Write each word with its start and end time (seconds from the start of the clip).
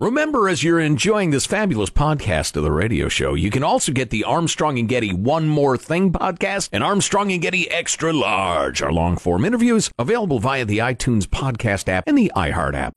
Remember, 0.00 0.48
as 0.48 0.64
you're 0.64 0.80
enjoying 0.80 1.30
this 1.30 1.44
fabulous 1.44 1.90
podcast 1.90 2.56
of 2.56 2.62
the 2.62 2.72
radio 2.72 3.10
show, 3.10 3.34
you 3.34 3.50
can 3.50 3.62
also 3.62 3.92
get 3.92 4.08
the 4.08 4.24
Armstrong 4.24 4.78
and 4.78 4.88
Getty 4.88 5.12
One 5.12 5.46
More 5.46 5.76
Thing 5.76 6.10
podcast 6.10 6.70
and 6.72 6.82
Armstrong 6.82 7.30
and 7.32 7.42
Getty 7.42 7.70
Extra 7.70 8.10
Large, 8.10 8.80
our 8.80 8.90
long 8.90 9.18
form 9.18 9.44
interviews 9.44 9.90
available 9.98 10.38
via 10.38 10.64
the 10.64 10.78
iTunes 10.78 11.24
podcast 11.26 11.86
app 11.90 12.04
and 12.06 12.16
the 12.16 12.32
iHeart 12.34 12.72
app. 12.72 12.94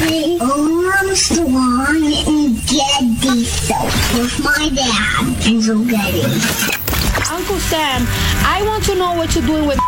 The 0.00 0.38
Armstrong 0.40 2.06
and 2.26 2.56
Getty 2.66 3.44
Show 3.44 3.84
with 4.18 4.40
my 4.42 4.70
dad, 4.74 5.36
Enzo 5.44 5.86
Getty. 5.86 6.22
Uncle 7.30 7.58
Sam, 7.58 8.06
I 8.46 8.62
want 8.66 8.82
to 8.84 8.94
know 8.94 9.12
what 9.12 9.34
you're 9.34 9.44
doing 9.44 9.66
with 9.66 9.78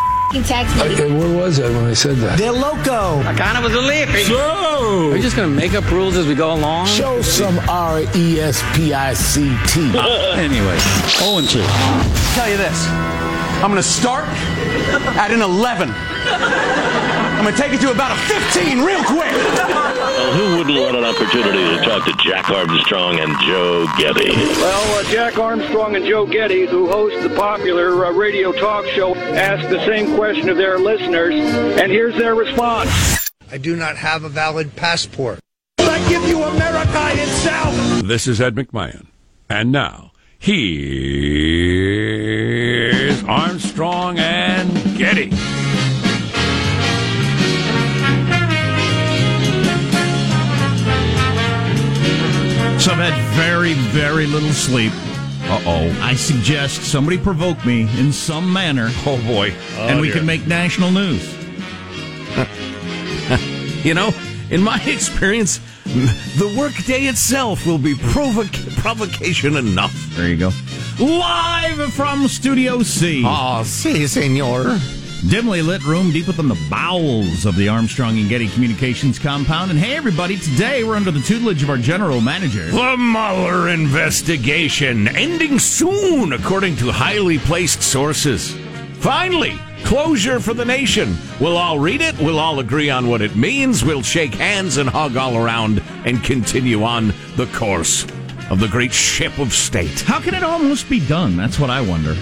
text 0.44 0.76
me. 0.76 0.82
Okay, 0.94 1.10
where 1.16 1.34
was 1.36 1.60
I 1.60 1.68
when 1.70 1.84
I 1.84 1.92
said 1.94 2.16
that? 2.18 2.38
They're 2.38 2.52
loco. 2.52 3.20
I 3.20 3.34
kind 3.34 3.56
of 3.58 3.64
was 3.64 3.74
a 3.74 3.80
lippy. 3.80 4.24
So, 4.24 5.10
Are 5.12 5.16
you 5.16 5.22
just 5.22 5.36
going 5.36 5.48
to 5.48 5.54
make 5.54 5.74
up 5.74 5.90
rules 5.90 6.16
as 6.16 6.26
we 6.26 6.34
go 6.34 6.52
along? 6.52 6.86
show 6.86 7.22
some 7.22 7.58
R 7.68 8.02
E 8.14 8.40
S 8.40 8.62
P 8.74 8.92
I 8.92 9.14
C 9.14 9.56
T. 9.68 9.92
Anyway, 10.36 10.78
0 11.18 11.38
and 11.38 11.48
2. 11.48 11.60
Tell 12.34 12.48
you 12.48 12.56
this. 12.56 12.86
I'm 13.62 13.70
gonna 13.70 13.82
start 13.82 14.28
at 15.16 15.30
an 15.32 15.40
11. 15.40 15.88
I'm 17.36 17.44
gonna 17.44 17.56
take 17.56 17.72
it 17.74 17.80
to 17.82 17.90
about 17.90 18.12
a 18.12 18.16
15 18.22 18.80
real 18.82 19.02
quick. 19.04 19.30
Well, 19.30 20.32
who 20.32 20.56
wouldn't 20.56 20.78
want 20.80 20.96
an 20.96 21.04
opportunity 21.04 21.76
to 21.76 21.84
talk 21.84 22.06
to 22.06 22.12
Jack 22.24 22.48
Armstrong 22.48 23.20
and 23.20 23.38
Joe 23.40 23.86
Getty? 23.98 24.30
Well, 24.30 24.98
uh, 24.98 25.04
Jack 25.10 25.36
Armstrong 25.38 25.96
and 25.96 26.06
Joe 26.06 26.24
Getty, 26.26 26.64
who 26.66 26.86
host 26.88 27.22
the 27.22 27.28
popular 27.36 28.06
uh, 28.06 28.12
radio 28.12 28.52
talk 28.52 28.86
show, 28.86 29.14
ask 29.14 29.68
the 29.68 29.84
same 29.84 30.16
question 30.16 30.48
of 30.48 30.56
their 30.56 30.78
listeners, 30.78 31.34
and 31.34 31.92
here's 31.92 32.16
their 32.16 32.34
response. 32.34 32.88
I 33.52 33.58
do 33.58 33.76
not 33.76 33.96
have 33.96 34.24
a 34.24 34.30
valid 34.30 34.74
passport. 34.74 35.38
I 35.78 35.98
give 36.08 36.26
you 36.26 36.42
America 36.42 37.10
itself. 37.12 37.74
This 38.02 38.26
is 38.26 38.40
Ed 38.40 38.54
McMahon. 38.54 39.08
And 39.50 39.70
now, 39.70 40.12
here's 40.38 40.62
Armstrong 43.24 44.18
and 44.18 44.72
Getty. 44.96 45.30
I've 52.98 53.12
had 53.12 53.34
very, 53.36 53.74
very 53.74 54.24
little 54.26 54.52
sleep. 54.52 54.90
Uh 55.42 55.60
oh. 55.66 55.98
I 56.02 56.14
suggest 56.14 56.80
somebody 56.82 57.18
provoke 57.18 57.62
me 57.66 57.82
in 58.00 58.10
some 58.10 58.50
manner. 58.50 58.88
Oh 59.04 59.20
boy. 59.26 59.50
and 59.76 60.00
we 60.00 60.10
can 60.10 60.24
make 60.24 60.46
national 60.46 60.90
news. 60.90 61.22
You 63.84 63.94
know, 63.94 64.12
in 64.50 64.62
my 64.62 64.80
experience, 64.86 65.60
the 65.84 66.52
workday 66.58 67.02
itself 67.04 67.64
will 67.66 67.78
be 67.78 67.94
provoc- 67.94 68.76
provocation 68.78 69.54
enough. 69.56 69.94
There 70.16 70.26
you 70.28 70.36
go. 70.36 70.50
Live 70.98 71.92
from 71.92 72.26
Studio 72.26 72.82
C. 72.82 73.22
Ah, 73.24 73.62
si, 73.62 74.08
senor. 74.08 74.76
Dimly 75.24 75.60
lit 75.60 75.84
room 75.84 76.12
deep 76.12 76.28
within 76.28 76.46
the 76.46 76.66
bowels 76.70 77.46
of 77.46 77.56
the 77.56 77.68
Armstrong 77.68 78.16
and 78.18 78.28
Getty 78.28 78.48
Communications 78.48 79.18
compound. 79.18 79.70
And 79.72 79.80
hey, 79.80 79.96
everybody, 79.96 80.36
today 80.36 80.84
we're 80.84 80.94
under 80.94 81.10
the 81.10 81.20
tutelage 81.20 81.64
of 81.64 81.70
our 81.70 81.78
general 81.78 82.20
manager. 82.20 82.66
The 82.66 82.96
Mueller 82.96 83.70
investigation 83.70 85.08
ending 85.08 85.58
soon, 85.58 86.32
according 86.32 86.76
to 86.76 86.92
highly 86.92 87.38
placed 87.38 87.82
sources. 87.82 88.54
Finally, 88.98 89.58
closure 89.84 90.38
for 90.38 90.54
the 90.54 90.64
nation. 90.64 91.16
We'll 91.40 91.56
all 91.56 91.80
read 91.80 92.02
it, 92.02 92.16
we'll 92.18 92.38
all 92.38 92.60
agree 92.60 92.90
on 92.90 93.08
what 93.08 93.20
it 93.20 93.34
means, 93.34 93.84
we'll 93.84 94.02
shake 94.02 94.34
hands 94.34 94.76
and 94.76 94.88
hug 94.88 95.16
all 95.16 95.36
around 95.36 95.82
and 96.04 96.22
continue 96.22 96.84
on 96.84 97.08
the 97.36 97.48
course 97.52 98.04
of 98.48 98.60
the 98.60 98.68
great 98.68 98.92
ship 98.92 99.38
of 99.38 99.52
state. 99.52 100.00
How 100.02 100.20
can 100.20 100.34
it 100.34 100.44
almost 100.44 100.88
be 100.88 101.04
done? 101.08 101.36
That's 101.36 101.58
what 101.58 101.70
I 101.70 101.80
wonder. 101.80 102.14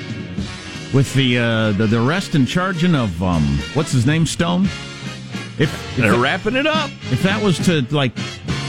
With 0.95 1.13
the 1.15 1.39
uh, 1.39 1.73
the, 1.73 1.87
the 1.89 2.07
arrest 2.07 2.37
and 2.37 2.47
charging 2.47 2.95
of 2.95 3.21
um, 3.21 3.43
what's 3.75 3.91
his 3.91 4.07
name, 4.07 4.27
Stone. 4.27 4.67
If, 4.67 5.61
if 5.61 5.97
They're 5.97 6.13
that- 6.13 6.19
wrapping 6.21 6.55
it 6.55 6.67
up. 6.69 6.89
if 7.11 7.23
that 7.25 7.43
was 7.43 7.59
to 7.67 7.83
like 7.95 8.13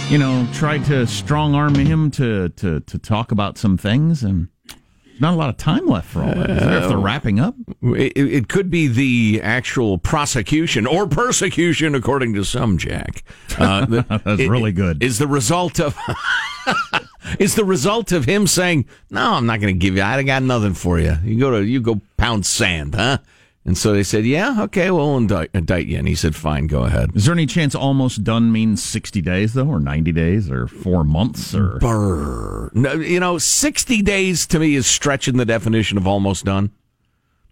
you 0.10 0.18
know 0.18 0.48
try 0.52 0.80
to 0.80 1.06
strong 1.06 1.54
arm 1.54 1.76
him 1.76 2.10
to 2.12 2.50
to 2.50 2.80
to 2.80 2.98
talk 2.98 3.32
about 3.32 3.60
some 3.60 3.78
things 3.78 4.24
and 4.24 4.48
not 5.20 5.34
a 5.34 5.38
lot 5.38 5.50
of 5.50 5.58
time 5.58 5.88
left 5.88 6.08
for 6.10 6.22
all 6.22 6.34
that 6.34 6.50
is 6.50 6.60
there 6.60 6.78
if 6.84 6.90
they're 6.90 6.98
wrapping 6.98 7.40
up 7.40 7.56
It, 7.84 8.18
it 8.18 8.48
could 8.50 8.70
be 8.70 8.88
the 8.88 9.42
actual 9.44 9.98
prosecution 9.98 10.86
or 10.88 11.08
persecution, 11.08 11.96
according 11.96 12.34
to 12.36 12.44
some, 12.44 12.78
Jack. 12.78 13.24
Uh, 13.58 13.86
that- 13.90 14.08
That's 14.26 14.42
it- 14.42 14.50
really 14.50 14.72
good. 14.72 15.02
Is 15.04 15.18
the 15.20 15.28
result 15.28 15.80
of 15.80 15.98
is 17.40 17.56
the 17.56 17.66
result 17.66 18.12
of 18.12 18.26
him 18.26 18.48
saying, 18.48 18.86
"No, 19.10 19.34
I'm 19.34 19.46
not 19.46 19.60
going 19.62 19.74
to 19.74 19.80
give 19.80 19.96
you. 19.96 20.04
I 20.04 20.22
got 20.24 20.44
nothing 20.44 20.74
for 20.74 21.00
you. 21.00 21.16
You 21.24 21.40
go 21.40 21.52
to 21.52 21.64
you 21.66 21.82
go 21.82 22.02
pound 22.18 22.46
sand, 22.46 22.96
huh?" 22.96 23.18
And 23.68 23.76
so 23.76 23.94
they 23.94 24.04
said, 24.04 24.26
"Yeah, 24.26 24.62
okay, 24.64 24.92
we'll 24.92 25.18
indict, 25.18 25.50
indict 25.54 25.88
you." 25.88 25.98
And 25.98 26.08
he 26.08 26.14
said, 26.14 26.36
"Fine, 26.36 26.68
go 26.68 26.84
ahead." 26.84 27.10
is 27.16 27.26
there 27.26 27.34
any 27.34 27.48
chance 27.48 27.74
almost 27.74 28.24
done 28.24 28.52
means 28.52 28.84
60 28.84 29.22
days 29.22 29.54
though 29.54 29.66
or 29.66 29.80
90 29.80 30.12
days 30.12 30.52
or 30.52 30.68
four 30.68 31.04
months 31.04 31.56
or 31.56 31.80
Brr. 31.80 32.70
No, 32.76 32.94
you 32.94 33.20
know, 33.20 33.40
60 33.40 34.02
days 34.04 34.46
to 34.48 34.60
me 34.60 34.76
is 34.76 34.86
stretching 34.86 35.38
the 35.38 35.46
definition 35.46 35.98
of 35.98 36.06
almost 36.06 36.46
done. 36.46 36.72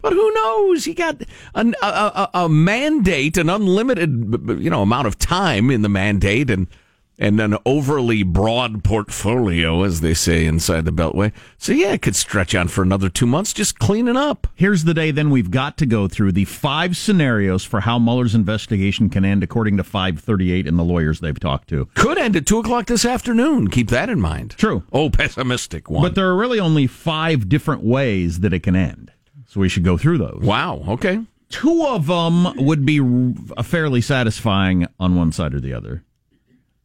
But 0.01 0.13
who 0.13 0.33
knows? 0.33 0.83
He 0.85 0.93
got 0.93 1.23
an, 1.55 1.75
a, 1.81 1.87
a, 1.87 2.29
a 2.33 2.49
mandate, 2.49 3.37
an 3.37 3.49
unlimited, 3.49 4.59
you 4.59 4.69
know, 4.69 4.81
amount 4.81 5.07
of 5.07 5.17
time 5.17 5.71
in 5.71 5.81
the 5.81 5.89
mandate, 5.89 6.49
and 6.49 6.67
and 7.19 7.39
an 7.39 7.55
overly 7.65 8.23
broad 8.23 8.83
portfolio, 8.83 9.83
as 9.83 10.01
they 10.01 10.13
say 10.13 10.45
inside 10.45 10.83
the 10.85 10.91
Beltway. 10.91 11.31
So 11.57 11.71
yeah, 11.71 11.93
it 11.93 12.01
could 12.01 12.15
stretch 12.15 12.55
on 12.55 12.67
for 12.67 12.81
another 12.81 13.09
two 13.09 13.27
months, 13.27 13.53
just 13.53 13.77
cleaning 13.79 14.17
up. 14.17 14.47
here's 14.55 14.83
the 14.83 14.93
day 14.93 15.11
then 15.11 15.29
we've 15.29 15.51
got 15.51 15.77
to 15.77 15.85
go 15.85 16.07
through 16.07 16.31
the 16.31 16.45
five 16.45 16.97
scenarios 16.97 17.63
for 17.63 17.81
how 17.81 17.99
Mueller's 17.99 18.35
investigation 18.35 19.09
can 19.09 19.23
end 19.23 19.43
according 19.43 19.77
to 19.77 19.83
538 19.83 20.67
and 20.67 20.77
the 20.79 20.83
lawyers 20.83 21.19
they've 21.19 21.39
talked 21.39 21.69
to 21.69 21.87
Could 21.95 22.17
end 22.17 22.35
at 22.35 22.45
two 22.45 22.59
o'clock 22.59 22.87
this 22.87 23.05
afternoon. 23.05 23.69
Keep 23.69 23.89
that 23.89 24.09
in 24.09 24.19
mind. 24.19 24.55
True. 24.57 24.83
Oh, 24.91 25.09
pessimistic 25.09 25.89
one. 25.89 26.01
but 26.01 26.15
there 26.15 26.27
are 26.27 26.35
really 26.35 26.59
only 26.59 26.87
five 26.87 27.47
different 27.47 27.83
ways 27.83 28.39
that 28.39 28.53
it 28.53 28.63
can 28.63 28.75
end 28.75 29.11
so 29.47 29.59
we 29.59 29.69
should 29.69 29.83
go 29.83 29.97
through 29.97 30.17
those 30.17 30.39
wow. 30.41 30.83
Okay. 30.87 31.19
two 31.49 31.85
of 31.85 32.07
them 32.07 32.65
would 32.65 32.85
be 32.85 32.99
r- 32.99 33.63
fairly 33.63 34.01
satisfying 34.01 34.87
on 34.99 35.15
one 35.15 35.31
side 35.31 35.53
or 35.53 35.59
the 35.59 35.73
other. 35.73 36.03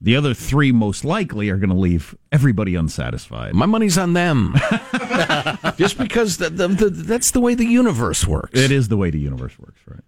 The 0.00 0.14
other 0.14 0.32
three 0.32 0.70
most 0.70 1.04
likely 1.04 1.48
are 1.50 1.56
going 1.56 1.70
to 1.70 1.76
leave 1.76 2.16
everybody 2.31 2.76
unsatisfied. 2.76 3.54
My 3.54 3.66
money's 3.66 3.98
on 3.98 4.12
them. 4.12 4.54
Just 5.76 5.98
because 5.98 6.36
the, 6.36 6.50
the, 6.50 6.69
the, 6.69 6.91
that's 6.91 7.32
the 7.32 7.41
way 7.41 7.56
the 7.56 7.66
universe 7.66 8.25
works. 8.26 8.59
It 8.59 8.70
is 8.70 8.88
the 8.88 8.97
way 8.97 9.10
the 9.10 9.19
universe 9.19 9.59
works, 9.59 9.81
right? 9.88 10.00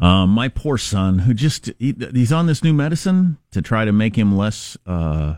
Um, 0.00 0.30
my 0.30 0.48
poor 0.48 0.78
son, 0.78 1.20
who 1.20 1.34
just 1.34 1.70
he, 1.78 1.92
he's 2.12 2.32
on 2.32 2.46
this 2.46 2.62
new 2.62 2.72
medicine 2.72 3.38
to 3.50 3.60
try 3.60 3.84
to 3.84 3.90
make 3.92 4.14
him 4.14 4.36
less 4.36 4.76
uh, 4.86 5.36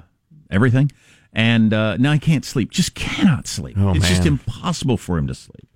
everything, 0.50 0.92
and 1.32 1.72
uh, 1.72 1.96
now 1.96 2.12
he 2.12 2.18
can't 2.18 2.44
sleep. 2.44 2.70
Just 2.70 2.94
cannot 2.94 3.46
sleep. 3.46 3.76
Oh, 3.78 3.94
it's 3.94 4.06
just 4.06 4.26
impossible 4.26 4.98
for 4.98 5.16
him 5.16 5.26
to 5.28 5.34
sleep. 5.34 5.66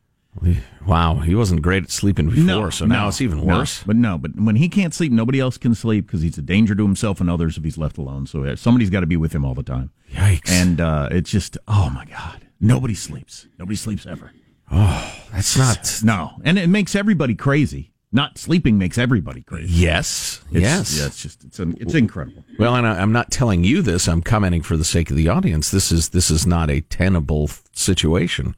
Wow, 0.87 1.17
he 1.21 1.35
wasn't 1.35 1.63
great 1.63 1.85
at 1.85 1.91
sleeping 1.91 2.29
before, 2.29 2.43
No, 2.45 2.71
so 2.71 2.85
now 2.87 3.09
it's 3.09 3.21
even 3.21 3.39
no. 3.47 3.57
worse. 3.59 3.83
But 3.85 3.97
no, 3.97 4.19
but 4.19 4.39
when 4.39 4.57
he 4.57 4.69
can't 4.69 4.93
sleep, 4.93 5.13
nobody 5.13 5.41
else 5.41 5.57
can 5.57 5.75
sleep 5.75 6.07
because 6.07 6.23
he's 6.23 6.37
a 6.39 6.43
danger 6.43 6.75
to 6.75 6.83
himself 6.83 7.21
and 7.21 7.31
others 7.31 7.57
if 7.57 7.65
he's 7.65 7.79
left 7.79 7.97
alone. 7.99 8.27
So 8.27 8.55
somebody's 8.57 8.91
got 8.91 9.01
to 9.01 9.07
be 9.07 9.17
with 9.17 9.33
him 9.35 9.45
all 9.45 9.55
the 9.55 9.63
time. 9.63 9.91
Yikes! 10.13 10.51
And 10.51 10.81
uh, 10.81 11.09
it's 11.11 11.31
just, 11.31 11.57
oh 11.69 11.89
my 11.91 12.05
god, 12.05 12.47
nobody 12.61 12.95
sleeps. 12.95 13.47
Nobody 13.59 13.77
sleeps 13.77 14.07
ever. 14.07 14.33
Oh, 14.71 15.15
that's 15.33 15.57
not. 15.57 16.01
No, 16.03 16.33
and 16.45 16.59
it 16.59 16.69
makes 16.69 16.95
everybody 16.95 17.35
crazy. 17.35 17.93
Not 18.13 18.39
sleeping 18.39 18.79
makes 18.79 18.97
everybody 18.97 19.43
crazy. 19.43 19.73
Yes, 19.73 20.41
It's- 20.53 20.63
yes. 20.63 20.99
yeah, 20.99 21.07
it's 21.07 21.21
just 21.21 21.43
it's 21.45 21.59
an, 21.59 21.77
it's 21.81 21.95
incredible. 21.95 22.45
Well, 22.61 22.77
and 22.77 22.87
I, 22.87 23.01
I'm 23.01 23.11
not 23.11 23.31
telling 23.33 23.65
you 23.65 23.83
this. 23.83 24.07
I'm 24.09 24.23
commenting 24.23 24.63
for 24.63 24.77
the 24.77 24.85
sake 24.85 25.11
of 25.11 25.17
the 25.17 25.29
audience. 25.29 25.71
This 25.71 25.91
is 25.91 26.11
this 26.11 26.31
is 26.31 26.47
not 26.47 26.71
a 26.71 26.81
tenable 26.83 27.51
situation 27.73 28.55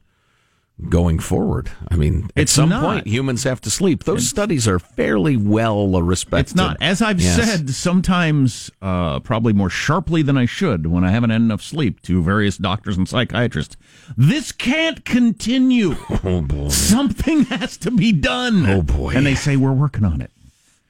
going 0.89 1.17
forward. 1.19 1.71
I 1.89 1.95
mean, 1.95 2.25
at 2.35 2.43
It's 2.43 2.51
some 2.51 2.69
not. 2.69 2.83
point, 2.83 3.07
humans 3.07 3.43
have 3.45 3.59
to 3.61 3.71
sleep. 3.71 4.03
Those 4.03 4.27
studies 4.29 4.67
are 4.67 4.77
fairly 4.77 5.35
well 5.35 5.89
respected. 6.01 6.51
It's 6.51 6.55
not. 6.55 6.77
As 6.79 7.01
I've 7.01 7.19
Yes. 7.19 7.35
said, 7.35 7.69
sometimes 7.71 8.69
uh, 8.81 9.19
probably 9.21 9.53
more 9.53 9.69
sharply 9.71 10.21
than 10.21 10.37
I 10.37 10.45
should 10.45 10.85
when 10.87 11.03
I 11.03 11.09
haven't 11.11 11.31
had 11.31 11.41
enough 11.41 11.63
sleep 11.63 12.01
to 12.03 12.21
various 12.21 12.57
doctors 12.57 12.95
and 12.95 13.09
psychiatrists. 13.09 13.75
This 14.15 14.51
can't 14.51 15.03
continue. 15.03 15.95
Oh 16.23 16.41
boy! 16.41 16.69
Something 16.69 17.45
has 17.45 17.77
to 17.77 17.91
be 17.91 18.11
done. 18.11 18.65
Oh, 18.67 18.81
boy. 18.81 19.13
And 19.15 19.25
they 19.25 19.35
say 19.35 19.55
we're 19.55 19.71
working 19.71 20.03
on 20.03 20.19
it. 20.21 20.31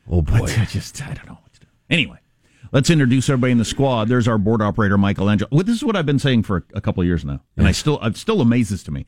Oh 0.10 0.22
boy! 0.22 0.40
But 0.40 0.58
I 0.58 0.66
just 0.66 1.02
I 1.02 1.14
don't 1.14 1.28
know 1.28 1.34
what 1.42 1.54
to 1.54 1.60
do. 1.62 1.68
Anyway, 1.90 2.18
let's 2.72 2.90
introduce 2.90 3.30
everybody 3.30 3.52
in 3.52 3.58
the 3.58 3.66
squad. 3.66 4.08
There's 4.10 4.28
our 4.28 4.38
board 4.38 4.62
operator 4.62 4.98
Michael 4.98 5.30
Angel. 5.30 5.48
Well, 5.52 5.64
this 5.64 5.76
is 5.76 5.84
what 5.84 5.96
I've 5.96 6.06
been 6.06 6.20
saying 6.20 6.44
for 6.44 6.66
a 6.74 6.82
couple 6.82 7.02
of 7.02 7.08
years 7.08 7.24
now, 7.26 7.42
and 7.56 7.68
I 7.68 7.72
still 7.72 8.00
it 8.04 8.16
still 8.18 8.42
amazes 8.42 8.84
to 8.84 8.92
me. 8.92 9.06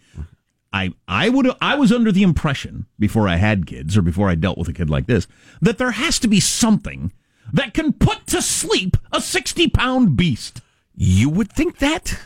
I 0.71 0.93
I 1.07 1.29
would 1.29 1.49
I 1.61 1.75
was 1.75 1.91
under 1.91 2.11
the 2.11 2.23
impression 2.23 2.85
before 2.97 3.27
I 3.27 3.37
had 3.37 3.65
kids 3.65 3.97
or 3.97 4.01
before 4.01 4.29
I 4.29 4.35
dealt 4.35 4.57
with 4.57 4.67
a 4.67 4.73
kid 4.73 4.89
like 4.89 5.07
this 5.07 5.27
that 5.61 5.77
there 5.77 5.91
has 5.91 6.19
to 6.19 6.27
be 6.27 6.39
something 6.39 7.11
that 7.51 7.73
can 7.73 7.93
put 7.93 8.27
to 8.27 8.41
sleep 8.41 8.97
a 9.11 9.21
60 9.21 9.69
pound 9.69 10.15
beast. 10.15 10.61
You 10.95 11.29
would 11.29 11.51
think 11.51 11.79
that. 11.79 12.19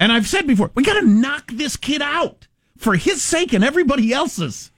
And 0.00 0.12
I've 0.12 0.28
said 0.28 0.46
before, 0.46 0.70
we 0.74 0.84
got 0.84 1.00
to 1.00 1.06
knock 1.06 1.50
this 1.50 1.76
kid 1.76 2.00
out 2.00 2.46
for 2.76 2.94
his 2.94 3.20
sake 3.20 3.52
and 3.52 3.64
everybody 3.64 4.12
else's. 4.12 4.70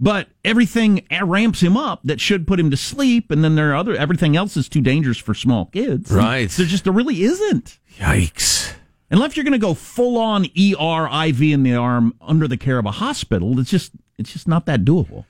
But 0.00 0.28
everything 0.44 1.06
ramps 1.22 1.60
him 1.60 1.76
up 1.76 2.00
that 2.02 2.20
should 2.20 2.48
put 2.48 2.58
him 2.58 2.72
to 2.72 2.76
sleep, 2.76 3.30
and 3.30 3.44
then 3.44 3.54
there 3.54 3.70
are 3.70 3.76
other 3.76 3.94
everything 3.94 4.36
else 4.36 4.56
is 4.56 4.68
too 4.68 4.80
dangerous 4.80 5.18
for 5.18 5.32
small 5.32 5.66
kids. 5.66 6.10
Right. 6.10 6.50
There 6.50 6.66
just 6.66 6.82
there 6.82 6.92
really 6.92 7.22
isn't. 7.22 7.78
Yikes. 7.98 8.74
Unless 9.12 9.36
you're 9.36 9.44
going 9.44 9.52
to 9.52 9.58
go 9.58 9.74
full 9.74 10.16
on 10.18 10.46
ER 10.58 11.26
IV 11.28 11.42
in 11.42 11.62
the 11.62 11.74
arm 11.74 12.14
under 12.20 12.48
the 12.48 12.56
care 12.56 12.78
of 12.78 12.86
a 12.86 12.90
hospital, 12.92 13.60
it's 13.60 13.70
just 13.70 13.92
it's 14.18 14.32
just 14.32 14.48
not 14.48 14.66
that 14.66 14.84
doable. 14.84 15.26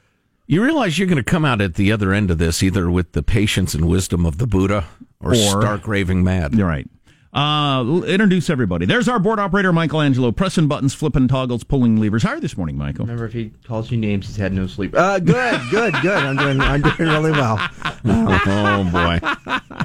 You 0.46 0.62
realize 0.62 0.99
you're 0.99 1.08
going 1.08 1.23
to 1.23 1.31
come 1.31 1.44
out 1.44 1.61
at 1.61 1.75
the 1.75 1.90
other 1.93 2.12
end 2.12 2.31
of 2.31 2.38
this 2.38 2.62
either 2.62 2.90
with 2.90 3.12
the 3.12 3.23
patience 3.23 3.75
and 3.75 3.88
wisdom 3.88 4.25
of 4.25 4.38
the 4.38 4.46
Buddha 4.46 4.87
or, 5.20 5.32
Or- 5.32 5.34
stark 5.34 5.87
raving 5.88 6.23
mad. 6.25 6.55
You're 6.55 6.69
right. 6.69 6.88
Uh, 7.32 8.02
introduce 8.06 8.50
everybody. 8.50 8.84
There's 8.84 9.08
our 9.08 9.19
board 9.19 9.38
operator, 9.38 9.73
Michelangelo, 9.73 10.32
pressing 10.32 10.69
buttons, 10.69 10.93
flipping 10.93 11.29
toggles, 11.29 11.64
pulling 11.64 11.96
levers. 11.99 12.23
How 12.23 12.31
are 12.31 12.34
you 12.34 12.40
this 12.43 12.58
morning, 12.58 12.76
Michael? 12.76 13.06
Remember, 13.06 13.25
if 13.25 13.32
he 13.32 13.52
calls 13.67 13.90
you 13.90 13.96
names, 13.96 14.26
he's 14.26 14.37
had 14.37 14.52
no 14.52 14.67
sleep. 14.67 14.94
Uh, 14.94 15.19
good, 15.19 15.58
good, 15.70 15.94
good. 16.02 16.19
I'm 16.23 16.37
doing, 16.37 16.61
I'm 16.61 16.82
doing 16.82 16.94
really 16.99 17.31
well. 17.31 17.56
oh 18.05 18.88
boy, 18.93 19.19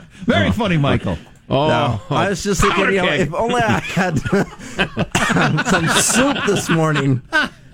very 0.26 0.52
funny, 0.52 0.76
Michael. 0.78 1.18
Oh, 1.50 1.68
No, 1.68 2.02
I 2.16 2.30
was 2.30 2.44
just 2.44 2.62
thinking, 2.62 2.86
you 2.86 3.02
know, 3.02 3.12
if 3.14 3.34
only 3.34 3.62
I 3.62 3.80
had 3.80 4.20
some 5.68 5.88
soup 5.90 6.38
this 6.46 6.70
morning. 6.70 7.22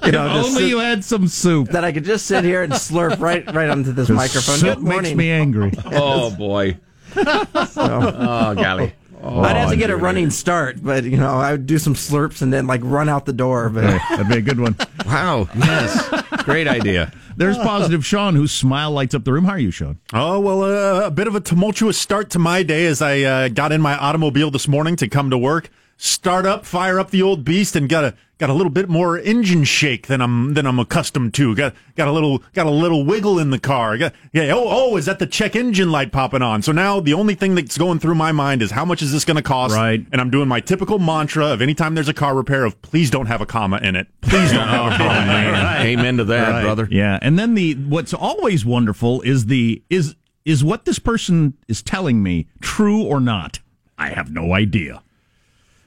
You 0.06 0.12
know, 0.12 0.26
If 0.28 0.34
just 0.34 0.50
only 0.50 0.62
sit- 0.64 0.70
you 0.70 0.80
had 0.80 1.04
some 1.04 1.28
soup. 1.28 1.70
that 1.70 1.84
I 1.84 1.92
could 1.92 2.04
just 2.04 2.26
sit 2.26 2.44
here 2.44 2.62
and 2.64 2.74
slurp 2.74 3.20
right, 3.20 3.46
right 3.54 3.70
onto 3.70 3.92
this 3.94 4.10
microphone. 4.10 4.58
Soup 4.58 4.76
Good 4.80 4.84
makes 4.84 5.14
me 5.16 5.32
angry. 5.32 5.72
oh 5.86 6.30
boy. 6.32 6.78
oh 7.16 8.54
golly. 8.56 8.94
I'd 9.26 9.56
have 9.56 9.70
to 9.70 9.76
oh, 9.76 9.80
get 9.80 9.90
a 9.90 9.96
running 9.96 10.30
start, 10.30 10.84
but 10.84 11.06
you 11.06 11.16
know, 11.16 11.38
I 11.40 11.54
would 11.54 11.66
do 11.66 11.78
some 11.78 11.94
slurps 11.94 12.42
and 12.42 12.52
then 12.52 12.68
like 12.68 12.82
run 12.84 13.08
out 13.08 13.26
the 13.26 13.32
door. 13.32 13.70
But 13.70 13.84
That'd 14.10 14.28
be 14.28 14.38
a 14.38 14.42
good 14.42 14.60
one. 14.60 14.76
Wow. 15.06 15.48
Yes. 15.56 16.24
Great 16.44 16.68
idea. 16.68 17.14
There's 17.36 17.58
positive 17.64 18.06
Sean, 18.06 18.36
whose 18.36 18.52
smile 18.52 18.92
lights 18.92 19.16
up 19.16 19.24
the 19.24 19.34
room. 19.34 19.46
How 19.46 19.52
are 19.54 19.60
you, 19.60 19.72
Sean? 19.72 20.00
Oh, 20.14 20.40
well, 20.40 20.64
uh, 20.64 21.06
a 21.06 21.12
bit 21.12 21.28
of 21.28 21.36
a 21.36 21.40
tumultuous 21.40 21.98
start 21.98 22.30
to 22.32 22.40
my 22.40 22.64
day 22.64 22.86
as 22.86 23.02
I 23.02 23.22
uh, 23.22 23.48
got 23.50 23.72
in 23.72 23.82
my 23.82 23.98
automobile 23.98 24.52
this 24.52 24.68
morning 24.68 24.96
to 24.98 25.08
come 25.08 25.30
to 25.30 25.38
work. 25.38 25.70
Start 25.98 26.46
up, 26.46 26.66
fire 26.66 27.00
up 27.00 27.12
the 27.12 27.22
old 27.22 27.46
beast, 27.46 27.76
and 27.76 27.88
got 27.88 28.04
a 28.04 28.14
got 28.40 28.50
a 28.50 28.54
little 28.54 28.72
bit 28.72 28.90
more 28.90 29.18
engine 29.18 29.64
shake 29.64 30.08
than 30.08 30.20
I'm 30.20 30.54
than 30.54 30.66
I'm 30.66 30.78
accustomed 30.80 31.34
to. 31.36 31.56
Got 31.56 31.76
got 31.96 32.08
a 32.10 32.12
little 32.12 32.44
got 32.54 32.66
a 32.66 32.72
little 32.72 33.06
wiggle 33.06 33.40
in 33.40 33.52
the 33.52 33.60
car. 33.60 33.98
Got, 33.98 34.14
yeah. 34.34 34.52
Oh, 34.54 34.66
oh, 34.66 34.98
is 34.98 35.06
that 35.06 35.20
the 35.20 35.28
check 35.28 35.56
engine 35.56 35.92
light 35.92 36.12
popping 36.12 36.42
on? 36.42 36.62
So 36.62 36.72
now 36.74 37.00
the 37.00 37.14
only 37.14 37.36
thing 37.36 37.56
that's 37.56 37.78
going 37.78 38.00
through 38.00 38.16
my 38.16 38.34
mind 38.34 38.62
is 38.62 38.72
how 38.72 38.84
much 38.84 39.02
is 39.02 39.14
this 39.14 39.24
going 39.24 39.38
to 39.38 39.44
cost? 39.44 39.76
Right. 39.76 40.06
And 40.12 40.20
I'm 40.20 40.30
doing 40.30 40.50
my 40.50 40.60
typical 40.60 41.00
mantra 41.00 41.46
of 41.48 41.62
anytime 41.62 41.96
there's 41.96 42.10
a 42.10 42.14
car 42.14 42.36
repair 42.36 42.66
of 42.66 42.82
please 42.82 43.10
don't 43.10 43.28
have 43.28 43.40
a 43.40 43.46
comma 43.46 43.78
in 43.82 43.96
it. 43.96 44.08
Please 44.22 44.52
don't 44.52 44.68
have 44.68 44.92
a 44.92 44.94
oh, 44.96 44.98
comma 44.98 45.22
in 45.22 45.56
it. 45.56 45.98
Amen 46.00 46.18
to 46.18 46.26
that, 46.26 46.50
Right. 46.50 46.64
brother. 46.64 46.88
Yeah, 46.92 47.20
and 47.22 47.40
then 47.40 47.54
the 47.54 47.76
what's 47.76 48.14
always 48.14 48.66
wonderful 48.66 49.22
is 49.22 49.46
the 49.46 49.82
is 49.90 50.16
is 50.44 50.64
what 50.66 50.84
this 50.84 51.00
person 51.00 51.54
is 51.70 51.82
telling 51.82 52.22
me 52.22 52.48
true 52.62 53.04
or 53.04 53.22
not? 53.22 53.60
I 53.98 54.10
have 54.10 54.32
no 54.32 54.54
idea. 54.54 55.02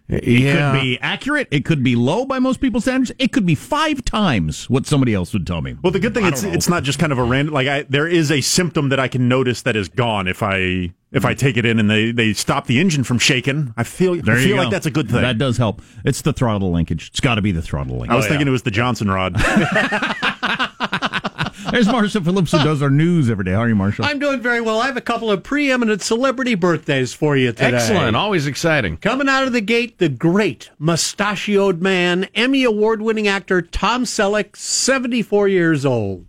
It 0.08 0.24
Yeah. 0.24 0.72
could 0.72 0.80
be 0.80 0.98
accurate. 1.00 1.48
It 1.50 1.64
could 1.64 1.82
be 1.82 1.96
low 1.96 2.24
by 2.24 2.38
most 2.38 2.60
people's 2.60 2.84
standards. 2.84 3.12
It 3.18 3.32
could 3.32 3.44
be 3.44 3.54
five 3.54 4.04
times 4.04 4.70
what 4.70 4.86
somebody 4.86 5.14
else 5.14 5.32
would 5.32 5.46
tell 5.46 5.62
me. 5.62 5.76
Well, 5.82 5.90
the 5.90 5.98
good 5.98 6.14
thing 6.14 6.26
it's 6.26 6.42
know. 6.42 6.52
it's 6.52 6.68
not 6.68 6.84
just 6.84 6.98
kind 6.98 7.12
of 7.12 7.18
a 7.18 7.24
random 7.24 7.54
like 7.54 7.66
I 7.66 7.82
there 7.88 8.06
is 8.06 8.30
a 8.30 8.40
symptom 8.40 8.88
that 8.90 9.00
I 9.00 9.08
can 9.08 9.28
notice 9.28 9.62
that 9.62 9.74
is 9.74 9.88
gone 9.88 10.28
if 10.28 10.42
I 10.42 10.92
if 11.12 11.24
I 11.24 11.34
take 11.34 11.56
it 11.56 11.64
in 11.64 11.78
and 11.78 11.90
they 11.90 12.12
they 12.12 12.32
stop 12.32 12.66
the 12.66 12.78
engine 12.78 13.02
from 13.02 13.18
shaking. 13.18 13.74
I 13.76 13.82
feel 13.82 14.14
There 14.16 14.36
I 14.36 14.42
feel 14.42 14.56
like 14.56 14.70
that's 14.70 14.86
a 14.86 14.90
good 14.90 15.10
thing. 15.10 15.22
That 15.22 15.38
does 15.38 15.56
help. 15.56 15.82
It's 16.04 16.22
the 16.22 16.32
throttle 16.32 16.70
linkage. 16.70 17.08
It's 17.08 17.20
got 17.20 17.36
to 17.36 17.42
be 17.42 17.52
the 17.52 17.62
throttle 17.62 17.94
linkage. 17.94 18.10
I 18.10 18.16
was 18.16 18.26
oh, 18.26 18.28
thinking 18.28 18.46
it 18.46 18.52
was 18.52 18.62
the 18.62 18.70
Johnson 18.70 19.10
rod. 19.10 19.34
There's 21.76 21.88
Marshall 21.88 22.22
Phillips 22.22 22.52
who 22.52 22.58
does 22.64 22.80
our 22.80 22.88
news 22.88 23.28
every 23.28 23.44
day. 23.44 23.50
How 23.52 23.58
are 23.58 23.68
you, 23.68 23.74
Marshall? 23.74 24.06
I'm 24.06 24.18
doing 24.18 24.40
very 24.40 24.62
well. 24.62 24.80
I 24.80 24.86
have 24.86 24.96
a 24.96 25.02
couple 25.02 25.30
of 25.30 25.42
preeminent 25.42 26.00
celebrity 26.00 26.54
birthdays 26.54 27.12
for 27.12 27.36
you 27.36 27.52
today. 27.52 27.76
Excellent. 27.76 28.16
Always 28.16 28.46
exciting. 28.46 28.96
Coming 28.96 29.28
out 29.28 29.46
of 29.46 29.52
the 29.52 29.60
gate, 29.60 29.98
the 29.98 30.08
great 30.08 30.70
mustachioed 30.78 31.82
man, 31.82 32.28
Emmy 32.34 32.64
award 32.64 33.02
winning 33.02 33.28
actor 33.28 33.60
Tom 33.60 34.04
Selleck, 34.04 34.56
74 34.56 35.48
years 35.48 35.84
old. 35.84 36.24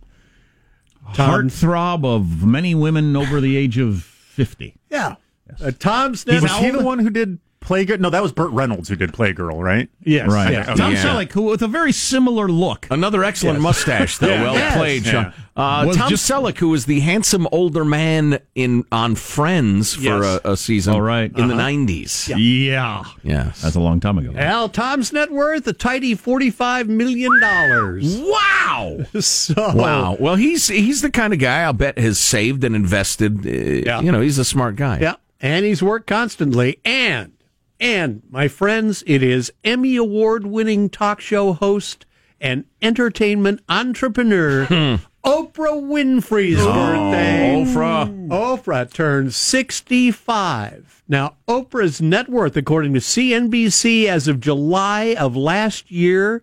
Tom, 1.14 1.48
Heartthrob 1.48 2.04
of 2.04 2.44
many 2.44 2.74
women 2.74 3.16
over 3.16 3.40
the 3.40 3.56
age 3.56 3.78
of 3.78 4.02
50. 4.02 4.76
Yeah. 4.90 5.14
Uh, 5.62 5.70
Tom's 5.78 6.26
was 6.26 6.42
now 6.42 6.60
he 6.60 6.70
the 6.70 6.84
one 6.84 6.98
who 6.98 7.08
did 7.08 7.38
Playgirl? 7.68 8.00
No, 8.00 8.10
that 8.10 8.22
was 8.22 8.32
Burt 8.32 8.50
Reynolds 8.52 8.88
who 8.88 8.96
did 8.96 9.12
Playgirl, 9.12 9.62
right? 9.62 9.88
Yes. 10.02 10.30
Right. 10.30 10.52
yes. 10.52 10.78
Tom 10.78 10.92
Yeah. 10.92 11.02
Selleck, 11.04 11.32
who 11.32 11.42
with 11.42 11.62
a 11.62 11.68
very 11.68 11.92
similar 11.92 12.48
look. 12.48 12.86
Another 12.90 13.22
excellent 13.24 13.56
Yes. 13.58 13.62
mustache, 13.62 14.18
though. 14.18 14.28
Yeah. 14.38 14.42
Well 14.42 14.54
Yes. 14.54 14.76
played, 14.76 15.04
Sean. 15.06 15.24
Yeah. 15.24 15.32
Uh, 15.56 15.92
Tom 15.92 16.08
just- 16.08 16.30
Selleck, 16.30 16.56
who 16.58 16.68
was 16.68 16.86
the 16.86 17.00
handsome 17.00 17.46
older 17.52 17.84
man 17.84 18.38
in 18.54 18.84
on 18.92 19.16
Friends 19.16 19.94
for 19.94 20.02
Yes. 20.22 20.40
a, 20.44 20.52
a 20.52 20.56
season 20.56 20.94
All 20.94 21.02
right. 21.02 21.30
in 21.36 21.48
the 21.48 21.54
90s. 21.54 22.28
Yeah. 22.36 23.02
Yes. 23.24 23.60
That's 23.62 23.74
a 23.76 23.80
long 23.80 23.98
time 24.00 24.18
ago. 24.18 24.32
Well, 24.34 24.68
Tom's 24.68 25.12
net 25.12 25.30
worth, 25.32 25.66
a 25.66 25.72
tidy 25.72 26.14
$45 26.16 26.86
million. 26.88 27.30
Wow. 27.40 28.98
So, 29.20 29.54
Wow. 29.74 30.16
Well, 30.20 30.36
he's 30.36 30.68
he's 30.68 31.02
the 31.02 31.10
kind 31.10 31.32
of 31.32 31.38
guy 31.40 31.62
I'll 31.62 31.72
bet 31.72 31.98
has 31.98 32.18
saved 32.18 32.62
and 32.64 32.76
invested. 32.76 33.44
Uh, 33.46 33.50
Yeah. 33.50 34.00
You 34.00 34.12
know, 34.12 34.20
he's 34.20 34.38
a 34.38 34.44
smart 34.44 34.76
guy. 34.76 34.98
Yeah, 35.00 35.14
and 35.40 35.64
he's 35.64 35.82
worked 35.82 36.06
constantly. 36.06 36.78
And, 36.84 37.32
and 37.80 38.22
my 38.30 38.48
friends, 38.48 39.02
it 39.06 39.22
is 39.22 39.52
Emmy 39.64 39.96
award 39.96 40.46
winning 40.46 40.88
talk 40.88 41.20
show 41.20 41.52
host 41.52 42.06
and 42.40 42.64
entertainment 42.82 43.60
entrepreneur, 43.68 44.64
hmm. 44.68 44.96
Oprah 45.24 45.82
Winfrey's 45.82 46.60
oh, 46.60 46.72
birthday. 46.72 47.64
Oprah. 47.64 48.28
Oprah 48.28 48.90
turns 48.90 49.36
65. 49.36 51.02
Now, 51.08 51.34
Oprah's 51.46 52.00
net 52.00 52.28
worth, 52.28 52.56
according 52.56 52.94
to 52.94 53.00
CNBC, 53.00 54.06
as 54.06 54.28
of 54.28 54.40
July 54.40 55.16
of 55.18 55.36
last 55.36 55.90
year, 55.90 56.42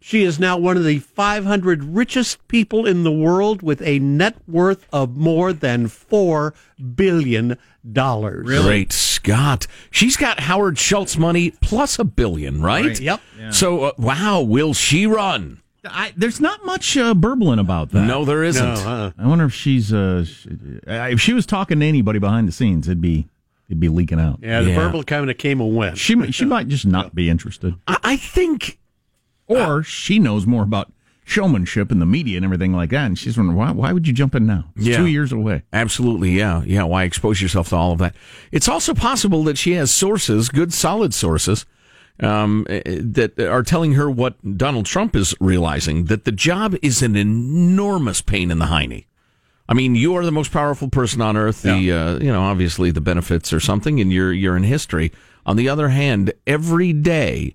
she 0.00 0.24
is 0.24 0.38
now 0.38 0.56
one 0.56 0.76
of 0.76 0.84
the 0.84 0.98
500 0.98 1.84
richest 1.84 2.46
people 2.48 2.86
in 2.86 3.02
the 3.02 3.12
world 3.12 3.62
with 3.62 3.82
a 3.82 3.98
net 3.98 4.36
worth 4.46 4.86
of 4.92 5.16
more 5.16 5.52
than 5.52 5.86
$4 5.86 6.54
billion. 6.94 7.56
Great 8.62 8.92
Scott. 8.92 9.66
She's 9.90 10.16
got 10.16 10.40
Howard 10.40 10.78
Schultz 10.78 11.16
money 11.16 11.50
plus 11.60 11.98
a 11.98 12.04
billion, 12.04 12.60
right? 12.62 12.86
Right. 12.86 13.00
Yep. 13.00 13.20
So, 13.50 13.84
uh, 13.84 13.92
wow, 13.98 14.40
will 14.42 14.74
she 14.74 15.06
run? 15.06 15.60
I, 15.84 16.12
there's 16.16 16.40
not 16.40 16.64
much 16.66 16.96
uh, 16.96 17.14
burbling 17.14 17.58
about 17.58 17.90
that. 17.92 18.02
No, 18.04 18.24
there 18.24 18.42
isn't. 18.44 18.66
uh, 18.66 19.12
I 19.16 19.26
wonder 19.26 19.44
if 19.46 19.54
she's 19.54 19.92
uh, 19.92 20.24
sh- 20.24 20.46
uh, 20.86 21.08
if 21.10 21.20
she 21.20 21.32
was 21.32 21.46
talking 21.46 21.80
to 21.80 21.86
anybody 21.86 22.18
behind 22.18 22.46
the 22.48 22.52
scenes, 22.52 22.88
it'd 22.88 23.00
be 23.00 23.26
it'd 23.68 23.80
be 23.80 23.88
leaking 23.88 24.18
out. 24.20 24.40
Yeah, 24.42 24.60
the 24.62 24.70
Yeah. 24.70 24.76
verbal 24.76 25.02
kind 25.04 25.30
of 25.30 25.38
came 25.38 25.60
and 25.60 25.74
went. 25.76 25.96
She 25.96 26.14
might- 26.14 26.34
she 26.34 26.44
might 26.44 26.68
just 26.68 26.84
not 26.86 27.14
be 27.14 27.30
interested, 27.30 27.74
I, 27.86 27.96
I 28.02 28.16
think 28.16 28.78
or 29.46 29.82
she 29.82 30.18
knows 30.18 30.46
more 30.46 30.62
about 30.62 30.92
showmanship 31.28 31.90
and 31.90 32.00
the 32.00 32.06
media 32.06 32.36
and 32.36 32.44
everything 32.44 32.72
like 32.72 32.90
that, 32.90 33.04
and 33.06 33.18
she's 33.18 33.36
wondering 33.36 33.56
why 33.58 33.70
why 33.70 33.92
would 33.92 34.06
you 34.06 34.12
jump 34.14 34.34
in 34.34 34.46
now? 34.46 34.64
It's 34.76 34.86
Yeah. 34.86 34.96
two 34.96 35.06
years 35.06 35.30
away. 35.32 35.62
Absolutely, 35.72 36.30
yeah. 36.32 36.62
Yeah, 36.64 36.84
why 36.84 37.04
expose 37.04 37.42
yourself 37.42 37.68
to 37.68 37.76
all 37.76 37.92
of 37.92 37.98
that? 37.98 38.14
It's 38.50 38.68
also 38.68 38.94
possible 38.94 39.44
that 39.44 39.58
she 39.58 39.72
has 39.72 39.90
sources, 39.90 40.48
good 40.48 40.72
solid 40.72 41.12
sources, 41.12 41.66
um, 42.20 42.66
eh, 42.68 42.80
that 43.00 43.38
are 43.38 43.62
telling 43.62 43.92
her 43.92 44.10
what 44.10 44.56
Donald 44.56 44.86
Trump 44.86 45.14
is 45.14 45.34
realizing 45.40 46.04
that 46.06 46.24
the 46.24 46.32
job 46.32 46.74
is 46.82 47.02
an 47.02 47.14
enormous 47.14 48.20
pain 48.22 48.50
in 48.50 48.58
the 48.58 48.66
hiney. 48.66 49.04
I 49.68 49.74
mean, 49.74 49.94
you 49.94 50.14
are 50.16 50.24
the 50.24 50.32
most 50.32 50.50
powerful 50.50 50.88
person 50.88 51.20
on 51.20 51.36
earth. 51.36 51.60
The 51.62 51.92
uh, 51.92 52.18
you 52.18 52.32
know, 52.32 52.40
obviously 52.42 52.90
the 52.90 53.02
benefits 53.02 53.52
or 53.52 53.60
something, 53.60 54.00
and 54.00 54.10
you're 54.10 54.32
you're 54.32 54.56
in 54.56 54.62
history. 54.62 55.12
On 55.44 55.56
the 55.56 55.68
other 55.68 55.88
hand, 55.90 56.32
every 56.46 56.92
day 56.94 57.54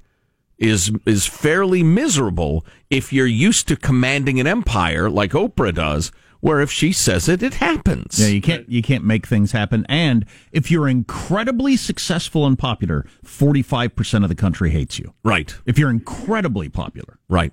is 0.63 0.91
is 1.05 1.25
fairly 1.25 1.83
miserable 1.83 2.65
if 2.89 3.11
you're 3.11 3.27
used 3.27 3.67
to 3.67 3.75
commanding 3.75 4.39
an 4.39 4.47
empire 4.47 5.09
like 5.09 5.31
Oprah 5.31 5.73
does, 5.73 6.11
where 6.39 6.61
if 6.61 6.71
she 6.71 6.91
says 6.93 7.27
it, 7.27 7.43
it 7.43 7.55
happens. 7.55 8.19
Yeah, 8.19 8.27
you 8.27 8.41
can't 8.41 8.67
you 8.69 8.81
can't 8.81 9.03
make 9.03 9.27
things 9.27 9.51
happen. 9.51 9.85
And 9.89 10.25
if 10.51 10.71
you're 10.71 10.87
incredibly 10.87 11.75
successful 11.77 12.45
and 12.45 12.57
popular, 12.57 13.05
forty 13.23 13.61
five 13.61 13.95
percent 13.95 14.23
of 14.23 14.29
the 14.29 14.35
country 14.35 14.69
hates 14.71 14.97
you. 14.99 15.13
Right. 15.23 15.53
If 15.65 15.77
you're 15.77 15.89
incredibly 15.91 16.69
popular, 16.69 17.19
Right. 17.27 17.51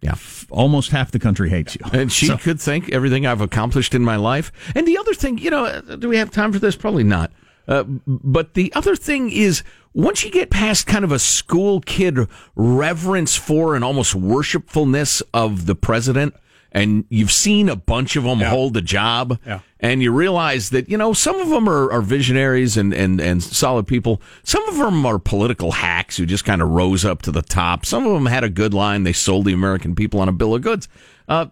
Yeah. 0.00 0.14
almost 0.50 0.92
half 0.92 1.10
the 1.10 1.18
country 1.18 1.50
hates 1.50 1.74
you. 1.74 1.80
And 1.92 2.12
she 2.12 2.26
So- 2.26 2.36
could 2.36 2.60
think 2.60 2.88
everything 2.90 3.26
I've 3.26 3.40
accomplished 3.40 3.94
in 3.96 4.04
my 4.04 4.14
life. 4.14 4.52
And 4.76 4.86
the 4.86 4.96
other 4.96 5.12
thing, 5.12 5.38
you 5.38 5.50
know, 5.50 5.80
do 5.98 6.08
we 6.08 6.18
have 6.18 6.30
time 6.30 6.52
for 6.52 6.60
this? 6.60 6.76
Probably 6.76 7.02
not. 7.02 7.32
Uh, 7.68 7.84
but 8.06 8.54
the 8.54 8.72
other 8.74 8.96
thing 8.96 9.30
is, 9.30 9.62
once 9.92 10.24
you 10.24 10.30
get 10.30 10.48
past 10.50 10.86
kind 10.86 11.04
of 11.04 11.12
a 11.12 11.18
school 11.18 11.80
kid 11.82 12.18
reverence 12.56 13.36
for 13.36 13.74
and 13.74 13.84
almost 13.84 14.14
worshipfulness 14.14 15.22
of 15.34 15.66
the 15.66 15.74
president, 15.74 16.34
and 16.72 17.04
you've 17.08 17.32
seen 17.32 17.68
a 17.68 17.76
bunch 17.76 18.14
of 18.16 18.24
them 18.24 18.40
hold 18.40 18.74
the 18.74 18.82
job, 18.82 19.38
Yeah. 19.46 19.60
and 19.80 20.02
you 20.02 20.12
realize 20.12 20.68
that, 20.70 20.88
you 20.88 20.98
know, 20.98 21.12
some 21.14 21.40
of 21.40 21.48
them 21.48 21.66
are, 21.68 21.90
are 21.90 22.02
visionaries 22.02 22.76
and, 22.76 22.92
and, 22.92 23.20
and 23.20 23.42
solid 23.42 23.86
people. 23.86 24.20
Some 24.44 24.66
of 24.68 24.76
them 24.76 25.04
are 25.06 25.18
political 25.18 25.72
hacks 25.72 26.16
who 26.18 26.26
just 26.26 26.44
kind 26.44 26.60
of 26.60 26.68
rose 26.68 27.04
up 27.06 27.22
to 27.22 27.30
the 27.32 27.40
top. 27.42 27.86
Some 27.86 28.06
of 28.06 28.12
them 28.12 28.26
had 28.26 28.44
a 28.44 28.50
good 28.50 28.74
line. 28.74 29.04
They 29.04 29.14
sold 29.14 29.46
the 29.46 29.54
American 29.54 29.94
people 29.94 30.20
on 30.20 30.28
a 30.28 30.32
bill 30.32 30.54
of 30.54 30.60
goods. 30.62 30.88
Uh, 31.26 31.46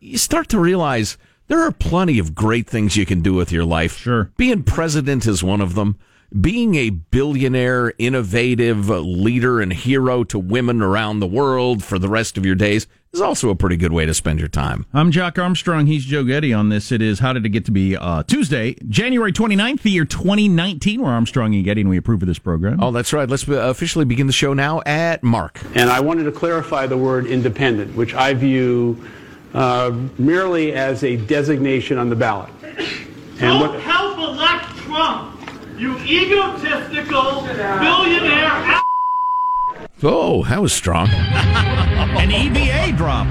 you 0.00 0.16
start 0.18 0.48
to 0.50 0.60
realize 0.60 1.18
there 1.48 1.60
are 1.60 1.72
plenty 1.72 2.18
of 2.18 2.34
great 2.34 2.66
things 2.66 2.96
you 2.96 3.06
can 3.06 3.20
do 3.20 3.34
with 3.34 3.52
your 3.52 3.64
life. 3.64 3.96
Sure. 3.96 4.30
Being 4.36 4.62
president 4.62 5.26
is 5.26 5.42
one 5.42 5.60
of 5.60 5.74
them. 5.74 5.98
Being 6.40 6.74
a 6.74 6.90
billionaire, 6.90 7.92
innovative 7.98 8.88
leader 8.88 9.60
and 9.60 9.72
hero 9.72 10.24
to 10.24 10.38
women 10.38 10.82
around 10.82 11.20
the 11.20 11.26
world 11.26 11.84
for 11.84 12.00
the 12.00 12.08
rest 12.08 12.36
of 12.36 12.44
your 12.44 12.56
days 12.56 12.88
is 13.12 13.20
also 13.20 13.48
a 13.48 13.54
pretty 13.54 13.76
good 13.76 13.92
way 13.92 14.04
to 14.04 14.12
spend 14.12 14.40
your 14.40 14.48
time. 14.48 14.84
I'm 14.92 15.12
Jack 15.12 15.38
Armstrong. 15.38 15.86
He's 15.86 16.04
Joe 16.04 16.24
Getty 16.24 16.52
on 16.52 16.68
this. 16.68 16.90
It 16.90 17.00
is 17.00 17.20
How 17.20 17.32
Did 17.32 17.46
It 17.46 17.50
Get 17.50 17.64
to 17.66 17.70
Be 17.70 17.96
uh, 17.96 18.24
Tuesday, 18.24 18.76
January 18.88 19.32
29th, 19.32 19.82
the 19.82 19.90
year 19.90 20.04
2019. 20.04 21.00
We're 21.00 21.10
Armstrong 21.10 21.54
and 21.54 21.64
Getty, 21.64 21.82
and 21.82 21.88
we 21.88 21.96
approve 21.96 22.22
of 22.22 22.28
this 22.28 22.40
program. 22.40 22.82
Oh, 22.82 22.90
that's 22.90 23.12
right. 23.12 23.28
Let's 23.28 23.48
uh, 23.48 23.54
officially 23.54 24.04
begin 24.04 24.26
the 24.26 24.32
show 24.32 24.52
now 24.52 24.82
at 24.84 25.22
Mark. 25.22 25.60
And 25.76 25.88
I 25.90 26.00
wanted 26.00 26.24
to 26.24 26.32
clarify 26.32 26.86
the 26.86 26.98
word 26.98 27.26
independent, 27.26 27.94
which 27.94 28.14
I 28.14 28.34
view 28.34 29.02
uh, 29.54 29.96
merely 30.18 30.72
as 30.72 31.04
a 31.04 31.16
designation 31.16 31.98
on 31.98 32.10
the 32.10 32.16
ballot. 32.16 32.50
And 32.62 33.40
Don't 33.40 33.60
what, 33.60 33.80
help 33.80 34.18
elect 34.18 34.76
Trump, 34.78 35.40
you 35.78 35.96
egotistical 35.98 37.42
billionaire. 37.42 38.82
Oh, 40.02 40.44
that 40.44 40.60
was 40.60 40.72
strong. 40.72 41.08
An 42.16 42.30
EBA 42.30 42.96
drop. 42.96 43.26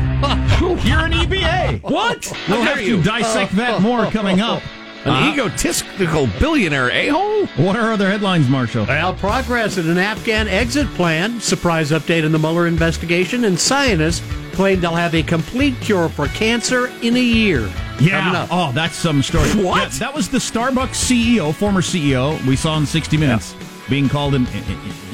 You're 0.86 1.06
an 1.06 1.12
EBA. 1.12 1.82
What? 1.84 2.32
We'll 2.48 2.62
have 2.62 2.78
to 2.80 3.02
dissect 3.04 3.54
that 3.54 3.82
more 3.82 4.06
coming 4.12 4.42
up. 4.42 4.62
An 5.06 5.12
Uh, 5.12 5.32
egotistical 5.34 6.28
billionaire 6.40 6.90
a 6.90 7.10
hole? 7.10 7.46
What 7.58 7.76
are 7.76 7.94
other 7.94 8.10
headlines, 8.10 8.50
Marshall? 8.50 8.86
Well, 8.88 9.14
progress 9.14 9.78
in 9.78 9.88
an 9.88 10.00
Afghan 10.00 10.48
exit 10.48 10.92
plan, 10.96 11.40
surprise 11.40 11.92
update 11.92 12.24
in 12.24 12.32
the 12.32 12.40
Mueller 12.40 12.66
investigation, 12.66 13.46
and 13.46 13.60
scientists 13.60 14.24
claim 14.54 14.82
they'll 14.82 14.96
have 14.96 15.14
a 15.14 15.22
complete 15.22 15.80
cure 15.80 16.10
for 16.10 16.28
cancer 16.30 16.88
in 17.04 17.16
a 17.18 17.20
year. 17.20 17.70
Yeah. 18.00 18.48
Oh, 18.50 18.72
that's 18.74 18.96
some 18.96 19.22
story. 19.22 19.48
What? 19.64 19.94
Yeah, 19.94 20.00
that 20.00 20.14
was 20.14 20.28
the 20.28 20.40
Starbucks 20.40 20.96
CEO, 20.96 21.54
former 21.54 21.82
CEO, 21.82 22.44
we 22.48 22.56
saw 22.56 22.76
in 22.78 22.86
60 22.88 23.16
Minutes, 23.18 23.56
being 23.88 24.10
called 24.10 24.34
an, 24.34 24.48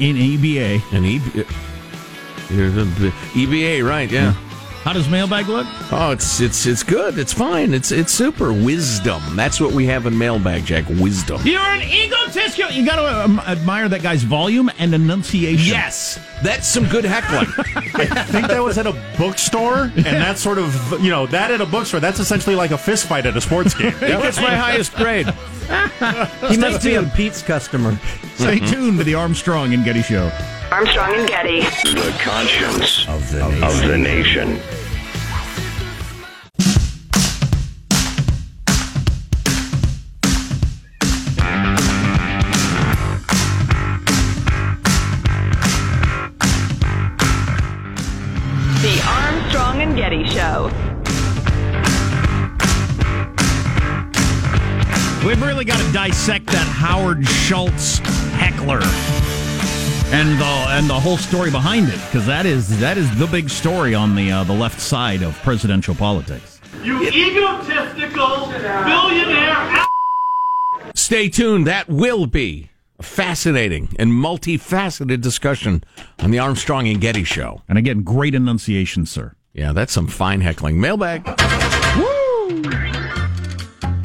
in 0.00 0.16
EBA. 0.16 0.76
An 0.92 1.04
EBA. 1.04 1.44
EBA, 3.34 3.76
E 3.78 3.82
right? 3.82 4.10
Yeah. 4.10 4.34
How 4.82 4.92
does 4.92 5.08
mailbag 5.08 5.46
look? 5.46 5.66
Oh, 5.92 6.10
it's 6.10 6.40
it's 6.40 6.66
it's 6.66 6.82
good. 6.82 7.16
It's 7.16 7.32
fine. 7.32 7.72
It's 7.72 7.92
it's 7.92 8.12
super. 8.12 8.52
Wisdom. 8.52 9.22
That's 9.36 9.60
what 9.60 9.72
we 9.72 9.86
have 9.86 10.06
in 10.06 10.18
mailbag, 10.18 10.64
Jack. 10.64 10.88
Wisdom. 10.88 11.40
You're 11.44 11.60
an 11.60 11.82
egotistical. 11.82 12.72
You 12.72 12.84
got 12.84 12.96
to 12.96 13.24
um, 13.24 13.38
admire 13.40 13.88
that 13.88 14.02
guy's 14.02 14.24
volume 14.24 14.72
and 14.80 14.92
enunciation. 14.92 15.72
Yes, 15.72 16.18
that's 16.42 16.66
some 16.66 16.88
good 16.88 17.04
heckling. 17.04 17.46
I 17.94 18.24
think 18.24 18.48
that 18.48 18.60
was 18.60 18.76
at 18.76 18.88
a 18.88 18.92
bookstore, 19.16 19.84
and 19.94 20.04
that 20.04 20.38
sort 20.38 20.58
of, 20.58 20.74
you 21.00 21.10
know, 21.10 21.26
that 21.26 21.52
at 21.52 21.60
a 21.60 21.66
bookstore, 21.66 22.00
that's 22.00 22.18
essentially 22.18 22.56
like 22.56 22.72
a 22.72 22.78
fist 22.78 23.06
fight 23.06 23.24
at 23.24 23.36
a 23.36 23.40
sports 23.40 23.74
game. 23.74 23.94
That's 24.00 24.38
my 24.38 24.56
highest 24.56 24.94
grade. 24.96 25.26
He 26.50 26.56
must 26.56 26.82
be 26.82 26.94
a 26.94 27.04
Peet's 27.04 27.40
customer. 27.40 27.96
Stay 28.34 28.58
tuned 28.58 28.98
to 28.98 29.04
the 29.04 29.14
Armstrong 29.14 29.74
and 29.74 29.84
Getty 29.84 30.02
Show. 30.02 30.30
Armstrong 30.72 31.14
and 31.14 31.28
Getty. 31.28 31.60
The 31.60 32.16
conscience 32.18 33.06
of 33.06 33.30
the 33.30 33.46
nation. 33.46 33.62
Of 33.62 33.86
the 33.86 33.98
nation. 33.98 34.54
The 48.80 49.02
Armstrong 49.06 49.82
and 49.82 49.94
Getty 49.94 50.26
Show. 50.26 50.70
We've 55.26 55.42
really 55.42 55.66
got 55.66 55.78
to 55.84 55.92
dissect 55.92 56.46
that 56.46 56.66
Howard 56.66 57.26
Schultz 57.28 57.98
heckler 58.38 58.80
and 60.12 60.38
the 60.38 60.44
and 60.44 60.90
the 60.90 61.00
whole 61.00 61.16
story 61.16 61.50
behind 61.50 61.88
it 61.88 61.98
because 62.06 62.26
that 62.26 62.44
is 62.44 62.78
that 62.80 62.98
is 62.98 63.18
the 63.18 63.26
big 63.26 63.48
story 63.48 63.94
on 63.94 64.14
the 64.14 64.30
uh, 64.30 64.44
the 64.44 64.52
left 64.52 64.78
side 64.80 65.22
of 65.22 65.34
presidential 65.38 65.94
politics. 65.94 66.60
You 66.82 67.02
egotistical 67.08 68.48
billionaire. 68.48 69.86
Stay 70.94 71.28
tuned. 71.28 71.66
That 71.66 71.88
will 71.88 72.26
be 72.26 72.70
a 72.98 73.02
fascinating 73.02 73.88
and 73.98 74.12
multifaceted 74.12 75.22
discussion 75.22 75.82
on 76.18 76.30
the 76.30 76.38
Armstrong 76.38 76.88
and 76.88 77.00
Getty 77.00 77.24
Show. 77.24 77.62
And 77.68 77.78
again, 77.78 78.02
great 78.02 78.34
enunciation, 78.34 79.06
sir. 79.06 79.34
Yeah, 79.54 79.72
that's 79.72 79.92
some 79.92 80.06
fine 80.06 80.40
heckling. 80.42 80.80
Mailbag. 80.80 81.24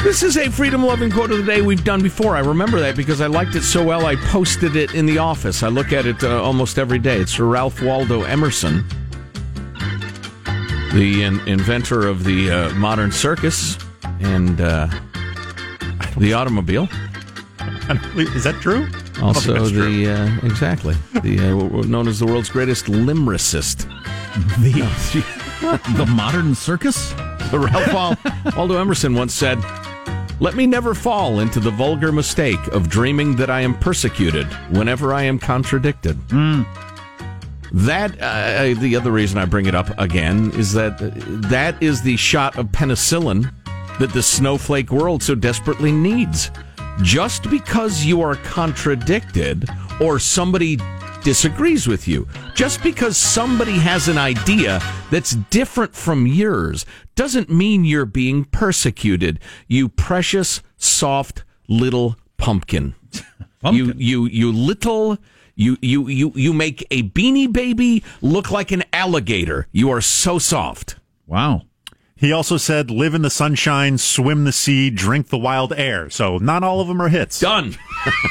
This 0.08 0.24
is 0.24 0.38
a 0.38 0.50
freedom 0.50 0.86
loving 0.86 1.12
quote 1.12 1.32
of 1.32 1.38
the 1.38 1.44
day 1.44 1.62
we've 1.62 1.84
done 1.84 2.02
before. 2.02 2.38
I 2.38 2.40
remember 2.40 2.80
that 2.80 2.96
because 2.96 3.20
I 3.20 3.28
liked 3.28 3.56
it 3.56 3.64
so 3.64 3.84
well, 3.84 4.06
I 4.06 4.16
posted 4.16 4.78
it 4.78 4.94
in 4.94 5.06
the 5.06 5.18
office. 5.18 5.64
I 5.64 5.68
look 5.68 5.92
at 5.92 6.06
it 6.06 6.24
uh, 6.24 6.42
almost 6.42 6.80
every 6.80 6.98
day. 6.98 7.18
It's 7.18 7.38
Ralph 7.42 7.82
Waldo 7.82 8.24
Emerson, 8.24 8.86
the 10.94 11.24
in- 11.24 11.46
inventor 11.46 12.08
of 12.08 12.24
the 12.24 12.50
uh, 12.50 12.74
modern 12.76 13.12
circus 13.12 13.78
and 14.22 14.62
uh, 14.62 14.88
the 16.16 16.32
automobile. 16.32 16.84
Is 18.16 18.46
that 18.46 18.58
true? 18.62 18.88
Also, 19.22 19.56
that's 19.56 19.72
true. 19.72 20.06
the 20.06 20.10
uh, 20.10 20.46
exactly 20.48 20.96
the 21.22 21.38
uh, 21.38 21.82
known 21.86 22.08
as 22.08 22.20
the 22.20 22.26
world's 22.26 22.50
greatest 22.50 22.86
limricist. 22.86 23.92
The 24.62 25.38
the 25.98 26.06
modern 26.06 26.56
circus. 26.56 27.14
Ralph 27.52 28.24
Waldo 28.56 28.78
Emerson 28.78 29.16
once 29.16 29.34
said, 29.34 29.58
"Let 30.40 30.56
me 30.56 30.68
never 30.68 30.94
fall 30.94 31.40
into 31.40 31.60
the 31.60 31.72
vulgar 31.72 32.12
mistake 32.12 32.66
of 32.68 32.90
dreaming 32.90 33.36
that 33.38 33.50
I 33.50 33.62
am 33.62 33.78
persecuted 33.80 34.48
whenever 34.70 35.14
I 35.14 35.24
am 35.24 35.40
contradicted." 35.40 36.18
That 37.74 38.20
uh, 38.22 38.80
the 38.80 38.96
other 38.96 39.12
reason 39.12 39.38
I 39.38 39.46
bring 39.46 39.66
it 39.66 39.76
up 39.76 39.90
again 40.00 40.52
is 40.52 40.74
that 40.74 41.02
uh, 41.02 41.10
that 41.50 41.82
is 41.84 42.02
the 42.02 42.16
shot 42.16 42.58
of 42.58 42.68
penicillin 42.68 43.52
that 44.00 44.14
the 44.14 44.24
snowflake 44.24 44.92
world 44.92 45.22
so 45.24 45.36
desperately 45.36 45.92
needs. 45.92 46.52
Just 47.02 47.50
because 47.50 48.06
you 48.06 48.22
are 48.22 48.36
contradicted 48.36 49.68
or 50.00 50.18
somebody 50.18 50.78
disagrees 51.28 51.90
with 51.90 52.08
you, 52.08 52.26
just 52.56 52.82
because 52.82 53.18
somebody 53.18 53.74
has 53.74 54.08
an 54.08 54.18
idea 54.18 54.82
that's 55.12 55.32
different 55.52 55.94
from 55.94 56.26
yours, 56.26 56.86
doesn't 57.16 57.50
mean 57.50 57.84
you're 57.84 58.06
being 58.06 58.46
persecuted. 58.46 59.38
You 59.68 59.90
precious, 59.90 60.62
soft 60.78 61.44
little 61.68 62.16
pumpkin. 62.38 62.96
You 63.70 63.92
you 63.98 64.26
you 64.28 64.54
little 64.54 65.18
you 65.56 65.76
you 65.82 66.08
you 66.08 66.32
you 66.34 66.54
make 66.54 66.88
a 66.92 67.04
beanie 67.04 67.52
baby 67.52 68.06
look 68.22 68.50
like 68.50 68.72
an 68.72 68.86
alligator. 68.94 69.68
You 69.74 69.90
are 69.90 70.00
so 70.00 70.40
soft. 70.40 70.96
Wow. 71.26 71.64
He 72.16 72.32
also 72.32 72.56
said, 72.56 72.90
live 72.90 73.14
in 73.14 73.22
the 73.22 73.30
sunshine, 73.30 73.98
swim 73.98 74.46
the 74.46 74.54
sea, 74.54 74.90
drink 74.90 75.28
the 75.28 75.38
wild 75.38 75.74
air. 75.74 76.10
So 76.10 76.38
not 76.38 76.64
all 76.64 76.80
of 76.80 76.88
them 76.88 77.02
are 77.02 77.10
hits. 77.10 77.42
Done. 77.42 77.78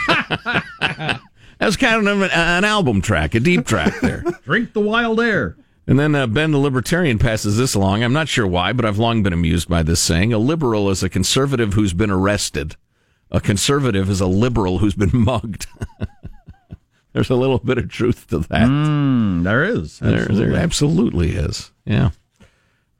That's 1.58 1.76
kind 1.76 2.06
of 2.06 2.20
an, 2.22 2.30
an 2.30 2.64
album 2.64 3.00
track, 3.00 3.34
a 3.34 3.40
deep 3.40 3.66
track 3.66 4.00
there. 4.00 4.22
Drink 4.44 4.72
the 4.72 4.80
wild 4.80 5.20
air. 5.20 5.56
And 5.86 5.98
then 5.98 6.14
uh, 6.14 6.26
Ben 6.26 6.50
the 6.50 6.58
Libertarian 6.58 7.18
passes 7.18 7.56
this 7.56 7.74
along. 7.74 8.02
I'm 8.02 8.12
not 8.12 8.28
sure 8.28 8.46
why, 8.46 8.72
but 8.72 8.84
I've 8.84 8.98
long 8.98 9.22
been 9.22 9.32
amused 9.32 9.68
by 9.68 9.82
this 9.82 10.00
saying. 10.00 10.32
A 10.32 10.38
liberal 10.38 10.90
is 10.90 11.02
a 11.02 11.08
conservative 11.08 11.74
who's 11.74 11.92
been 11.92 12.10
arrested. 12.10 12.76
A 13.30 13.40
conservative 13.40 14.10
is 14.10 14.20
a 14.20 14.26
liberal 14.26 14.78
who's 14.78 14.94
been 14.94 15.10
mugged. 15.14 15.66
There's 17.12 17.30
a 17.30 17.34
little 17.34 17.58
bit 17.58 17.78
of 17.78 17.88
truth 17.88 18.26
to 18.28 18.40
that. 18.40 18.68
Mm, 18.68 19.42
there 19.42 19.64
is. 19.64 20.00
There, 20.00 20.20
Absolutely. 20.20 20.46
there 20.50 20.56
absolutely 20.62 21.30
is. 21.30 21.72
Yeah. 21.86 22.10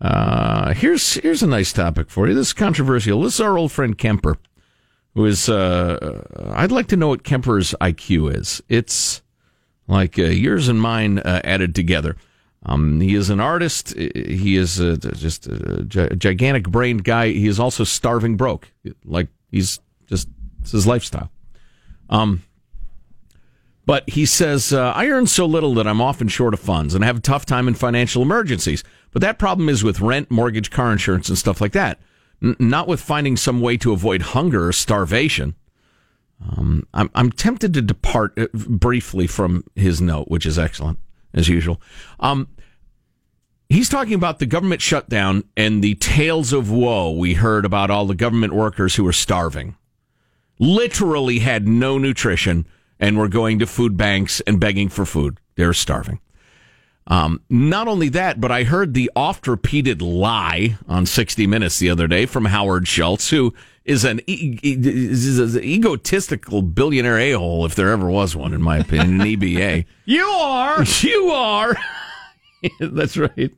Uh, 0.01 0.73
here's 0.73 1.15
here's 1.15 1.43
a 1.43 1.47
nice 1.47 1.71
topic 1.71 2.09
for 2.09 2.27
you. 2.27 2.35
This 2.35 2.47
is 2.49 2.53
controversial. 2.55 3.21
This 3.21 3.35
is 3.35 3.41
our 3.43 3.59
old 3.59 3.73
friend 3.73 3.97
Kemper, 3.97 4.39
who 5.17 5.25
is. 5.25 5.49
Uh, 5.49 6.23
I'd 6.53 6.71
like 6.71 6.89
to 6.89 6.97
know 6.97 7.09
what 7.09 7.25
Kemper's 7.25 7.75
IQ 7.81 8.37
is. 8.37 8.63
It's 8.69 9.23
like 9.89 10.19
uh, 10.19 10.25
yours 10.25 10.69
and 10.69 10.81
mine 10.81 11.19
uh, 11.19 11.41
added 11.43 11.75
together. 11.75 12.17
Um, 12.65 13.01
he 13.01 13.15
is 13.15 13.31
an 13.31 13.41
artist. 13.41 13.97
He 13.97 14.57
is 14.57 14.81
uh, 14.81 14.97
just 15.15 15.47
a 15.47 15.85
gigantic 16.17 16.69
brained 16.69 17.05
guy. 17.05 17.29
He 17.29 17.47
is 17.47 17.59
also 17.59 17.83
starving 17.85 18.37
broke. 18.37 18.71
Like 19.05 19.29
he's 19.51 19.81
just 20.07 20.29
his 20.71 20.87
lifestyle. 20.87 21.31
Um, 22.11 22.43
but 23.87 24.09
he 24.11 24.27
says, 24.27 24.73
uh, 24.73 24.93
I 24.97 25.07
earn 25.09 25.29
so 25.29 25.47
little 25.47 25.75
that 25.75 25.87
I'm 25.87 26.01
often 26.01 26.27
short 26.29 26.55
of 26.55 26.61
funds 26.61 26.95
and 26.95 27.05
have 27.05 27.19
a 27.19 27.21
tough 27.21 27.47
time 27.47 27.69
in 27.69 27.75
financial 27.75 28.21
emergencies. 28.21 28.83
But 29.13 29.23
that 29.23 29.39
problem 29.39 29.69
is 29.69 29.85
with 29.85 30.01
rent, 30.01 30.31
mortgage, 30.31 30.71
car 30.71 30.91
insurance, 30.91 31.29
and 31.29 31.39
stuff 31.39 31.61
like 31.61 31.73
that, 31.73 32.01
N- 32.43 32.57
not 32.59 32.89
with 32.89 33.01
finding 33.01 33.37
some 33.37 33.61
way 33.61 33.77
to 33.79 33.93
avoid 33.93 34.23
hunger 34.23 34.69
or 34.69 34.73
starvation. 34.73 35.55
Um, 36.43 36.87
I'm, 36.93 37.11
I'm 37.15 37.31
tempted 37.31 37.73
to 37.75 37.83
depart 37.83 38.39
uh, 38.39 38.49
briefly 38.55 39.27
from 39.27 39.65
his 39.75 40.01
note, 40.01 40.29
which 40.29 40.45
is 40.45 40.59
excellent, 40.59 40.99
as 41.33 41.49
usual. 41.49 41.81
Um, 42.21 42.49
he's 43.69 43.89
talking 43.89 44.15
about 44.15 44.39
the 44.39 44.47
government 44.47 44.83
shutdown 44.83 45.45
and 45.57 45.83
the 45.83 45.95
tales 45.95 46.53
of 46.53 46.71
woe 46.71 47.11
we 47.11 47.35
heard 47.35 47.65
about 47.65 47.91
all 47.91 48.07
the 48.07 48.15
government 48.15 48.53
workers 48.53 48.97
who 48.97 49.05
were 49.05 49.13
starving 49.13 49.77
literally 50.59 51.41
had 51.41 51.69
no 51.69 51.99
nutrition 51.99 52.67
and 52.99 53.19
were 53.19 53.29
going 53.29 53.59
to 53.59 53.67
food 53.67 53.97
banks 53.97 54.41
and 54.47 54.61
begging 54.61 54.89
for 54.89 55.05
food. 55.05 55.39
They're 55.57 55.75
starving. 55.75 56.21
Um, 57.09 57.41
not 57.49 57.87
only 57.87 58.09
that, 58.11 58.41
but 58.41 58.51
I 58.51 58.65
heard 58.65 58.93
the 58.95 59.11
oft 59.15 59.47
repeated 59.47 60.03
lie 60.03 60.77
on 60.89 61.07
60 61.07 61.47
Minutes 61.47 61.79
the 61.79 61.89
other 61.89 62.09
day 62.09 62.27
from 62.27 62.47
Howard 62.47 62.89
Schultz, 62.89 63.31
who 63.31 63.55
is 63.85 64.05
an, 64.05 64.21
e- 64.27 64.59
e- 64.63 64.77
is 64.83 65.55
an 65.55 65.63
egotistical 65.63 66.63
billionaire 66.63 67.19
a 67.19 67.33
hole, 67.33 67.65
if 67.65 67.77
there 67.77 67.91
ever 67.91 68.11
was 68.11 68.35
one, 68.35 68.53
in 68.53 68.61
my 68.61 68.79
opinion, 68.79 69.21
an 69.21 69.27
EBA. 69.27 69.85
You 70.05 70.25
are. 70.25 70.85
You 71.03 71.31
are. 71.31 71.77
That's 72.81 73.17
right. 73.17 73.53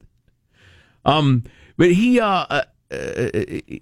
Um, 1.07 1.45
but 1.79 1.93
he, 1.93 2.21
uh, 2.21 2.27
uh, 2.27 2.63
uh, 2.91 3.31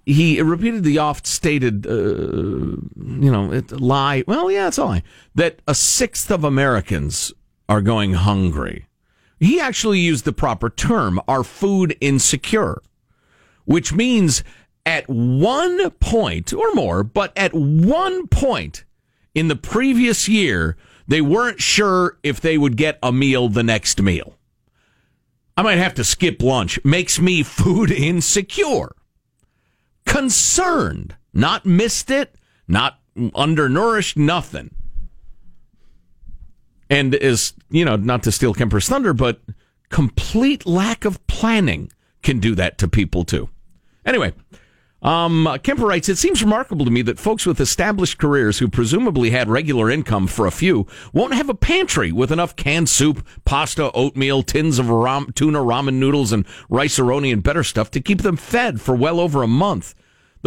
he 0.05 0.41
repeated 0.41 0.83
the 0.85 0.99
oft-stated, 0.99 1.85
uh, 1.87 1.91
you 1.91 3.31
know, 3.31 3.61
lie. 3.71 4.23
Well, 4.27 4.49
yeah, 4.49 4.67
it's 4.67 4.77
a 4.77 4.85
lie 4.85 5.03
that 5.35 5.59
a 5.67 5.75
sixth 5.75 6.31
of 6.31 6.45
Americans 6.45 7.33
are 7.67 7.81
going 7.81 8.13
hungry. 8.13 8.86
He 9.39 9.59
actually 9.59 9.99
used 9.99 10.25
the 10.25 10.33
proper 10.33 10.69
term: 10.69 11.19
"are 11.27 11.43
food 11.43 11.95
insecure," 12.01 12.81
which 13.65 13.93
means 13.93 14.43
at 14.85 15.07
one 15.07 15.89
point 15.91 16.53
or 16.53 16.73
more, 16.73 17.03
but 17.03 17.33
at 17.37 17.53
one 17.53 18.27
point 18.27 18.85
in 19.35 19.49
the 19.49 19.55
previous 19.55 20.27
year, 20.27 20.77
they 21.07 21.21
weren't 21.21 21.61
sure 21.61 22.17
if 22.23 22.41
they 22.41 22.57
would 22.57 22.77
get 22.77 22.97
a 23.03 23.11
meal 23.11 23.49
the 23.49 23.63
next 23.63 24.01
meal. 24.01 24.37
I 25.55 25.61
might 25.63 25.77
have 25.77 25.95
to 25.95 26.03
skip 26.03 26.41
lunch. 26.41 26.79
Makes 26.83 27.19
me 27.19 27.43
food 27.43 27.91
insecure. 28.09 28.95
Concerned. 30.05 31.15
Not 31.33 31.65
missed 31.65 32.09
it, 32.09 32.35
not 32.67 32.99
undernourished, 33.35 34.17
nothing. 34.17 34.73
And 36.89 37.13
is, 37.13 37.53
you 37.69 37.83
know, 37.83 37.95
not 37.95 38.23
to 38.23 38.31
steal 38.31 38.53
Kemper's 38.53 38.87
thunder, 38.87 39.13
but 39.13 39.41
complete 39.89 40.65
lack 40.65 41.05
of 41.05 41.25
planning 41.27 41.91
can 42.21 42.39
do 42.39 42.55
that 42.55 42.77
to 42.79 42.87
people 42.87 43.23
too. 43.23 43.49
Anyway, 44.05 44.33
um, 45.01 45.47
Kemper 45.63 45.85
writes, 45.85 46.09
It 46.09 46.17
seems 46.17 46.41
remarkable 46.41 46.85
to 46.85 46.91
me 46.91 47.01
that 47.03 47.19
folks 47.19 47.45
with 47.45 47.59
established 47.59 48.17
careers 48.17 48.59
who 48.59 48.67
presumably 48.67 49.29
had 49.29 49.47
regular 49.47 49.91
income 49.91 50.27
for 50.27 50.47
a 50.47 50.51
few 50.51 50.87
won't 51.13 51.35
have 51.35 51.49
a 51.49 51.53
pantry 51.53 52.11
with 52.11 52.31
enough 52.31 52.55
canned 52.55 52.89
soup, 52.89 53.25
pasta, 53.45 53.91
oatmeal, 53.91 54.41
tins 54.41 54.79
of 54.79 54.89
ram- 54.89 55.31
tuna 55.33 55.59
ramen 55.59 55.95
noodles, 55.95 56.31
and 56.31 56.45
rice 56.69 56.97
and 56.97 57.43
better 57.43 57.63
stuff 57.63 57.91
to 57.91 58.01
keep 58.01 58.21
them 58.21 58.37
fed 58.37 58.81
for 58.81 58.95
well 58.95 59.19
over 59.19 59.43
a 59.43 59.47
month. 59.47 59.93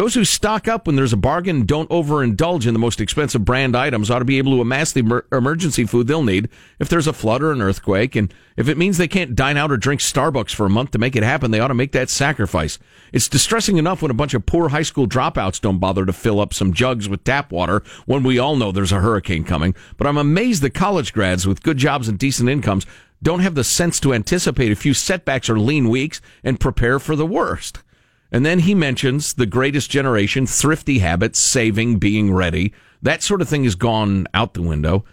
Those 0.01 0.15
who 0.15 0.25
stock 0.25 0.67
up 0.67 0.87
when 0.87 0.95
there's 0.95 1.13
a 1.13 1.15
bargain 1.15 1.57
and 1.57 1.67
don't 1.67 1.87
overindulge 1.91 2.65
in 2.65 2.73
the 2.73 2.79
most 2.79 2.99
expensive 2.99 3.45
brand 3.45 3.77
items 3.77 4.09
ought 4.09 4.17
to 4.17 4.25
be 4.25 4.39
able 4.39 4.55
to 4.55 4.61
amass 4.61 4.91
the 4.91 5.01
emer- 5.01 5.27
emergency 5.31 5.85
food 5.85 6.07
they'll 6.07 6.23
need 6.23 6.49
if 6.79 6.89
there's 6.89 7.05
a 7.05 7.13
flood 7.13 7.43
or 7.43 7.51
an 7.51 7.61
earthquake. 7.61 8.15
And 8.15 8.33
if 8.57 8.67
it 8.67 8.79
means 8.79 8.97
they 8.97 9.07
can't 9.07 9.35
dine 9.35 9.57
out 9.57 9.71
or 9.71 9.77
drink 9.77 10.01
Starbucks 10.01 10.55
for 10.55 10.65
a 10.65 10.71
month 10.71 10.89
to 10.91 10.97
make 10.97 11.15
it 11.15 11.21
happen, 11.21 11.51
they 11.51 11.59
ought 11.59 11.67
to 11.67 11.75
make 11.75 11.91
that 11.91 12.09
sacrifice. 12.09 12.79
It's 13.13 13.27
distressing 13.27 13.77
enough 13.77 14.01
when 14.01 14.09
a 14.09 14.15
bunch 14.15 14.33
of 14.33 14.47
poor 14.47 14.69
high 14.69 14.81
school 14.81 15.07
dropouts 15.07 15.61
don't 15.61 15.77
bother 15.77 16.03
to 16.07 16.13
fill 16.13 16.39
up 16.39 16.51
some 16.51 16.73
jugs 16.73 17.07
with 17.07 17.23
tap 17.23 17.51
water 17.51 17.83
when 18.07 18.23
we 18.23 18.39
all 18.39 18.55
know 18.55 18.71
there's 18.71 18.91
a 18.91 19.01
hurricane 19.01 19.43
coming. 19.43 19.75
But 19.97 20.07
I'm 20.07 20.17
amazed 20.17 20.63
that 20.63 20.73
college 20.73 21.13
grads 21.13 21.45
with 21.45 21.61
good 21.61 21.77
jobs 21.77 22.07
and 22.07 22.17
decent 22.17 22.49
incomes 22.49 22.87
don't 23.21 23.41
have 23.41 23.53
the 23.53 23.63
sense 23.63 23.99
to 23.99 24.15
anticipate 24.15 24.71
a 24.71 24.75
few 24.75 24.95
setbacks 24.95 25.47
or 25.47 25.59
lean 25.59 25.89
weeks 25.89 26.21
and 26.43 26.59
prepare 26.59 26.97
for 26.97 27.15
the 27.15 27.27
worst. 27.27 27.83
And 28.31 28.45
then 28.45 28.59
he 28.59 28.73
mentions 28.73 29.33
the 29.33 29.45
greatest 29.45 29.89
generation, 29.89 30.47
thrifty 30.47 30.99
habits, 30.99 31.39
saving, 31.39 31.99
being 31.99 32.33
ready. 32.33 32.73
That 33.01 33.23
sort 33.23 33.41
of 33.41 33.49
thing 33.49 33.65
has 33.65 33.75
gone 33.75 34.27
out 34.33 34.53
the 34.53 34.61
window. 34.61 35.03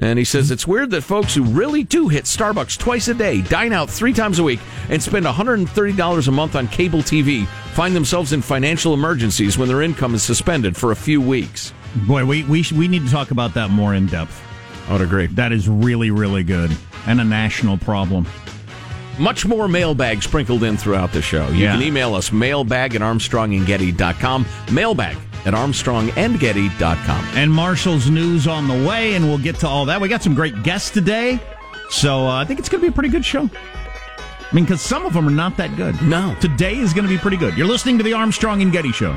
And 0.00 0.18
he 0.18 0.24
says 0.24 0.50
it's 0.50 0.66
weird 0.66 0.90
that 0.90 1.02
folks 1.02 1.34
who 1.34 1.42
really 1.42 1.82
do 1.82 2.08
hit 2.08 2.24
Starbucks 2.24 2.78
twice 2.78 3.08
a 3.08 3.14
day, 3.14 3.42
dine 3.42 3.72
out 3.72 3.90
three 3.90 4.12
times 4.12 4.38
a 4.38 4.44
week, 4.44 4.60
and 4.90 5.02
spend 5.02 5.26
$130 5.26 6.28
a 6.28 6.30
month 6.30 6.54
on 6.54 6.68
cable 6.68 7.00
TV 7.00 7.46
find 7.78 7.96
themselves 7.96 8.32
in 8.32 8.42
financial 8.42 8.94
emergencies 8.94 9.58
when 9.58 9.68
their 9.68 9.82
income 9.82 10.14
is 10.14 10.22
suspended 10.22 10.76
for 10.76 10.92
a 10.92 10.96
few 10.96 11.20
weeks. 11.20 11.72
Boy, 12.06 12.24
we 12.24 12.44
we 12.44 12.64
we 12.74 12.86
need 12.86 13.04
to 13.04 13.10
talk 13.10 13.30
about 13.30 13.54
that 13.54 13.70
more 13.70 13.94
in 13.94 14.06
depth. 14.06 14.40
I 14.88 14.92
would 14.92 15.00
agree. 15.00 15.26
That 15.28 15.52
is 15.52 15.68
really 15.68 16.10
really 16.10 16.44
good 16.44 16.70
and 17.06 17.20
a 17.20 17.24
national 17.24 17.78
problem. 17.78 18.26
Much 19.18 19.46
more 19.46 19.68
mailbag 19.68 20.22
sprinkled 20.22 20.62
in 20.64 20.76
throughout 20.76 21.12
the 21.12 21.20
show. 21.22 21.48
You 21.48 21.64
Yeah. 21.64 21.72
can 21.72 21.82
email 21.82 22.14
us 22.14 22.30
mailbag 22.32 22.94
at 22.94 23.00
armstrongandgetty.com. 23.02 24.46
Mailbag 24.72 25.16
at 25.44 25.54
armstrongandgetty.com. 25.54 27.24
And 27.34 27.52
Marshall's 27.52 28.08
news 28.10 28.46
on 28.46 28.68
the 28.68 28.86
way, 28.88 29.14
and 29.14 29.26
we'll 29.28 29.38
get 29.38 29.56
to 29.60 29.68
all 29.68 29.86
that. 29.86 30.00
We 30.00 30.08
got 30.08 30.22
some 30.22 30.34
great 30.34 30.62
guests 30.62 30.90
today, 30.90 31.40
so 31.90 32.26
uh, 32.26 32.32
I 32.36 32.44
think 32.44 32.58
it's 32.60 32.68
going 32.68 32.80
to 32.80 32.86
be 32.86 32.92
a 32.92 32.94
pretty 32.94 33.08
good 33.10 33.24
show. 33.24 33.48
I 34.50 34.54
mean, 34.54 34.64
because 34.64 34.80
some 34.80 35.04
of 35.04 35.12
them 35.12 35.28
are 35.28 35.32
not 35.32 35.56
that 35.58 35.76
good. 35.76 36.00
No. 36.02 36.34
Today 36.40 36.76
is 36.78 36.94
going 36.94 37.04
to 37.06 37.12
be 37.12 37.18
pretty 37.18 37.36
good. 37.36 37.56
You're 37.58 37.66
listening 37.66 37.98
to 37.98 38.04
the 38.04 38.14
Armstrong 38.14 38.62
and 38.62 38.72
Getty 38.72 38.92
Show. 38.92 39.14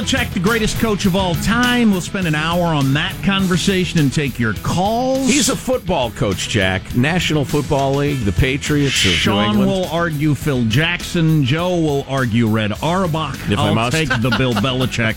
Belichick 0.00 0.32
the 0.32 0.40
greatest 0.40 0.78
coach 0.80 1.04
of 1.04 1.14
all 1.14 1.34
time? 1.36 1.90
We'll 1.90 2.00
spend 2.00 2.26
an 2.26 2.34
hour 2.34 2.64
on 2.64 2.94
that 2.94 3.14
conversation 3.22 4.00
and 4.00 4.10
take 4.10 4.38
your 4.38 4.54
calls. 4.54 5.28
He's 5.28 5.50
a 5.50 5.56
football 5.56 6.10
coach, 6.12 6.48
Jack. 6.48 6.94
National 6.96 7.44
Football 7.44 7.96
League, 7.96 8.20
the 8.24 8.32
Patriots 8.32 9.04
of 9.04 9.10
Sean 9.10 9.50
England. 9.56 9.70
will 9.70 9.84
argue 9.90 10.34
Phil 10.34 10.64
Jackson. 10.64 11.44
Joe 11.44 11.76
will 11.76 12.06
argue 12.08 12.46
Red 12.48 12.72
Auerbach. 12.82 13.34
If 13.50 13.58
I 13.58 13.66
I'll 13.68 13.74
must. 13.74 13.94
take 13.94 14.08
the 14.08 14.34
Bill 14.38 14.52
Belichick. 14.60 15.16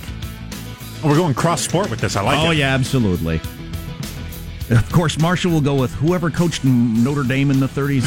We're 1.02 1.16
going 1.16 1.34
cross 1.34 1.62
sport 1.62 1.90
with 1.90 2.02
this. 2.02 2.18
I 2.18 2.22
like 2.22 2.40
oh 2.46 2.52
it. 2.52 2.58
yeah, 2.58 2.74
absolutely. 2.74 3.40
Of 4.70 4.90
course, 4.92 5.18
Marshall 5.18 5.52
will 5.52 5.62
go 5.62 5.76
with 5.76 5.94
whoever 5.94 6.30
coached 6.30 6.66
Notre 6.66 7.24
Dame 7.24 7.52
in 7.52 7.60
the 7.62 7.68
30s. 7.68 8.04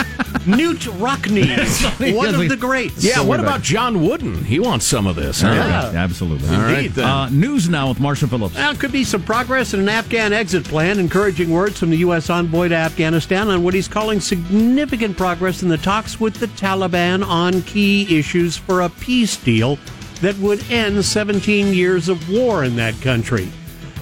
Knute 0.31 0.87
Rockne, 0.99 2.15
one 2.15 2.33
of 2.35 2.49
the 2.49 2.57
greats. 2.57 3.03
Yeah, 3.03 3.15
So 3.15 3.25
what 3.25 3.39
about 3.39 3.57
back. 3.57 3.61
John 3.63 4.01
Wooden? 4.05 4.43
He 4.43 4.59
wants 4.59 4.85
some 4.85 5.05
of 5.07 5.15
this. 5.15 5.41
huh? 5.41 5.49
Yeah, 5.53 5.91
absolutely. 5.95 6.49
All 6.49 6.61
right, 6.61 6.93
then. 6.93 7.05
Uh, 7.05 7.29
news 7.29 7.69
now 7.69 7.89
with 7.89 7.99
Marshall 7.99 8.27
Phillips. 8.29 8.55
Now, 8.55 8.73
could 8.73 8.91
be 8.91 9.03
some 9.03 9.23
progress 9.23 9.73
in 9.73 9.79
an 9.81 9.89
Afghan 9.89 10.33
exit 10.33 10.63
plan. 10.63 10.99
Encouraging 10.99 11.49
words 11.51 11.77
from 11.79 11.89
the 11.89 11.97
U.S. 11.97 12.29
envoy 12.29 12.69
to 12.69 12.75
Afghanistan 12.75 13.49
on 13.49 13.63
what 13.63 13.73
he's 13.73 13.87
calling 13.87 14.19
significant 14.19 15.17
progress 15.17 15.61
in 15.63 15.69
the 15.69 15.77
talks 15.77 16.19
with 16.19 16.35
the 16.35 16.47
Taliban 16.47 17.25
on 17.25 17.61
key 17.63 18.17
issues 18.17 18.57
for 18.57 18.81
a 18.81 18.89
peace 18.89 19.37
deal 19.37 19.77
that 20.21 20.37
would 20.37 20.63
end 20.71 21.03
17 21.03 21.73
years 21.73 22.07
of 22.09 22.29
war 22.29 22.63
in 22.63 22.75
that 22.75 22.99
country. 23.01 23.51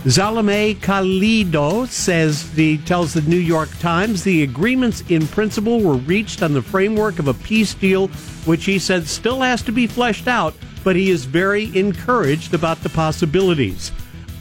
Zalmay 0.06 0.78
Khalilzad 0.78 1.90
says 1.90 2.50
the 2.54 2.78
tells 2.80 3.14
the 3.14 3.22
New 3.24 3.36
York 3.36 3.70
Times 3.80 4.24
the 4.24 4.44
agreements 4.44 5.04
in 5.10 5.28
principle 5.28 5.82
were 5.82 5.98
reached 5.98 6.42
on 6.42 6.54
the 6.54 6.62
framework 6.62 7.20
of 7.20 7.28
a 7.28 7.34
peace 7.34 7.74
deal, 7.74 8.08
which 8.46 8.64
he 8.64 8.80
said 8.80 9.06
still 9.08 9.42
has 9.42 9.62
to 9.64 9.74
be 9.74 9.88
fleshed 9.88 10.30
out, 10.30 10.54
but 10.86 10.96
he 10.96 11.10
is 11.10 11.26
very 11.26 11.78
encouraged 11.78 12.54
about 12.54 12.82
the 12.82 12.88
possibilities. 12.88 13.92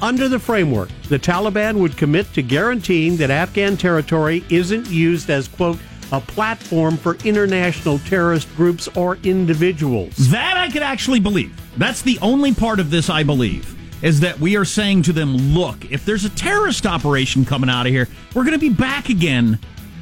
Under 0.01 0.29
the 0.29 0.39
framework, 0.39 0.91
the 1.09 1.19
Taliban 1.19 1.79
would 1.79 1.97
commit 1.97 2.33
to 2.35 2.43
guaranteeing 2.43 3.17
that 3.17 3.33
Afghan 3.33 3.77
territory 3.77 4.45
isn't 4.51 4.89
used 4.89 5.29
as, 5.29 5.49
quote, 5.49 5.81
a 6.13 6.21
platform 6.21 6.97
for 6.97 7.17
international 7.25 7.99
terrorist 7.99 8.49
groups 8.55 8.89
or 8.97 9.19
individuals. 9.25 10.15
That 10.31 10.57
I 10.57 10.71
could 10.71 10.83
actually 10.83 11.19
believe. 11.19 11.61
That's 11.77 12.03
the 12.03 12.19
only 12.23 12.55
part 12.55 12.79
of 12.79 12.91
this 12.91 13.11
I 13.11 13.25
believe. 13.25 13.75
Is 14.01 14.21
that 14.21 14.39
we 14.39 14.57
are 14.57 14.65
saying 14.65 15.03
to 15.05 15.13
them, 15.13 15.37
look, 15.37 15.91
if 15.91 16.05
there's 16.05 16.25
a 16.25 16.31
terrorist 16.31 16.87
operation 16.87 17.45
coming 17.45 17.69
out 17.69 17.87
of 17.87 17.93
here, 17.93 18.07
we're 18.35 18.45
going 18.45 18.53
to 18.53 18.61
be 18.61 18.69
back 18.69 19.09
again 19.09 19.59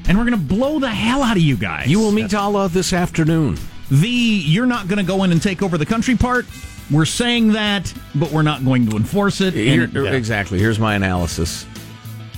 and 0.09 0.19
we're 0.19 0.25
going 0.27 0.39
to 0.39 0.55
blow 0.55 0.79
the 0.79 0.91
hell 0.91 1.23
out 1.23 1.37
of 1.37 1.43
you 1.43 1.57
guys. 1.57 1.89
You 1.89 1.99
will 2.01 2.13
meet 2.13 2.35
Allah 2.35 2.69
this 2.69 2.93
afternoon. 2.93 3.57
The 3.91 4.09
you're 4.09 4.67
not 4.67 4.87
going 4.89 4.99
to 4.99 5.05
go 5.05 5.25
in 5.25 5.33
and 5.33 5.41
take 5.43 5.63
over 5.63 5.79
the 5.79 5.87
country 5.87 6.15
part. 6.17 6.45
We're 6.91 7.05
saying 7.07 7.53
that, 7.55 7.93
but 8.15 8.31
we're 8.31 8.43
not 8.43 8.65
going 8.65 8.87
to 8.91 8.97
enforce 8.97 9.41
it. 9.41 9.55
Here- 9.55 9.85
And- 9.85 9.97
Exactly. 9.97 10.59
Here's 10.59 10.79
my 10.79 10.95
analysis. 10.95 11.67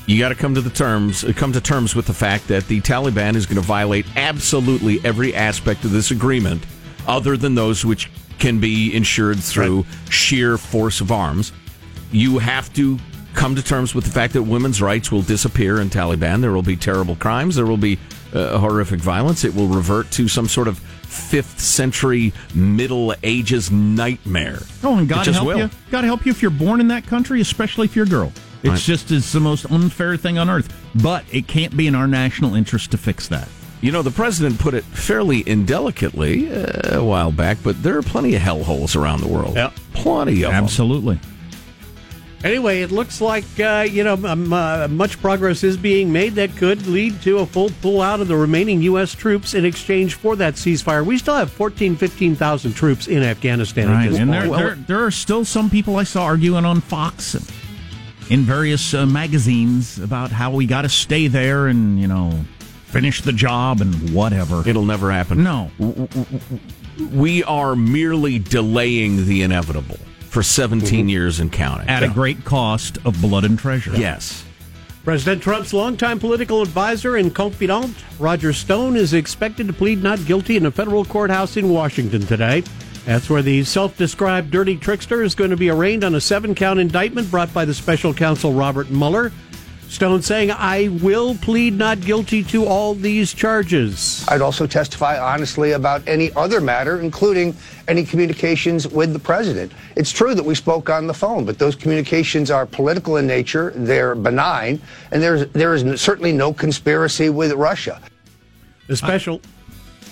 You 0.07 0.19
got 0.19 0.31
to 0.31 0.35
come 0.35 0.55
to 0.55 0.63
the 0.63 0.71
terms, 0.71 1.23
uh, 1.25 1.33
come 1.37 1.53
to 1.53 1.61
terms 1.61 1.95
with 1.95 2.07
the 2.07 2.15
fact 2.15 2.49
that 2.49 2.67
the 2.69 2.81
Taliban 2.81 3.35
is 3.35 3.45
going 3.45 3.61
to 3.61 3.67
violate 3.67 4.07
absolutely 4.17 5.01
every 5.05 5.35
aspect 5.35 5.85
of 5.85 5.91
this 5.91 6.11
agreement, 6.11 6.65
other 7.07 7.37
than 7.37 7.55
those 7.55 7.85
which 7.85 8.09
can 8.39 8.61
be 8.61 8.95
ensured 8.95 9.39
through 9.41 9.85
sheer 10.11 10.57
force 10.59 11.01
of 11.01 11.11
arms. 11.13 11.53
You 12.13 12.39
have 12.39 12.73
to 12.75 12.99
come 13.35 13.55
to 13.55 13.63
terms 13.63 13.95
with 13.95 14.05
the 14.05 14.11
fact 14.11 14.33
that 14.33 14.43
women's 14.43 14.81
rights 14.83 15.13
will 15.13 15.23
disappear 15.23 15.81
in 15.81 15.91
Taliban. 15.91 16.41
There 16.41 16.53
will 16.53 16.63
be 16.63 16.77
terrible 16.77 17.17
crimes. 17.17 17.55
There 17.57 17.67
will 17.67 17.77
be 17.77 17.99
uh, 18.33 18.59
horrific 18.59 19.01
violence. 19.01 19.45
It 19.45 19.55
will 19.55 19.69
revert 19.69 20.11
to 20.13 20.29
some 20.29 20.49
sort 20.49 20.69
of 20.69 20.79
fifth 20.79 21.61
century 21.61 22.33
Middle 22.55 23.15
Ages 23.23 23.71
nightmare. 23.71 24.61
Oh, 24.83 24.99
and 24.99 25.09
God 25.09 25.27
help 25.27 25.47
will. 25.47 25.59
you. 25.59 25.71
God 25.91 26.05
help 26.05 26.27
you 26.27 26.31
if 26.31 26.43
you're 26.43 26.51
born 26.51 26.81
in 26.81 26.89
that 26.89 27.07
country, 27.07 27.41
especially 27.41 27.85
if 27.87 27.95
you're 27.97 28.07
a 28.07 28.09
girl. 28.09 28.33
It's 28.63 28.71
Right. 28.71 28.81
just 28.81 29.13
it's 29.13 29.33
the 29.33 29.41
most 29.41 29.67
unfair 29.71 30.17
thing 30.17 30.37
on 30.37 30.51
earth. 30.51 30.75
But 30.97 31.25
it 31.31 31.47
can't 31.47 31.77
be 31.77 31.87
in 31.87 31.95
our 31.95 32.09
national 32.09 32.55
interest 32.55 32.91
to 32.91 32.99
fix 32.99 33.29
that. 33.29 33.49
You 33.81 33.93
know, 33.93 34.03
the 34.03 34.11
president 34.11 34.59
put 34.59 34.75
it 34.75 34.85
fairly 34.85 35.49
indelicately 35.49 36.51
uh, 36.53 36.99
a 36.99 37.05
while 37.05 37.31
back, 37.31 37.59
but 37.63 37.81
there 37.83 37.97
are 37.97 38.03
plenty 38.03 38.35
of 38.35 38.43
hellholes 38.43 39.01
around 39.01 39.21
the 39.21 39.29
world. 39.29 39.55
Yep. 39.55 39.73
Plenty 39.93 40.43
of 40.43 40.51
them. 40.51 40.65
Absolutely. 40.65 41.21
Anyway, 42.45 42.83
it 42.83 42.93
looks 42.93 43.21
like 43.21 43.45
uh, 43.59 43.87
you 43.89 44.05
know 44.05 44.15
um, 44.15 44.53
uh, 44.53 44.87
much 44.89 45.21
progress 45.21 45.65
is 45.65 45.77
being 45.77 46.13
made 46.13 46.35
that 46.35 46.55
could 46.57 46.87
lead 46.87 47.21
to 47.23 47.39
a 47.39 47.47
full 47.47 47.71
pull 47.83 48.01
out 48.01 48.21
of 48.21 48.29
the 48.29 48.37
remaining 48.37 48.81
U.S. 48.83 49.13
troops 49.13 49.55
in 49.55 49.65
exchange 49.65 50.15
for 50.15 50.37
that 50.37 50.55
ceasefire. 50.55 51.05
We 51.05 51.19
still 51.19 51.35
have 51.35 51.51
14, 51.51 51.97
15,000 51.97 52.75
troops 52.75 53.09
in 53.09 53.25
Afghanistan. 53.25 53.89
Right. 53.89 54.13
And 54.13 54.33
there, 54.33 54.47
point. 54.47 54.59
there, 54.59 54.75
there 54.75 55.05
are 55.05 55.11
still 55.11 55.45
some 55.45 55.69
people 55.69 55.97
I 55.97 56.05
saw 56.05 56.25
arguing 56.25 56.65
on 56.65 56.81
Fox 56.81 57.35
and 57.35 57.45
in 58.31 58.43
various 58.43 58.95
uh, 58.95 59.07
magazines 59.07 59.99
about 59.99 60.31
how 60.31 60.51
we 60.51 60.67
got 60.67 60.83
to 60.83 60.89
stay 60.89 61.29
there 61.29 61.67
and, 61.67 61.99
you 61.99 62.07
know, 62.07 62.45
finish 62.89 63.21
the 63.23 63.33
job 63.33 63.81
and 63.81 64.13
whatever. 64.15 64.67
It'll 64.69 64.85
never 64.85 65.13
happen. 65.13 65.45
No. 65.45 65.71
We 67.13 67.45
are 67.45 67.77
merely 67.77 68.39
delaying 68.39 69.27
the 69.27 69.43
inevitable 69.43 69.99
for 70.29 70.43
17 70.43 71.01
mm-hmm. 71.01 71.09
years 71.09 71.41
and 71.41 71.53
counting. 71.53 71.89
At 71.89 72.03
a 72.03 72.09
great 72.09 72.45
cost 72.45 72.99
of 73.05 73.21
blood 73.21 73.45
and 73.45 73.59
treasure. 73.59 73.93
Yes. 73.95 74.45
President 75.05 75.43
Trump's 75.43 75.73
longtime 75.73 76.19
political 76.19 76.61
advisor 76.61 77.17
and 77.17 77.35
confidant, 77.35 77.97
Roger 78.19 78.53
Stone, 78.53 78.97
is 78.97 79.15
expected 79.15 79.67
to 79.67 79.73
plead 79.73 80.03
not 80.03 80.23
guilty 80.27 80.57
in 80.57 80.67
a 80.67 80.71
federal 80.71 81.05
courthouse 81.05 81.57
in 81.57 81.71
Washington 81.71 82.27
today. 82.27 82.63
That's 83.07 83.31
where 83.31 83.41
the 83.41 83.65
self 83.65 83.97
described 83.97 84.51
dirty 84.51 84.77
trickster 84.77 85.23
is 85.23 85.35
going 85.35 85.49
to 85.51 85.57
be 85.57 85.71
arraigned 85.71 86.05
on 86.05 86.15
a 86.15 86.21
seven 86.21 86.55
count 86.55 86.79
indictment 86.79 87.31
brought 87.31 87.55
by 87.55 87.65
the 87.65 87.73
special 87.73 88.13
counsel 88.13 88.53
Robert 88.53 88.91
Mueller. 88.91 89.33
Stone 89.89 90.21
saying, 90.21 90.51
I 90.51 90.89
will 91.01 91.35
plead 91.37 91.73
not 91.73 92.01
guilty 92.03 92.45
to 92.45 92.67
all 92.67 92.95
these 92.95 93.33
charges. 93.33 94.25
I'd 94.29 94.43
also 94.43 94.67
testify 94.67 95.19
honestly 95.19 95.73
about 95.73 96.07
any 96.07 96.31
other 96.37 96.61
matter, 96.61 97.01
including 97.01 97.57
any 97.89 98.05
communications 98.05 98.87
with 98.87 99.15
the 99.15 99.19
president. 99.19 99.73
It's 99.97 100.13
true 100.13 100.35
that 100.35 100.45
we 100.45 100.55
spoke 100.55 100.91
on 100.91 101.07
the 101.07 101.15
phone, 101.15 101.47
but 101.47 101.59
those 101.59 101.75
communications 101.75 102.51
are 102.51 102.67
political 102.67 103.17
in 103.17 103.27
nature, 103.27 103.73
they're 103.75 104.15
benign, 104.15 104.81
and 105.11 105.23
there's, 105.23 105.49
there 105.53 105.75
is 105.75 106.01
certainly 106.01 106.33
no 106.33 106.53
conspiracy 106.53 107.31
with 107.31 107.53
Russia. 107.53 108.01
The 108.89 108.97
special 108.97 109.41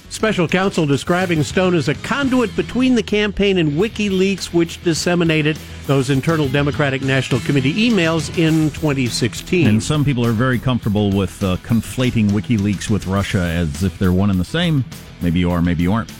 special 0.08 0.48
counsel 0.48 0.86
describing 0.86 1.42
Stone 1.42 1.74
as 1.74 1.88
a 1.88 1.94
conduit 1.94 2.54
between 2.56 2.94
the 2.94 3.02
campaign 3.02 3.58
and 3.58 3.72
WikiLeaks, 3.72 4.52
which 4.52 4.82
disseminated 4.82 5.58
those 5.86 6.10
internal 6.10 6.48
Democratic 6.48 7.02
National 7.02 7.40
Committee 7.40 7.74
emails 7.90 8.36
in 8.38 8.70
2016. 8.70 9.66
And 9.66 9.82
some 9.82 10.04
people 10.04 10.24
are 10.24 10.32
very 10.32 10.58
comfortable 10.58 11.10
with 11.10 11.42
uh, 11.42 11.56
conflating 11.58 12.30
WikiLeaks 12.30 12.90
with 12.90 13.06
Russia 13.06 13.40
as 13.40 13.82
if 13.82 13.98
they're 13.98 14.12
one 14.12 14.30
and 14.30 14.40
the 14.40 14.44
same. 14.44 14.84
Maybe 15.20 15.40
you 15.40 15.50
are, 15.50 15.62
maybe 15.62 15.82
you 15.82 15.92
aren't. 15.92 16.12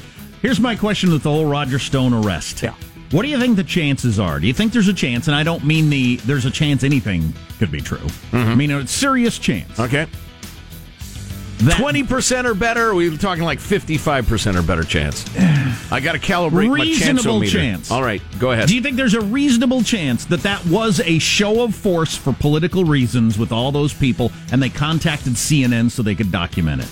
Here's 0.43 0.61
my 0.61 0.77
question 0.77 1.11
with 1.11 1.23
the 1.23 1.31
whole 1.31 1.47
Roger 1.47 1.79
Stone 1.79 2.13
arrest. 2.13 2.63
Yeah. 2.63 2.75
What 3.13 3.23
do 3.23 3.29
you 3.29 3.39
think 3.39 3.57
the 3.57 3.65
chances 3.65 4.19
are? 4.19 4.41
Do 4.41 4.47
you 4.47 4.53
think 4.53 4.73
there's 4.73 4.89
a 4.89 4.95
chance? 4.95 5.29
And 5.29 5.37
I 5.37 5.45
don't 5.45 5.65
mean 5.65 5.91
the 5.91 6.17
there's 6.17 6.45
a 6.45 6.51
chance 6.51 6.83
anything 6.83 7.33
could 7.59 7.71
be 7.71 7.81
true. 7.81 8.05
I 8.33 8.55
mean 8.55 8.71
a 8.73 8.87
serious 8.87 9.39
chance. 9.39 9.71
Mm-hmm. 9.73 9.83
Okay. 9.83 10.07
That- 11.59 11.77
20% 11.77 12.45
or 12.45 12.55
better? 12.55 12.95
We're 12.95 13.17
talking 13.17 13.45
like 13.45 13.59
55% 13.61 14.57
or 14.57 14.63
better 14.63 14.85
chance. 14.85 15.25
I 15.91 16.01
got 16.01 16.13
to 16.13 16.19
calibrate 16.19 16.69
my 16.69 16.75
reasonable 16.83 17.41
chanceometer. 17.41 17.51
chance. 17.53 17.91
All 17.91 18.03
right, 18.03 18.21
go 18.39 18.51
ahead. 18.53 18.69
Do 18.69 18.75
you 18.75 18.83
think 18.83 18.97
there's 18.97 19.15
a 19.15 19.21
reasonable 19.21 19.83
chance 19.83 20.25
that 20.27 20.43
that 20.43 20.65
was 20.67 21.01
a 21.01 21.19
show 21.19 21.63
of 21.63 21.75
force 21.75 22.15
for 22.17 22.33
political 22.33 22.85
reasons 22.85 23.39
with 23.39 23.53
all 23.53 23.73
those 23.73 23.95
people, 23.95 24.33
and 24.53 24.63
they 24.63 24.69
contacted 24.69 25.35
CNN 25.35 25.91
so 25.91 26.03
they 26.03 26.15
could 26.15 26.31
document 26.33 26.83
it? 26.83 26.89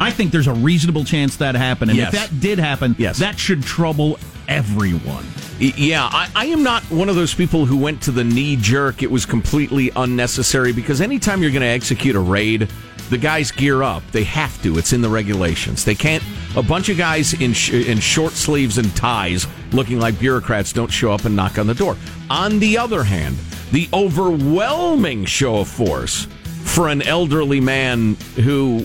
I 0.00 0.12
think 0.12 0.30
there's 0.30 0.46
a 0.46 0.54
reasonable 0.54 1.04
chance 1.04 1.36
that 1.36 1.54
happened, 1.56 1.90
and 1.90 1.98
Yes. 1.98 2.14
if 2.14 2.20
that 2.30 2.40
did 2.40 2.58
happen, 2.60 2.94
Yes. 2.98 3.18
that 3.18 3.38
should 3.38 3.64
trouble 3.64 4.18
everyone. 4.48 5.24
Yeah, 5.60 6.08
I, 6.10 6.28
I 6.34 6.46
am 6.46 6.62
not 6.62 6.82
one 6.84 7.08
of 7.08 7.16
those 7.16 7.34
people 7.34 7.66
who 7.66 7.76
went 7.76 8.02
to 8.02 8.10
the 8.10 8.24
knee 8.24 8.56
jerk. 8.56 9.02
It 9.02 9.10
was 9.10 9.26
completely 9.26 9.90
unnecessary 9.94 10.72
because 10.72 11.00
anytime 11.00 11.42
you're 11.42 11.50
going 11.50 11.62
to 11.62 11.66
execute 11.66 12.16
a 12.16 12.20
raid, 12.20 12.68
the 13.10 13.18
guys 13.18 13.50
gear 13.50 13.82
up. 13.82 14.02
They 14.12 14.24
have 14.24 14.60
to. 14.62 14.78
It's 14.78 14.92
in 14.92 15.00
the 15.02 15.08
regulations. 15.08 15.84
They 15.84 15.94
can't. 15.94 16.22
A 16.56 16.62
bunch 16.62 16.88
of 16.88 16.96
guys 16.96 17.34
in 17.34 17.52
sh- 17.52 17.72
in 17.72 17.98
short 17.98 18.32
sleeves 18.32 18.78
and 18.78 18.94
ties, 18.96 19.46
looking 19.72 19.98
like 19.98 20.18
bureaucrats, 20.18 20.72
don't 20.72 20.90
show 20.90 21.12
up 21.12 21.24
and 21.24 21.34
knock 21.34 21.58
on 21.58 21.66
the 21.66 21.74
door. 21.74 21.96
On 22.30 22.58
the 22.58 22.78
other 22.78 23.02
hand, 23.02 23.36
the 23.72 23.88
overwhelming 23.92 25.24
show 25.24 25.58
of 25.58 25.68
force 25.68 26.26
for 26.64 26.88
an 26.88 27.02
elderly 27.02 27.60
man 27.60 28.14
who 28.36 28.78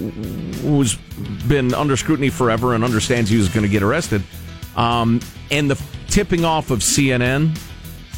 who's 0.61 0.95
been 1.47 1.73
under 1.73 1.97
scrutiny 1.97 2.29
forever 2.29 2.73
and 2.73 2.83
understands 2.83 3.29
he 3.29 3.37
was 3.37 3.49
going 3.49 3.63
to 3.63 3.69
get 3.69 3.83
arrested, 3.83 4.23
um, 4.75 5.19
and 5.51 5.69
the 5.69 5.81
tipping 6.07 6.45
off 6.45 6.71
of 6.71 6.79
CNN 6.79 7.57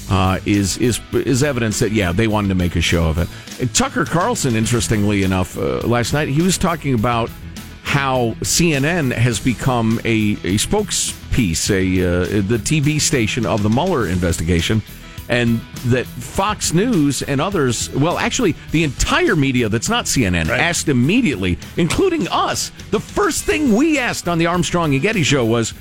uh, 0.09 0.39
is 0.45 0.77
is 0.77 0.99
is 1.13 1.43
evidence 1.43 1.79
that 1.79 1.91
yeah 1.91 2.11
they 2.11 2.27
wanted 2.27 2.49
to 2.49 2.55
make 2.55 2.75
a 2.75 2.81
show 2.81 3.05
of 3.09 3.17
it. 3.17 3.27
And 3.59 3.73
Tucker 3.73 4.05
Carlson, 4.05 4.55
interestingly 4.55 5.23
enough, 5.23 5.57
uh, 5.57 5.79
last 5.79 6.13
night 6.13 6.27
he 6.27 6.41
was 6.41 6.57
talking 6.57 6.93
about 6.93 7.29
how 7.83 8.35
CNN 8.41 9.13
has 9.13 9.39
become 9.39 9.99
a, 10.03 10.33
a 10.43 10.57
spokespiece, 10.57 11.69
a 11.69 12.01
uh, 12.01 12.41
the 12.41 12.57
TV 12.57 12.99
station 12.99 13.45
of 13.45 13.63
the 13.63 13.69
Mueller 13.69 14.07
investigation, 14.07 14.81
and 15.29 15.59
that 15.85 16.05
Fox 16.05 16.73
News 16.73 17.21
and 17.21 17.39
others, 17.39 17.89
well, 17.91 18.17
actually 18.17 18.55
the 18.71 18.83
entire 18.83 19.35
media 19.35 19.69
that's 19.69 19.89
not 19.89 20.05
CNN, 20.05 20.49
asked 20.49 20.89
immediately, 20.89 21.57
including 21.77 22.27
us. 22.27 22.71
The 22.91 22.99
first 22.99 23.45
thing 23.45 23.73
we 23.73 23.97
asked 23.97 24.27
on 24.27 24.37
the 24.37 24.47
Armstrong 24.47 24.93
and 24.93 25.01
Getty 25.01 25.23
show 25.23 25.45
was, 25.45 25.73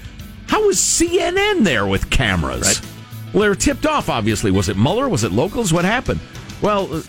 "How 0.47 0.67
was 0.67 0.79
CNN 0.79 1.65
there 1.65 1.87
with 1.87 2.11
cameras?" 2.11 2.81
Well, 3.33 3.43
they 3.43 3.49
were 3.49 3.55
tipped 3.57 3.85
off, 3.85 4.09
obviously. 4.09 4.51
Was 4.51 4.69
it 4.69 4.77
Mueller? 4.77 5.09
Was 5.09 5.25
it 5.25 5.33
locals? 5.33 5.73
What 5.73 5.85
happened? 5.85 6.21
Well, 6.63 6.85
uh, 6.85 7.01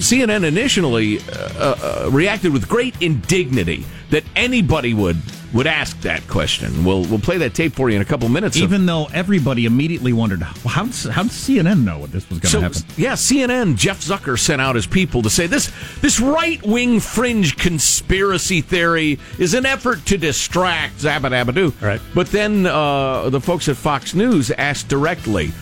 CNN 0.00 0.44
initially 0.44 1.20
uh, 1.20 2.04
uh, 2.06 2.08
reacted 2.10 2.52
with 2.52 2.68
great 2.68 3.00
indignity 3.02 3.84
that 4.10 4.24
anybody 4.34 4.94
would 4.94 5.16
would 5.54 5.66
ask 5.66 5.98
that 6.00 6.26
question. 6.28 6.84
We'll 6.84 7.04
we'll 7.04 7.18
play 7.20 7.38
that 7.38 7.54
tape 7.54 7.72
for 7.74 7.88
you 7.88 7.96
in 7.96 8.02
a 8.02 8.04
couple 8.04 8.28
minutes. 8.28 8.56
of- 8.56 8.62
Even 8.64 8.84
though 8.86 9.06
everybody 9.14 9.64
immediately 9.64 10.12
wondered, 10.12 10.40
well, 10.40 10.50
how 10.66 10.84
how 10.84 11.22
does 11.22 11.32
CNN 11.32 11.84
know 11.84 11.98
what 11.98 12.12
this 12.12 12.28
was 12.28 12.40
going 12.40 12.42
to 12.42 12.48
so 12.48 12.60
happen? 12.60 12.82
yeah, 12.96 13.12
CNN. 13.14 13.76
Jeff 13.76 14.00
Zucker 14.00 14.38
sent 14.38 14.60
out 14.60 14.74
his 14.74 14.86
people 14.86 15.22
to 15.22 15.30
say 15.30 15.46
this 15.46 15.70
this 16.00 16.20
right 16.20 16.60
wing 16.66 17.00
fringe 17.00 17.56
conspiracy 17.56 18.60
theory 18.60 19.18
is 19.38 19.54
an 19.54 19.64
effort 19.64 20.04
to 20.06 20.18
distract 20.18 20.98
Zabadabadoo. 20.98 21.80
Right. 21.80 22.00
But 22.14 22.28
then 22.28 22.66
uh, 22.66 23.30
the 23.30 23.40
folks 23.40 23.68
at 23.68 23.76
Fox 23.76 24.14
News 24.14 24.50
asked 24.50 24.88
directly, 24.88 25.52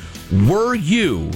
"Were 0.49 0.75
you?" 0.75 1.31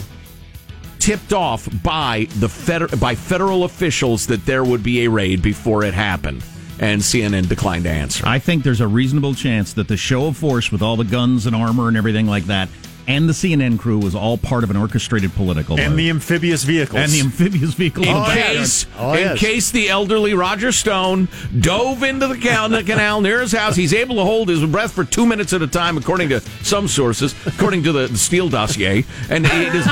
Tipped 0.99 1.33
off 1.33 1.69
by 1.85 2.27
the 2.41 2.49
feder- 2.49 2.89
by 2.97 3.15
federal 3.15 3.63
officials 3.63 4.27
that 4.27 4.45
there 4.45 4.65
would 4.65 4.83
be 4.83 5.05
a 5.05 5.11
raid 5.11 5.41
before 5.41 5.85
it 5.85 5.95
happened, 5.95 6.43
and 6.79 7.01
CNN 7.01 7.49
declined 7.49 7.85
to 7.85 7.91
answer. 7.91 8.25
I 8.27 8.39
think 8.39 8.63
there's 8.63 8.81
a 8.81 8.89
reasonable 8.89 9.35
chance 9.35 9.73
that 9.75 9.89
the 9.89 9.97
show 9.97 10.27
of 10.27 10.37
force 10.37 10.71
with 10.71 10.83
all 10.83 10.97
the 10.97 11.05
guns 11.05 11.47
and 11.47 11.57
armor 11.57 11.89
and 11.89 11.97
everything 11.97 12.27
like 12.27 12.45
that, 12.45 12.69
and 13.09 13.29
the 13.29 13.33
CNN 13.33 13.79
crew 13.79 13.99
was 13.99 14.15
all 14.15 14.37
part 14.39 14.65
of 14.65 14.71
an 14.71 14.77
orchestrated 14.77 15.33
political 15.35 15.79
And 15.79 15.91
move. 15.91 15.97
the 15.99 16.11
amphibious 16.11 16.65
vehicles. 16.65 17.01
and 17.01 17.11
the 17.13 17.21
amphibious 17.21 17.75
vehicles. 17.75 18.07
in 18.07 18.13
oh, 18.15 18.23
in 18.25 18.29
the 18.29 18.35
case, 18.35 18.85
backyard. 18.85 19.09
Oh, 19.09 19.13
in 19.21 19.29
yes. 19.29 19.39
case 19.39 19.71
the 19.71 19.89
elderly 19.89 20.35
Roger 20.35 20.73
Stone 20.73 21.29
dove 21.61 22.03
into 22.03 22.27
the 22.27 22.37
canal, 22.37 23.21
near 23.21 23.41
his 23.41 23.53
house, 23.53 23.77
he's 23.77 23.95
able 23.95 24.17
to 24.17 24.23
hold 24.23 24.49
his 24.49 24.65
breath 24.67 24.93
for 24.93 25.05
two 25.05 25.27
minutes 25.27 25.53
at 25.53 25.63
a 25.63 25.67
time, 25.67 25.97
according 25.97 26.29
to 26.31 26.41
some 26.63 26.89
sources, 26.89 27.35
according 27.47 27.83
to 27.85 27.93
the 27.93 28.09
Steele 28.17 28.49
dossier, 28.49 29.05
and 29.31 29.47
he 29.47 29.65
just 29.71 29.89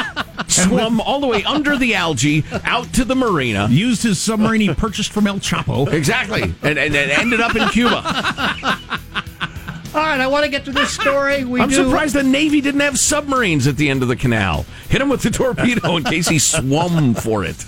swum 0.48 1.00
all 1.00 1.20
the 1.20 1.26
way 1.26 1.44
under 1.44 1.76
the 1.76 1.94
algae 1.94 2.44
out 2.64 2.92
to 2.94 3.04
the 3.04 3.14
marina. 3.14 3.68
used 3.70 4.02
his 4.02 4.18
submarine 4.18 4.60
he 4.60 4.74
purchased 4.74 5.12
from 5.12 5.26
El 5.26 5.38
Chapo. 5.38 5.90
Exactly, 5.92 6.42
and, 6.62 6.78
and, 6.78 6.94
and 6.94 7.10
ended 7.10 7.40
up 7.40 7.54
in 7.56 7.68
Cuba. 7.68 8.00
All 9.94 10.00
right, 10.00 10.18
I 10.18 10.26
want 10.26 10.44
to 10.44 10.50
get 10.50 10.64
to 10.64 10.72
this 10.72 10.90
story. 10.90 11.44
We 11.44 11.60
I'm 11.60 11.68
do. 11.68 11.76
surprised 11.76 12.16
the 12.16 12.24
Navy 12.24 12.60
didn't 12.60 12.80
have 12.80 12.98
submarines 12.98 13.68
at 13.68 13.76
the 13.76 13.88
end 13.88 14.02
of 14.02 14.08
the 14.08 14.16
canal. 14.16 14.66
Hit 14.88 15.00
him 15.00 15.08
with 15.08 15.22
the 15.22 15.30
torpedo 15.30 15.96
in 15.96 16.02
case 16.02 16.26
he 16.26 16.40
swum 16.40 17.14
for 17.14 17.44
it. 17.44 17.64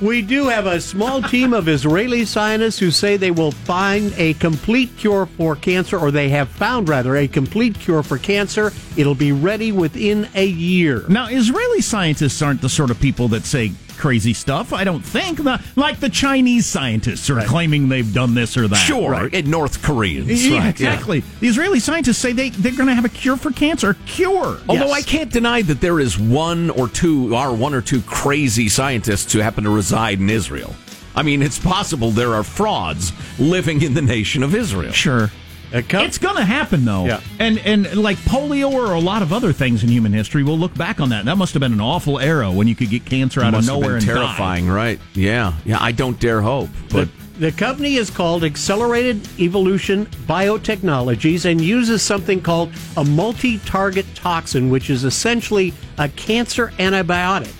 We 0.00 0.22
do 0.22 0.46
have 0.46 0.66
a 0.66 0.80
small 0.80 1.20
team 1.20 1.52
of 1.52 1.68
Israeli 1.68 2.26
scientists 2.26 2.78
who 2.78 2.92
say 2.92 3.16
they 3.16 3.32
will 3.32 3.50
find 3.50 4.14
a 4.16 4.34
complete 4.34 4.96
cure 4.96 5.26
for 5.26 5.56
cancer, 5.56 5.98
or 5.98 6.12
they 6.12 6.28
have 6.28 6.48
found, 6.48 6.88
rather, 6.88 7.16
a 7.16 7.26
complete 7.26 7.78
cure 7.80 8.04
for 8.04 8.18
cancer. 8.18 8.72
It'll 8.96 9.16
be 9.16 9.32
ready 9.32 9.72
within 9.72 10.28
a 10.36 10.46
year. 10.46 11.04
Now, 11.08 11.26
Israeli 11.26 11.80
scientists 11.80 12.40
aren't 12.40 12.60
the 12.60 12.68
sort 12.68 12.92
of 12.92 13.00
people 13.00 13.26
that 13.28 13.44
say 13.46 13.72
crazy 13.94 14.34
stuff. 14.34 14.72
I 14.72 14.84
don't 14.84 15.04
think 15.04 15.42
Not- 15.42 15.62
like 15.76 16.00
the 16.00 16.08
Chinese 16.10 16.66
scientists 16.66 17.30
are 17.30 17.40
claiming 17.44 17.88
they've 17.88 18.12
done 18.12 18.34
this 18.34 18.56
or 18.56 18.68
that. 18.68 18.76
Sure, 18.76 19.10
Right. 19.10 19.34
and 19.34 19.48
North 19.48 19.82
Koreans. 19.82 20.46
Yeah, 20.46 20.58
right, 20.58 20.68
exactly. 20.70 21.22
The 21.40 21.48
Israeli 21.48 21.80
scientists 21.80 22.18
say 22.18 22.32
they 22.32 22.50
they're 22.50 22.72
going 22.72 22.88
to 22.88 22.94
have 22.94 23.04
a 23.04 23.08
cure 23.08 23.36
for 23.36 23.50
cancer. 23.50 23.96
Cure. 24.06 24.58
Although 24.68 24.92
I 24.92 25.02
can't 25.02 25.30
deny 25.32 25.62
that 25.62 25.80
there 25.80 26.00
is 26.00 26.18
one 26.18 26.70
or 26.70 26.88
two, 26.88 27.34
are 27.34 27.52
one 27.54 27.74
or 27.74 27.80
two 27.80 28.00
crazy 28.02 28.68
scientists 28.68 29.32
who 29.32 29.38
happen 29.40 29.64
to 29.64 29.70
reside 29.70 30.20
in 30.20 30.28
Israel. 30.30 30.74
I 31.16 31.22
mean, 31.22 31.42
it's 31.42 31.58
possible 31.58 32.10
there 32.10 32.34
are 32.34 32.42
frauds 32.42 33.12
living 33.38 33.82
in 33.82 33.94
the 33.94 34.02
nation 34.02 34.42
of 34.42 34.54
Israel. 34.54 34.92
Sure. 34.92 35.30
Uh, 35.74 35.82
it's 36.02 36.18
going 36.18 36.36
to 36.36 36.44
happen 36.44 36.84
though. 36.84 37.04
Yeah. 37.06 37.20
And 37.40 37.58
and 37.58 37.96
like 37.96 38.16
polio 38.18 38.70
or 38.72 38.92
a 38.92 39.00
lot 39.00 39.22
of 39.22 39.32
other 39.32 39.52
things 39.52 39.82
in 39.82 39.88
human 39.88 40.12
history, 40.12 40.44
we'll 40.44 40.58
look 40.58 40.74
back 40.74 41.00
on 41.00 41.08
that. 41.08 41.24
That 41.24 41.36
must 41.36 41.52
have 41.54 41.60
been 41.60 41.72
an 41.72 41.80
awful 41.80 42.20
era 42.20 42.50
when 42.52 42.68
you 42.68 42.76
could 42.76 42.90
get 42.90 43.04
cancer 43.04 43.40
out 43.42 43.52
Must 43.52 43.68
of 43.68 43.74
have 43.74 43.82
nowhere 43.82 43.98
been 43.98 44.08
and 44.08 44.18
die. 44.18 44.24
terrifying, 44.26 44.68
right? 44.68 45.00
Yeah, 45.14 45.54
yeah. 45.64 45.78
I 45.80 45.90
don't 45.92 46.18
dare 46.20 46.40
hope, 46.42 46.70
but 46.90 47.08
The 47.40 47.50
company 47.50 47.96
is 47.96 48.10
called 48.10 48.44
Accelerated 48.44 49.26
Evolution 49.40 50.06
Biotechnologies 50.28 51.44
and 51.50 51.60
uses 51.60 52.00
something 52.02 52.40
called 52.40 52.72
a 52.96 53.04
multi 53.04 53.58
target 53.58 54.06
toxin, 54.14 54.70
which 54.70 54.88
is 54.90 55.02
essentially 55.04 55.72
a 55.98 56.08
cancer 56.10 56.68
antibiotic. 56.78 57.52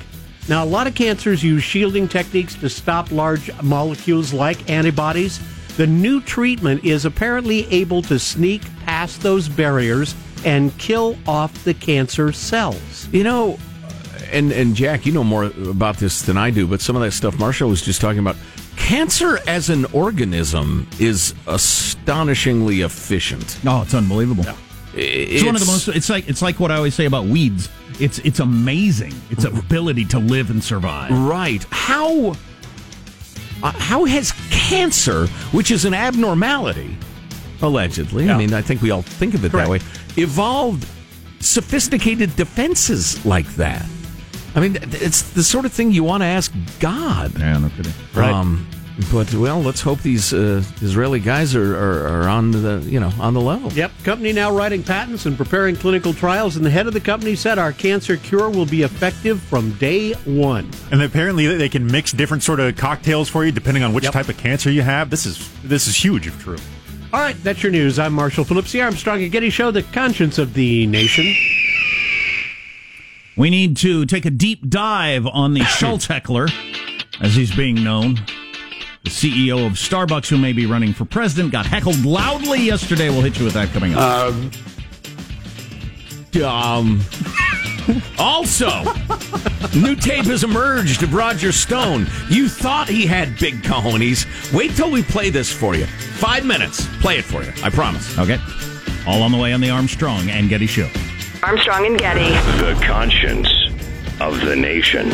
Now, 0.48 0.62
a 0.62 0.66
lot 0.66 0.87
of 0.87 0.94
cancers 0.94 1.42
use 1.42 1.62
shielding 1.64 2.07
techniques 2.07 2.55
to 2.57 2.68
stop 2.68 3.11
large 3.11 3.50
molecules 3.62 4.33
like 4.33 4.70
antibodies. 4.70 5.40
The 5.77 5.87
new 5.87 6.21
treatment 6.21 6.85
is 6.85 7.05
apparently 7.05 7.67
able 7.73 8.03
to 8.03 8.19
sneak 8.19 8.63
past 8.85 9.23
those 9.23 9.49
barriers 9.49 10.15
and 10.45 10.77
kill 10.79 11.17
off 11.27 11.65
the 11.65 11.75
cancer 11.75 12.31
cells. 12.33 13.09
You 13.11 13.25
know, 13.25 13.59
and 14.31 14.53
and 14.53 14.75
Jack, 14.75 15.07
you 15.07 15.13
know 15.13 15.25
more 15.25 15.45
about 15.45 15.97
this 15.97 16.23
than 16.23 16.37
I 16.37 16.51
do, 16.51 16.67
but 16.67 16.81
some 16.81 16.97
of 16.97 17.03
that 17.03 17.13
stuff 17.13 17.39
Marshall 17.39 17.69
was 17.69 17.83
just 17.83 18.01
talking 18.01 18.19
about. 18.19 18.37
Cancer 18.77 19.39
as 19.47 19.71
an 19.71 19.87
organism 19.87 20.89
is 20.99 21.35
astonishingly 21.47 22.83
efficient. 22.83 23.59
Oh, 23.65 23.83
it's 23.83 23.95
unbelievable. 23.95 24.45
It's, 24.97 25.45
one 25.45 25.55
of 25.55 25.61
the 25.61 25.67
most. 25.67 25.89
It's 25.89 26.11
like 26.11 26.29
it's 26.29 26.43
like 26.43 26.61
what 26.61 26.71
I 26.71 26.77
always 26.77 26.95
say 26.95 27.07
about 27.07 27.27
weeds. 27.27 27.69
It's 28.01 28.19
it's 28.21 28.41
amazing. 28.41 29.15
Its 29.31 29.45
ability 29.45 30.05
to 30.07 30.19
live 30.19 30.51
and 30.51 30.63
survive. 30.63 31.11
Right. 31.11 31.65
How 31.71 32.35
uh, 33.64 33.72
how 33.72 34.05
has 34.05 34.33
cancer, 34.50 35.27
which 35.53 35.70
is 35.70 35.85
an 35.85 35.94
abnormality, 35.94 36.96
allegedly, 37.62 38.31
I 38.31 38.37
mean, 38.37 38.53
I 38.55 38.61
think 38.62 38.83
we 38.83 38.90
all 38.90 39.03
think 39.03 39.35
of 39.35 39.44
it 39.44 39.53
that 39.53 39.68
way, 39.68 39.81
evolved 40.16 40.87
sophisticated 41.40 42.37
defenses 42.37 43.24
like 43.24 43.46
that? 43.55 43.85
I 44.55 44.61
mean, 44.61 44.79
it's 44.83 45.22
the 45.33 45.42
sort 45.42 45.64
of 45.64 45.72
thing 45.72 45.90
you 45.90 46.05
want 46.05 46.22
to 46.22 46.27
ask 46.27 46.53
God. 46.79 47.37
Yeah, 47.38 47.59
no 47.59 47.70
kidding. 47.70 47.92
Um, 48.16 48.68
but 49.11 49.33
well, 49.35 49.61
let's 49.61 49.81
hope 49.81 50.01
these 50.03 50.33
uh, 50.33 50.63
Israeli 50.81 51.19
guys 51.19 51.57
are, 51.57 51.77
are, 51.77 52.07
are 52.07 52.29
on 52.29 52.53
the 52.53 52.81
you 52.87 53.01
know 53.01 53.11
on 53.19 53.35
the 53.35 53.41
level. 53.41 53.73
Yep, 53.73 53.91
company 54.05 54.33
now 54.33 54.57
writing 54.57 54.85
patents 54.85 55.27
and 55.27 55.37
preparing 55.37 55.75
clinical 55.75 56.15
trials, 56.15 56.57
and 56.57 56.65
the 56.65 56.71
head 56.71 56.87
of 56.87 56.93
the 56.93 57.01
company 57.01 57.35
said 57.35 57.59
our 57.59 57.73
cancer 57.73 58.17
cure 58.17 58.49
will 58.49 58.67
be 58.67 58.83
effective 58.83 59.43
from 59.43 59.73
day 59.79 60.13
one. 60.13 60.71
And 60.93 61.03
apparently 61.03 61.47
they 61.57 61.69
can 61.69 61.87
mix 61.87 62.13
different 62.13 62.45
sort 62.45 62.61
of 62.61 62.77
cocktails 62.77 63.29
for 63.29 63.45
you 63.45 63.51
depending 63.51 63.83
on 63.83 63.93
which 63.93 64.05
type 64.05 64.29
of 64.29 64.37
cancer 64.37 64.71
you 64.71 64.83
have. 64.83 65.11
This 65.11 65.27
is 65.27 65.51
this 65.63 65.89
is 65.89 65.97
huge 65.97 66.29
if 66.29 66.41
true. 66.41 66.59
All 67.13 67.21
right, 67.21 67.37
that's 67.43 67.63
your 67.63 67.73
news. 67.73 67.99
I'm 67.99 68.13
Marshall 68.13 68.45
Phillips, 68.45 68.73
the 68.73 68.83
Armstrong 68.83 69.23
and 69.23 69.31
Getty 69.31 69.51
Show, 69.51 69.71
the 69.71 69.83
conscience 69.83 70.39
of 70.39 70.55
the 70.55 70.87
nation. 70.87 71.33
We 73.37 73.51
need 73.51 73.77
to 73.79 74.07
take 74.07 74.25
a 74.25 74.31
deep 74.31 74.69
dive 74.69 75.27
on 75.27 75.55
the 75.55 75.65
Schultz 75.65 76.07
heckler, 76.07 76.47
as 77.21 77.35
he's 77.35 77.55
being 77.55 77.83
known. 77.83 78.19
The 79.05 79.11
CEO 79.11 79.67
of 79.67 79.73
Starbucks, 79.73 80.29
who 80.29 80.38
may 80.38 80.55
be 80.55 80.64
running 80.64 80.95
for 80.95 81.05
president, 81.05 81.53
got 81.53 81.67
heckled 81.67 82.05
loudly 82.07 82.62
yesterday. 82.62 83.11
We'll 83.11 83.21
hit 83.21 83.38
you 83.38 83.45
with 83.45 83.55
that 83.55 83.69
coming 83.69 83.95
up. 83.95 84.33
Um. 86.43 87.01
Also, 88.19 88.83
new 89.77 89.95
tape 89.95 90.25
has 90.25 90.43
emerged 90.43 91.03
of 91.03 91.12
Roger 91.12 91.53
Stone. 91.53 92.07
You 92.31 92.49
thought 92.49 92.88
he 92.88 93.05
had 93.05 93.38
big 93.38 93.62
cojones. 93.62 94.25
Wait 94.55 94.75
till 94.75 94.90
we 94.90 95.03
play 95.03 95.29
this 95.29 95.53
for 95.53 95.75
you. 95.75 95.85
Five 95.85 96.47
minutes. 96.47 96.87
Play 97.03 97.19
it 97.19 97.25
for 97.25 97.43
you. 97.43 97.53
I 97.62 97.69
promise. 97.69 98.19
Okay. 98.19 98.38
All 99.07 99.23
on 99.23 99.33
the 99.33 99.38
way 99.38 99.53
on 99.53 99.61
the 99.61 99.69
Armstrong 99.69 100.31
and 100.31 100.49
Getty 100.49 100.67
Show. 100.67 100.88
Armstrong 101.43 101.85
and 101.85 101.99
Getty. 101.99 102.31
The 102.59 102.81
conscience 102.87 103.49
of 104.19 104.40
the 104.40 104.57
nation. 104.57 105.11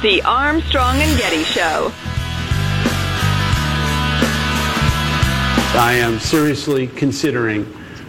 The 0.00 0.22
Armstrong 0.22 0.94
and 1.00 1.18
Getty 1.18 1.42
Show. 1.42 1.90
I 5.76 5.94
am 5.94 6.20
seriously 6.20 6.86
considering 6.86 7.66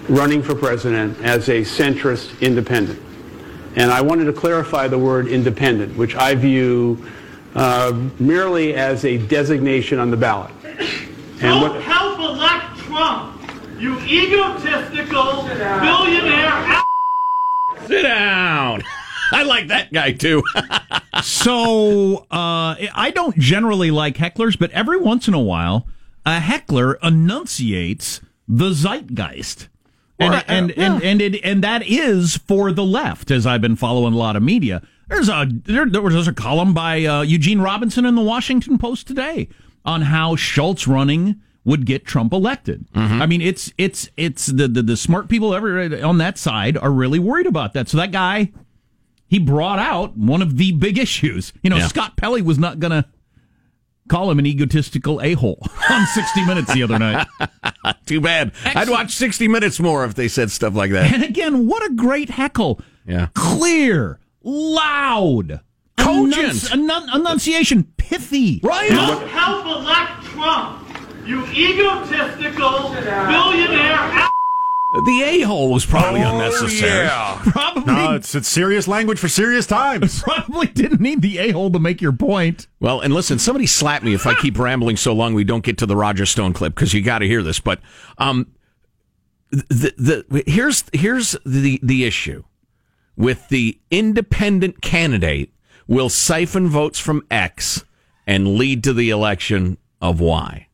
running 0.08 0.44
for 0.44 0.54
president 0.54 1.20
as 1.24 1.50
a 1.50 1.62
centrist 1.62 2.40
independent. 2.42 3.02
And 3.76 3.90
I 3.90 4.02
wanted 4.02 4.26
to 4.26 4.34
clarify 4.34 4.88
the 4.88 5.00
word 5.00 5.30
independent, 5.30 5.98
which 5.98 6.16
I 6.16 6.36
view 6.36 7.04
uh, 7.56 8.00
merely 8.20 8.76
as 8.76 9.04
a 9.04 9.18
designation 9.18 9.98
on 9.98 10.12
the 10.12 10.18
ballot. 10.18 10.52
And 10.62 11.40
Don't 11.40 11.74
what, 11.74 11.82
help 11.82 12.20
elect 12.20 12.78
Trump, 12.82 13.42
you 13.80 13.98
egotistical 14.02 15.42
billionaire. 15.82 16.84
Sit 17.88 18.04
down. 18.04 18.84
I 19.32 19.44
like 19.44 19.68
that 19.68 19.92
guy 19.94 20.12
too. 20.14 20.44
so 21.24 22.26
uh, 22.32 22.76
I 22.94 23.12
don't 23.14 23.38
generally 23.38 23.92
like 23.92 24.16
hecklers, 24.18 24.58
but 24.58 24.72
every 24.72 24.98
once 24.98 25.28
in 25.28 25.34
a 25.34 25.40
while, 25.40 25.88
a 26.26 26.40
heckler 26.40 26.96
enunciates 27.02 28.22
the 28.48 28.72
zeitgeist. 28.72 29.68
And 30.20 30.32
Well, 30.32 30.40
uh, 30.40 30.44
and, 30.48 30.72
and 30.72 31.04
and 31.04 31.22
it, 31.22 31.44
and 31.46 31.64
that 31.64 31.88
is 31.88 32.38
for 32.38 32.72
the 32.72 32.84
left, 32.84 33.32
as 33.32 33.46
I've 33.46 33.62
been 33.62 33.78
following 33.78 34.14
a 34.14 34.18
lot 34.18 34.36
of 34.36 34.44
media. 34.44 34.82
There's 35.08 35.30
a 35.30 35.48
there, 35.50 35.86
there 35.90 36.02
was 36.02 36.28
a 36.28 36.34
column 36.34 36.74
by 36.74 37.06
uh, 37.06 37.22
Eugene 37.22 37.62
Robinson 37.62 38.06
in 38.06 38.16
the 38.16 38.22
Washington 38.22 38.78
Post 38.78 39.08
today 39.08 39.48
on 39.86 40.04
how 40.04 40.36
Schultz 40.36 40.88
running 40.88 41.40
would 41.64 41.86
get 41.86 42.06
Trump 42.06 42.34
elected. 42.34 42.86
I 43.22 43.26
mean, 43.26 43.42
it's 43.42 43.72
it's 43.78 44.10
it's 44.18 44.48
the, 44.48 44.68
the 44.68 44.82
the 44.82 44.98
smart 44.98 45.30
people 45.30 45.56
ever 45.56 46.04
on 46.04 46.18
that 46.18 46.38
side 46.38 46.78
are 46.78 46.92
really 46.92 47.20
worried 47.20 47.48
about 47.48 47.74
that. 47.74 47.88
So 47.88 47.98
that 47.98 48.12
guy 48.12 48.52
he 49.30 49.40
brought 49.40 49.80
out 49.80 50.18
one 50.18 50.42
of 50.42 50.58
the 50.58 50.72
big 50.74 50.98
issues. 50.98 51.54
You 51.64 51.70
know, 51.70 51.78
Yeah. 51.78 51.88
Scott 51.88 52.18
Pelley 52.18 52.42
was 52.42 52.60
not 52.60 52.80
going 52.80 52.92
to 52.92 53.06
call 54.10 54.30
him 54.32 54.40
an 54.40 54.46
egotistical 54.48 55.22
a 55.22 55.34
hole 55.34 55.60
on 55.90 56.06
60 56.08 56.46
Minutes 56.46 56.74
the 56.74 56.82
other 56.84 56.98
night. 57.00 57.28
Too 58.08 58.20
bad. 58.20 58.52
I'd 58.66 58.90
watch 58.90 59.14
60 59.16 59.48
Minutes 59.48 59.80
more 59.80 60.04
if 60.04 60.16
they 60.16 60.28
said 60.28 60.50
stuff 60.52 60.74
like 60.74 60.92
that. 60.92 61.14
And 61.14 61.24
again, 61.24 61.68
what 61.68 61.86
a 61.90 61.94
great 61.94 62.32
heckle. 62.32 62.82
Yeah. 63.06 63.28
Clear, 63.36 64.20
loud, 64.44 65.62
Cogent. 65.98 66.34
enunci- 66.54 66.72
enun- 66.74 67.16
enunciation, 67.16 67.84
pithy. 67.98 68.60
Right. 68.64 68.90
Don't 68.90 69.28
help 69.30 69.66
elect 69.66 70.24
Trump, 70.26 70.88
you 71.28 71.46
egotistical 71.48 72.90
billionaire. 72.90 74.30
The 74.92 75.22
a 75.24 75.42
hole 75.42 75.72
was 75.72 75.86
probably 75.86 76.22
Oh, 76.24 76.32
unnecessary. 76.32 77.08
Probably, 77.52 77.84
No, 77.94 78.16
it's 78.16 78.34
it's 78.34 78.48
serious 78.48 78.88
language 78.88 79.20
for 79.20 79.30
serious 79.30 79.68
times. 79.68 80.24
probably 80.24 80.66
didn't 80.66 81.00
need 81.00 81.22
the 81.22 81.38
a 81.38 81.52
hole 81.52 81.70
to 81.72 81.78
make 81.80 82.02
your 82.02 82.12
point. 82.12 82.66
Well, 82.80 83.00
and 83.00 83.14
listen, 83.14 83.38
somebody 83.38 83.68
slap 83.68 84.02
me 84.02 84.16
if 84.16 84.26
I 84.26 84.34
keep 84.34 84.58
rambling 84.58 84.98
so 84.98 85.14
long 85.14 85.36
we 85.36 85.44
don't 85.44 85.64
get 85.64 85.78
to 85.80 85.86
the 85.86 85.96
Roger 85.96 86.26
Stone 86.26 86.54
clip 86.54 86.74
because 86.74 86.92
you 86.94 87.04
got 87.04 87.20
to 87.20 87.28
hear 87.28 87.44
this. 87.44 87.60
But 87.60 87.82
um, 88.18 88.48
the 89.52 89.94
the 90.28 90.44
here's 90.48 90.84
here's 90.92 91.36
the 91.46 91.80
the 91.84 92.06
issue 92.06 92.44
with 93.16 93.48
the 93.50 93.78
independent 93.92 94.82
candidate 94.82 95.54
will 95.88 96.10
siphon 96.10 96.68
votes 96.68 96.98
from 96.98 97.24
X 97.30 97.86
and 98.26 98.56
lead 98.56 98.84
to 98.86 98.94
the 98.94 99.12
election 99.12 99.78
of 100.02 100.20
Y. 100.20 100.68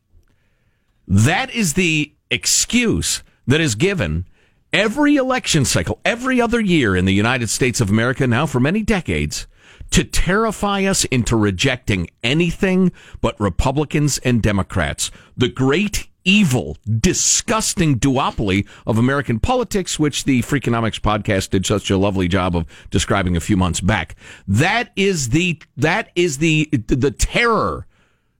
That 1.06 1.50
is 1.54 1.74
the 1.74 2.14
excuse 2.30 3.22
that 3.46 3.60
is 3.60 3.74
given 3.74 4.26
every 4.72 5.16
election 5.16 5.64
cycle, 5.64 6.00
every 6.04 6.40
other 6.40 6.60
year 6.60 6.96
in 6.96 7.04
the 7.04 7.14
United 7.14 7.48
States 7.48 7.80
of 7.80 7.90
America 7.90 8.26
now 8.26 8.46
for 8.46 8.60
many 8.60 8.82
decades 8.82 9.46
to 9.90 10.04
terrify 10.04 10.84
us 10.84 11.04
into 11.06 11.36
rejecting 11.36 12.08
anything 12.22 12.92
but 13.20 13.38
Republicans 13.40 14.18
and 14.18 14.42
Democrats. 14.42 15.10
The 15.36 15.48
great 15.48 16.08
evil, 16.24 16.76
disgusting 17.00 17.98
duopoly 17.98 18.66
of 18.84 18.98
American 18.98 19.38
politics, 19.38 19.98
which 19.98 20.24
the 20.24 20.42
Freakonomics 20.42 21.00
podcast 21.00 21.50
did 21.50 21.64
such 21.64 21.88
a 21.88 21.96
lovely 21.96 22.28
job 22.28 22.56
of 22.56 22.66
describing 22.90 23.36
a 23.36 23.40
few 23.40 23.56
months 23.56 23.80
back. 23.80 24.16
That 24.46 24.90
is 24.96 25.28
the 25.30 25.62
that 25.76 26.10
is 26.16 26.38
the 26.38 26.68
the 26.72 27.12
terror 27.12 27.86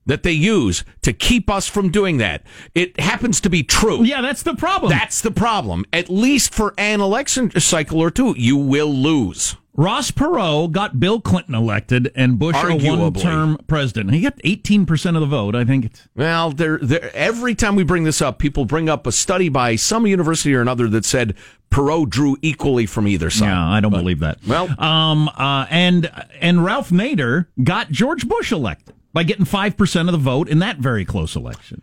that 0.07 0.23
they 0.23 0.33
use 0.33 0.85
to 1.03 1.13
keep 1.13 1.51
us 1.51 1.69
from 1.69 1.91
doing 1.91 2.17
that. 2.19 2.43
It 2.75 2.99
happens 2.99 3.41
to 3.43 3.51
be 3.51 3.63
true. 3.63 4.05
Yeah, 4.05 4.23
that's 4.23 4.43
the 4.43 4.55
problem. 4.55 4.91
That's 4.91 5.21
the 5.21 5.31
problem. 5.31 5.85
At 5.93 6.09
least 6.09 6.55
for 6.55 6.75
an 6.79 7.01
election 7.01 7.51
cycle 7.61 8.01
or 8.01 8.11
two, 8.11 8.35
you 8.39 8.57
will 8.57 8.93
lose. 8.93 9.57
Ross 9.79 10.11
Perot 10.11 10.73
got 10.73 10.99
Bill 10.99 11.21
Clinton 11.21 11.55
elected 11.55 12.11
and 12.17 12.39
Bush 12.39 12.57
a 12.57 12.75
one-term 12.77 13.59
president. 13.67 14.15
He 14.15 14.23
got 14.23 14.39
18% 14.39 15.15
of 15.17 15.21
the 15.21 15.27
vote. 15.27 15.55
I 15.55 15.67
think 15.67 15.85
it's 15.85 16.09
Well, 16.17 16.51
there, 16.51 16.81
every 17.15 17.55
time 17.55 17.77
we 17.77 17.85
bring 17.85 18.05
this 18.05 18.23
up, 18.23 18.39
people 18.39 18.65
bring 18.65 18.89
up 18.89 19.07
a 19.07 19.13
study 19.13 19.51
by 19.51 19.77
some 19.77 20.07
university 20.07 20.55
or 20.55 20.63
another 20.63 20.89
that 20.89 21.05
said 21.05 21.35
Perot 21.71 22.09
drew 22.09 22.39
equally 22.41 22.87
from 22.87 23.07
either 23.07 23.29
side. 23.29 23.49
Yeah, 23.49 23.69
I 23.69 23.81
don't 23.81 23.93
believe 23.93 24.21
that. 24.21 24.39
Well, 24.47 24.69
um, 24.81 25.29
uh, 25.37 25.67
and 25.69 26.11
and 26.41 26.65
Ralph 26.65 26.89
Nader 26.89 27.47
got 27.63 27.91
George 27.91 28.27
Bush 28.27 28.53
elected 28.53 28.96
by 29.17 29.23
getting 29.23 29.47
five 29.47 29.79
percent 29.79 30.11
of 30.11 30.13
the 30.13 30.19
vote 30.19 30.47
in 30.47 30.59
that 30.59 30.77
very 30.77 31.07
close 31.07 31.37
election. 31.37 31.81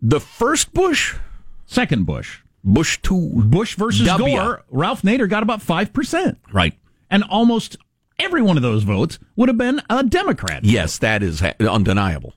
The 0.00 0.20
first 0.20 0.72
Bush, 0.72 1.16
second 1.66 2.06
Bush, 2.06 2.42
Bush 2.62 3.00
two, 3.02 3.32
Bush 3.34 3.74
versus 3.74 4.06
W. 4.06 4.36
Gore. 4.36 4.62
Ralph 4.70 5.02
Nader 5.02 5.28
got 5.28 5.42
about 5.42 5.60
five 5.60 5.92
percent, 5.92 6.38
right? 6.52 6.74
And 7.10 7.24
almost 7.24 7.78
every 8.16 8.42
one 8.42 8.56
of 8.56 8.62
those 8.62 8.84
votes 8.84 9.18
would 9.34 9.48
have 9.48 9.58
been 9.58 9.82
a 9.90 10.04
Democrat. 10.04 10.64
Yes, 10.64 10.98
that 10.98 11.20
is 11.24 11.42
undeniable. 11.42 12.34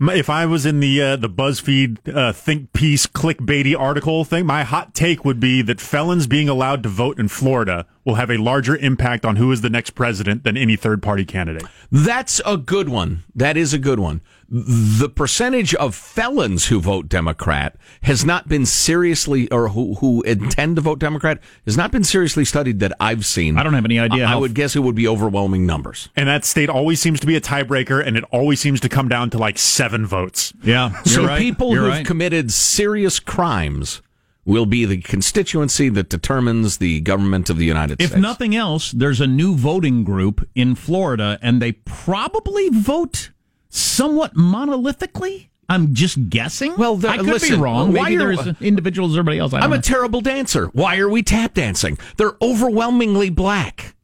If 0.00 0.28
I 0.28 0.46
was 0.46 0.66
in 0.66 0.80
the 0.80 1.00
uh, 1.00 1.14
the 1.14 1.30
BuzzFeed 1.30 2.12
uh, 2.12 2.32
think 2.32 2.72
piece 2.72 3.06
clickbaity 3.06 3.78
article 3.78 4.24
thing, 4.24 4.46
my 4.46 4.64
hot 4.64 4.94
take 4.94 5.24
would 5.24 5.38
be 5.38 5.62
that 5.62 5.80
felons 5.80 6.26
being 6.26 6.48
allowed 6.48 6.82
to 6.82 6.88
vote 6.88 7.20
in 7.20 7.28
Florida 7.28 7.86
will 8.06 8.14
have 8.14 8.30
a 8.30 8.36
larger 8.38 8.76
impact 8.76 9.26
on 9.26 9.36
who 9.36 9.50
is 9.50 9.60
the 9.60 9.68
next 9.68 9.90
president 9.90 10.44
than 10.44 10.56
any 10.56 10.76
third 10.76 11.02
party 11.02 11.24
candidate. 11.24 11.64
That's 11.90 12.40
a 12.46 12.56
good 12.56 12.88
one. 12.88 13.24
That 13.34 13.56
is 13.56 13.74
a 13.74 13.78
good 13.78 13.98
one. 13.98 14.22
The 14.48 15.08
percentage 15.08 15.74
of 15.74 15.96
felons 15.96 16.66
who 16.66 16.80
vote 16.80 17.08
Democrat 17.08 17.76
has 18.02 18.24
not 18.24 18.46
been 18.46 18.64
seriously, 18.64 19.50
or 19.50 19.70
who, 19.70 19.94
who 19.96 20.22
intend 20.22 20.76
to 20.76 20.82
vote 20.82 21.00
Democrat, 21.00 21.40
has 21.64 21.76
not 21.76 21.90
been 21.90 22.04
seriously 22.04 22.44
studied 22.44 22.78
that 22.78 22.92
I've 23.00 23.26
seen. 23.26 23.58
I 23.58 23.64
don't 23.64 23.74
have 23.74 23.84
any 23.84 23.98
idea 23.98 24.24
I, 24.24 24.34
I 24.34 24.36
would 24.36 24.54
guess 24.54 24.76
it 24.76 24.80
would 24.80 24.94
be 24.94 25.08
overwhelming 25.08 25.66
numbers. 25.66 26.10
And 26.14 26.28
that 26.28 26.44
state 26.44 26.68
always 26.68 27.00
seems 27.00 27.18
to 27.20 27.26
be 27.26 27.34
a 27.34 27.40
tiebreaker, 27.40 28.06
and 28.06 28.16
it 28.16 28.22
always 28.30 28.60
seems 28.60 28.78
to 28.80 28.88
come 28.88 29.08
down 29.08 29.30
to 29.30 29.38
like 29.38 29.58
seven 29.58 30.06
votes. 30.06 30.52
Yeah, 30.62 31.02
so 31.02 31.36
people 31.36 31.74
who've 31.74 32.06
committed 32.06 32.52
serious 32.52 33.18
crimes 33.18 34.00
will 34.46 34.64
be 34.64 34.86
the 34.86 34.98
constituency 35.02 35.88
that 35.90 36.08
determines 36.08 36.78
the 36.78 37.00
government 37.00 37.50
of 37.50 37.58
the 37.58 37.66
United 37.66 38.00
If 38.00 38.06
States. 38.06 38.14
If 38.16 38.22
nothing 38.22 38.54
else, 38.54 38.92
there's 38.92 39.20
a 39.20 39.26
new 39.26 39.54
voting 39.54 40.04
group 40.04 40.48
in 40.54 40.74
Florida, 40.76 41.38
and 41.42 41.60
they 41.60 41.72
probably 41.72 42.70
vote 42.70 43.30
somewhat 43.68 44.34
monolithically. 44.34 45.48
I'm 45.68 45.94
just 45.94 46.30
guessing. 46.30 46.76
Well, 46.78 46.96
the- 46.96 47.08
I 47.08 47.16
could 47.16 47.26
listen, 47.26 47.56
be 47.56 47.60
wrong. 47.60 47.92
why 47.92 48.14
are- 48.14 48.56
individuals, 48.60 49.14
everybody 49.14 49.40
else. 49.40 49.52
I 49.52 49.58
I'm 49.58 49.72
a 49.72 49.80
terrible 49.82 50.20
dancer. 50.20 50.66
Why 50.66 50.98
are 50.98 51.08
we 51.08 51.24
tap 51.24 51.54
dancing? 51.54 51.98
They're 52.16 52.36
overwhelmingly 52.40 53.30
black. 53.30 53.95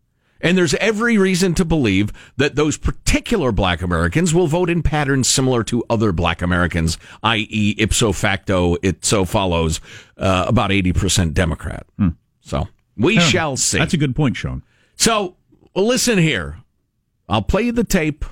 And 0.43 0.59
there's 0.59 0.75
every 0.75 1.17
reason 1.17 1.55
to 1.55 1.65
believe 1.65 2.13
that 2.37 2.57
those 2.57 2.77
particular 2.77 3.53
black 3.53 3.81
Americans 3.81 4.35
will 4.35 4.49
vote 4.49 4.69
in 4.69 4.83
patterns 4.83 5.29
similar 5.29 5.63
to 5.65 5.85
other 5.89 6.11
black 6.13 6.43
Americans, 6.43 6.99
i.e., 7.23 7.77
ipso 7.79 8.13
facto, 8.13 8.77
it 8.83 9.05
so 9.05 9.25
follows 9.25 9.81
uh, 10.19 10.45
about 10.49 10.71
80% 10.71 11.33
Democrat. 11.33 11.87
So 12.41 12.69
we 12.97 13.15
Hmm. 13.15 13.21
Yeah, 13.21 13.27
shall 13.27 13.57
see. 13.57 13.79
That's 13.79 13.95
a 13.95 13.99
good 13.99 14.17
point, 14.17 14.37
Sean. 14.37 14.63
So 14.97 15.37
well, 15.75 15.87
listen 15.87 16.19
here. 16.19 16.59
I'll 17.29 17.43
play 17.43 17.63
you 17.63 17.73
the 17.73 17.85
tape. 17.85 18.25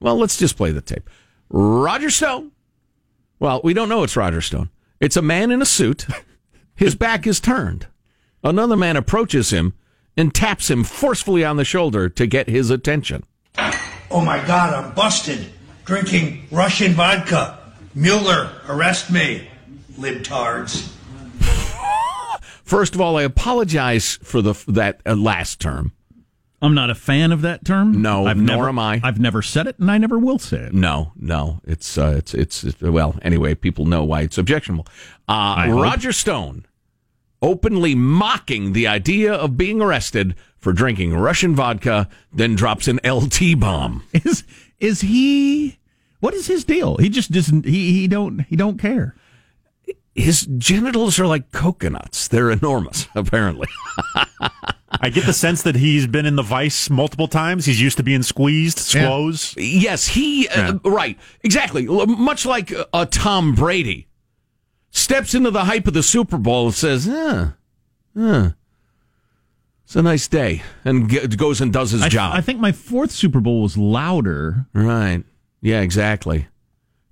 Well, 0.00 0.16
let's 0.16 0.38
just 0.38 0.56
play 0.56 0.72
the 0.72 0.80
tape. 0.80 1.08
Roger 1.50 2.10
Stone. 2.10 2.50
Well, 3.38 3.60
we 3.62 3.74
don't 3.74 3.88
know 3.88 4.02
it's 4.02 4.16
Roger 4.16 4.40
Stone. 4.40 4.70
It's 5.00 5.16
a 5.16 5.22
man 5.22 5.50
in 5.50 5.60
a 5.60 5.66
suit. 5.66 6.06
His 6.74 6.94
back 6.94 7.26
is 7.26 7.38
turned. 7.40 7.86
Another 8.42 8.76
man 8.76 8.96
approaches 8.96 9.50
him 9.50 9.74
and 10.16 10.34
taps 10.34 10.70
him 10.70 10.84
forcefully 10.84 11.44
on 11.44 11.56
the 11.56 11.64
shoulder 11.64 12.08
to 12.08 12.26
get 12.26 12.48
his 12.48 12.70
attention. 12.70 13.24
Oh 14.10 14.20
my 14.24 14.44
God, 14.46 14.74
I'm 14.74 14.94
busted. 14.94 15.46
Drinking 15.84 16.46
Russian 16.50 16.92
vodka. 16.92 17.58
Mueller, 17.94 18.50
arrest 18.68 19.10
me. 19.10 19.48
Libtards. 19.94 20.90
First 22.62 22.94
of 22.94 23.00
all, 23.00 23.18
I 23.18 23.22
apologize 23.22 24.18
for 24.22 24.40
the 24.40 24.54
that 24.68 25.00
uh, 25.04 25.14
last 25.14 25.60
term. 25.60 25.92
I'm 26.62 26.74
not 26.74 26.90
a 26.90 26.94
fan 26.94 27.32
of 27.32 27.42
that 27.42 27.64
term. 27.64 28.00
No, 28.00 28.24
I've 28.26 28.36
nor 28.36 28.56
never, 28.56 28.68
am 28.68 28.78
I. 28.78 29.00
I've 29.02 29.18
never 29.18 29.42
said 29.42 29.66
it, 29.66 29.78
and 29.78 29.90
I 29.90 29.98
never 29.98 30.16
will 30.18 30.38
say 30.38 30.58
it. 30.58 30.72
No, 30.72 31.12
no, 31.16 31.60
it's 31.64 31.98
uh, 31.98 32.14
it's, 32.16 32.32
it's 32.34 32.64
it's 32.64 32.80
well. 32.80 33.18
Anyway, 33.20 33.54
people 33.54 33.84
know 33.84 34.04
why 34.04 34.22
it's 34.22 34.38
objectionable. 34.38 34.86
Uh, 35.28 35.32
I 35.58 35.68
hope. 35.68 35.82
Roger 35.82 36.12
Stone 36.12 36.64
openly 37.42 37.94
mocking 37.94 38.72
the 38.72 38.86
idea 38.86 39.32
of 39.32 39.56
being 39.56 39.82
arrested 39.82 40.34
for 40.58 40.72
drinking 40.72 41.14
Russian 41.14 41.54
vodka, 41.54 42.08
then 42.32 42.54
drops 42.54 42.86
an 42.88 43.00
LT 43.04 43.58
bomb. 43.58 44.04
Is 44.12 44.44
is 44.78 45.00
he? 45.02 45.78
What 46.20 46.34
is 46.34 46.46
his 46.46 46.64
deal? 46.64 46.96
He 46.96 47.08
just 47.08 47.30
doesn't. 47.30 47.64
He 47.64 47.92
he 47.92 48.08
don't 48.08 48.40
he 48.40 48.56
don't 48.56 48.78
care. 48.78 49.14
His 50.14 50.42
genitals 50.58 51.18
are 51.18 51.26
like 51.26 51.52
coconuts. 51.52 52.28
They're 52.28 52.50
enormous, 52.50 53.06
apparently. 53.14 53.68
I 55.00 55.08
get 55.08 55.24
the 55.24 55.32
sense 55.32 55.62
that 55.62 55.74
he's 55.76 56.06
been 56.06 56.26
in 56.26 56.36
the 56.36 56.42
vice 56.42 56.90
multiple 56.90 57.28
times. 57.28 57.64
He's 57.64 57.80
used 57.80 57.96
to 57.96 58.02
being 58.02 58.22
squeezed, 58.22 58.78
squoze. 58.78 59.54
Yes, 59.56 60.06
he 60.08 60.48
uh, 60.48 60.74
right 60.84 61.18
exactly. 61.42 61.86
Much 61.86 62.44
like 62.44 62.72
uh, 62.92 63.06
Tom 63.06 63.54
Brady 63.54 64.06
steps 64.92 65.34
into 65.34 65.50
the 65.50 65.64
hype 65.64 65.88
of 65.88 65.94
the 65.94 66.02
Super 66.04 66.38
Bowl 66.38 66.66
and 66.66 66.74
says, 66.74 67.06
"Huh, 67.06 67.48
huh, 68.16 68.50
it's 69.84 69.96
a 69.96 70.02
nice 70.02 70.28
day," 70.28 70.62
and 70.84 71.10
g- 71.10 71.26
goes 71.26 71.60
and 71.60 71.72
does 71.72 71.90
his 71.90 72.02
I, 72.02 72.08
job. 72.08 72.34
I 72.36 72.40
think 72.40 72.60
my 72.60 72.70
fourth 72.70 73.10
Super 73.10 73.40
Bowl 73.40 73.62
was 73.62 73.76
louder. 73.76 74.66
Right. 74.72 75.24
Yeah. 75.60 75.80
Exactly. 75.80 76.46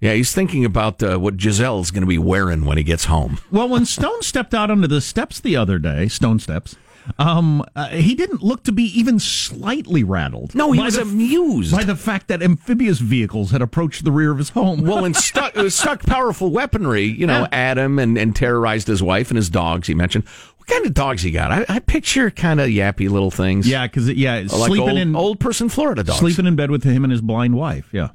Yeah, 0.00 0.14
he's 0.14 0.32
thinking 0.32 0.64
about 0.64 1.02
uh, 1.02 1.18
what 1.18 1.36
Gisele's 1.36 1.90
going 1.90 2.00
to 2.00 2.06
be 2.06 2.16
wearing 2.16 2.64
when 2.64 2.78
he 2.78 2.84
gets 2.84 3.04
home. 3.04 3.38
Well, 3.50 3.68
when 3.68 3.84
Stone 3.84 4.22
stepped 4.22 4.54
out 4.54 4.70
onto 4.70 4.86
the 4.86 5.02
steps 5.02 5.38
the 5.40 5.56
other 5.56 5.78
day, 5.78 6.08
Stone 6.08 6.38
steps, 6.38 6.76
um, 7.18 7.64
uh, 7.76 7.88
he 7.88 8.14
didn't 8.14 8.42
look 8.42 8.62
to 8.64 8.72
be 8.72 8.84
even 8.98 9.18
slightly 9.18 10.04
rattled. 10.04 10.54
No, 10.54 10.72
he 10.72 10.80
was 10.80 10.96
the- 10.96 11.02
amused 11.02 11.72
by 11.74 11.84
the 11.84 11.96
fact 11.96 12.28
that 12.28 12.42
amphibious 12.42 12.98
vehicles 12.98 13.50
had 13.50 13.62
approached 13.62 14.04
the 14.04 14.12
rear 14.12 14.30
of 14.30 14.38
his 14.38 14.50
home. 14.50 14.82
Well, 14.82 15.04
and 15.04 15.16
stuck, 15.16 15.56
uh, 15.56 15.68
stuck 15.70 16.02
powerful 16.04 16.50
weaponry, 16.50 17.04
you 17.04 17.26
know, 17.26 17.40
Yeah. 17.52 17.70
at 17.70 17.78
him 17.78 17.98
and, 17.98 18.16
and 18.18 18.34
terrorized 18.34 18.86
his 18.86 19.02
wife 19.02 19.30
and 19.30 19.36
his 19.36 19.48
dogs. 19.50 19.88
He 19.88 19.94
mentioned 19.94 20.24
what 20.56 20.66
kind 20.68 20.86
of 20.86 20.94
dogs 20.94 21.22
he 21.22 21.30
got. 21.30 21.50
I, 21.52 21.64
I 21.68 21.78
picture 21.80 22.30
kind 22.30 22.60
of 22.60 22.68
yappy 22.68 23.08
little 23.10 23.30
things. 23.30 23.66
yeah, 23.68 23.86
because 23.86 24.08
yeah, 24.10 24.36
like 24.38 24.50
sleeping 24.50 24.88
old, 24.88 24.98
in 24.98 25.16
old 25.16 25.40
person 25.40 25.68
Florida 25.68 26.02
dogs. 26.04 26.18
sleeping 26.18 26.46
in 26.46 26.56
bed 26.56 26.70
with 26.70 26.84
him 26.84 27.04
and 27.04 27.10
his 27.12 27.20
blind 27.20 27.54
wife. 27.56 27.88
Yeah. 27.92 28.08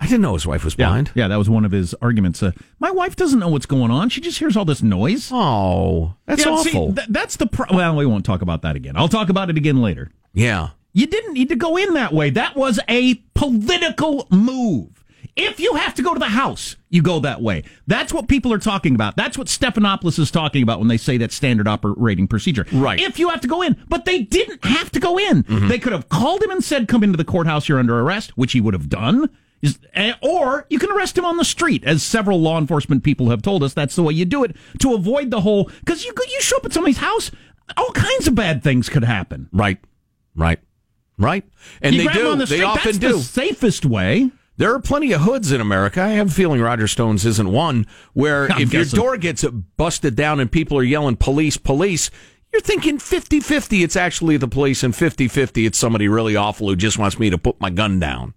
I 0.00 0.06
didn't 0.06 0.22
know 0.22 0.34
his 0.34 0.46
wife 0.46 0.64
was 0.64 0.74
blind. 0.74 1.12
yeah, 1.14 1.28
that 1.28 1.36
was 1.36 1.48
one 1.48 1.64
of 1.64 1.70
his 1.70 1.94
arguments. 2.02 2.42
Uh, 2.42 2.50
my 2.80 2.90
wife 2.90 3.14
doesn't 3.14 3.38
know 3.38 3.48
what's 3.48 3.66
going 3.66 3.90
on; 3.92 4.08
she 4.08 4.20
just 4.20 4.38
hears 4.38 4.56
all 4.56 4.64
this 4.64 4.82
noise. 4.82 5.30
Oh, 5.32 6.14
that's 6.26 6.44
Yeah, 6.44 6.56
see, 6.62 6.70
awful. 6.70 6.94
th- 6.94 7.06
that's 7.08 7.36
the 7.36 7.46
pro- 7.46 7.74
well. 7.76 7.94
We 7.96 8.04
won't 8.06 8.24
talk 8.24 8.42
about 8.42 8.62
that 8.62 8.74
again. 8.74 8.96
I'll 8.96 9.08
talk 9.08 9.28
about 9.28 9.48
it 9.50 9.56
again 9.56 9.80
later. 9.80 10.10
yeah. 10.32 10.70
You 10.94 11.06
didn't 11.06 11.32
need 11.32 11.48
to 11.48 11.56
go 11.56 11.78
in 11.78 11.94
that 11.94 12.12
way. 12.12 12.28
That 12.28 12.54
was 12.54 12.78
a 12.86 13.14
political 13.34 14.26
move. 14.30 15.02
If 15.36 15.58
you 15.58 15.76
have 15.76 15.94
to 15.94 16.02
go 16.02 16.12
to 16.12 16.18
the 16.18 16.26
House, 16.28 16.76
you 16.90 17.00
go 17.00 17.18
that 17.20 17.40
way. 17.40 17.64
That's 17.86 18.12
what 18.12 18.28
people 18.28 18.52
are 18.52 18.58
talking 18.58 18.94
about. 18.94 19.16
That's 19.16 19.38
what 19.38 19.46
Stephanopoulos 19.46 20.18
is 20.18 20.30
talking 20.30 20.62
about 20.62 20.80
when 20.80 20.88
they 20.88 20.98
say 20.98 21.16
that 21.16 21.32
standard 21.32 21.66
operating 21.66 22.28
procedure. 22.28 22.66
Right. 22.70 23.00
If 23.00 23.18
you 23.18 23.30
have 23.30 23.40
to 23.40 23.48
go 23.48 23.62
in, 23.62 23.82
but 23.88 24.04
they 24.04 24.20
didn't 24.20 24.62
have 24.66 24.90
to 24.92 25.00
go 25.00 25.18
in. 25.18 25.46
They 25.48 25.78
could 25.78 25.94
have 25.94 26.10
called 26.10 26.42
him 26.42 26.50
and 26.50 26.62
said, 26.62 26.88
"Come 26.88 27.02
into 27.02 27.16
the 27.16 27.24
courthouse. 27.24 27.70
You're 27.70 27.78
under 27.78 27.98
arrest," 27.98 28.36
which 28.36 28.52
he 28.52 28.60
would 28.60 28.74
have 28.74 28.90
done. 28.90 29.30
Is- 29.62 29.78
eh, 29.94 30.12
Or 30.20 30.66
you 30.68 30.78
can 30.78 30.90
arrest 30.90 31.16
him 31.16 31.24
on 31.24 31.36
the 31.36 31.44
street, 31.44 31.84
as 31.84 32.02
several 32.02 32.40
law 32.40 32.58
enforcement 32.58 33.04
people 33.04 33.30
have 33.30 33.42
told 33.42 33.62
us. 33.62 33.72
That's 33.74 33.94
the 33.96 34.02
way 34.02 34.12
you 34.14 34.24
do 34.24 34.42
it 34.44 34.56
to 34.80 34.94
avoid 34.94 35.30
the 35.30 35.40
whole. 35.42 35.70
Because 35.80 36.04
you 36.04 36.12
you 36.16 36.40
show 36.40 36.56
up 36.56 36.64
at 36.66 36.72
somebody's 36.72 36.98
house, 36.98 37.30
all 37.76 37.92
kinds 37.92 38.26
of 38.26 38.34
bad 38.34 38.62
things 38.62 38.88
could 38.88 39.04
happen. 39.04 39.48
Right. 39.52 39.78
Right. 40.34 40.58
Right. 41.18 41.44
And 41.80 41.94
You 41.94 42.08
they 42.08 42.12
do. 42.14 42.30
on 42.30 42.38
the 42.38 42.46
they 42.46 42.56
street, 42.56 42.64
often 42.64 42.82
that's 42.84 42.98
do. 42.98 43.12
the 43.12 43.18
safest 43.22 43.86
way. 43.86 44.30
There 44.56 44.74
are 44.74 44.80
plenty 44.80 45.12
of 45.12 45.22
hoods 45.22 45.50
in 45.52 45.60
America. 45.60 46.02
I 46.02 46.08
have 46.10 46.28
a 46.28 46.32
feeling 46.34 46.60
Roger 46.60 46.86
Stone's 46.88 47.24
isn't 47.24 47.50
one 47.50 47.86
where 48.12 48.50
I'm 48.52 48.62
if 48.62 48.72
your 48.72 48.84
door 48.84 49.16
gets 49.16 49.44
busted 49.44 50.14
down 50.16 50.40
and 50.40 50.50
people 50.50 50.76
are 50.78 50.82
yelling 50.82 51.16
police, 51.16 51.56
police, 51.56 52.10
You're 52.52 52.60
thinking 52.60 52.98
50 52.98 53.40
50 53.40 53.82
it's 53.82 53.96
actually 53.96 54.36
the 54.36 54.48
police, 54.48 54.82
and 54.82 54.94
50 54.94 55.28
50 55.28 55.66
it's 55.66 55.78
somebody 55.78 56.08
really 56.08 56.36
awful 56.36 56.68
who 56.68 56.76
just 56.76 56.98
wants 56.98 57.18
me 57.18 57.30
to 57.30 57.38
put 57.38 57.60
my 57.60 57.70
gun 57.70 57.98
down. 57.98 58.34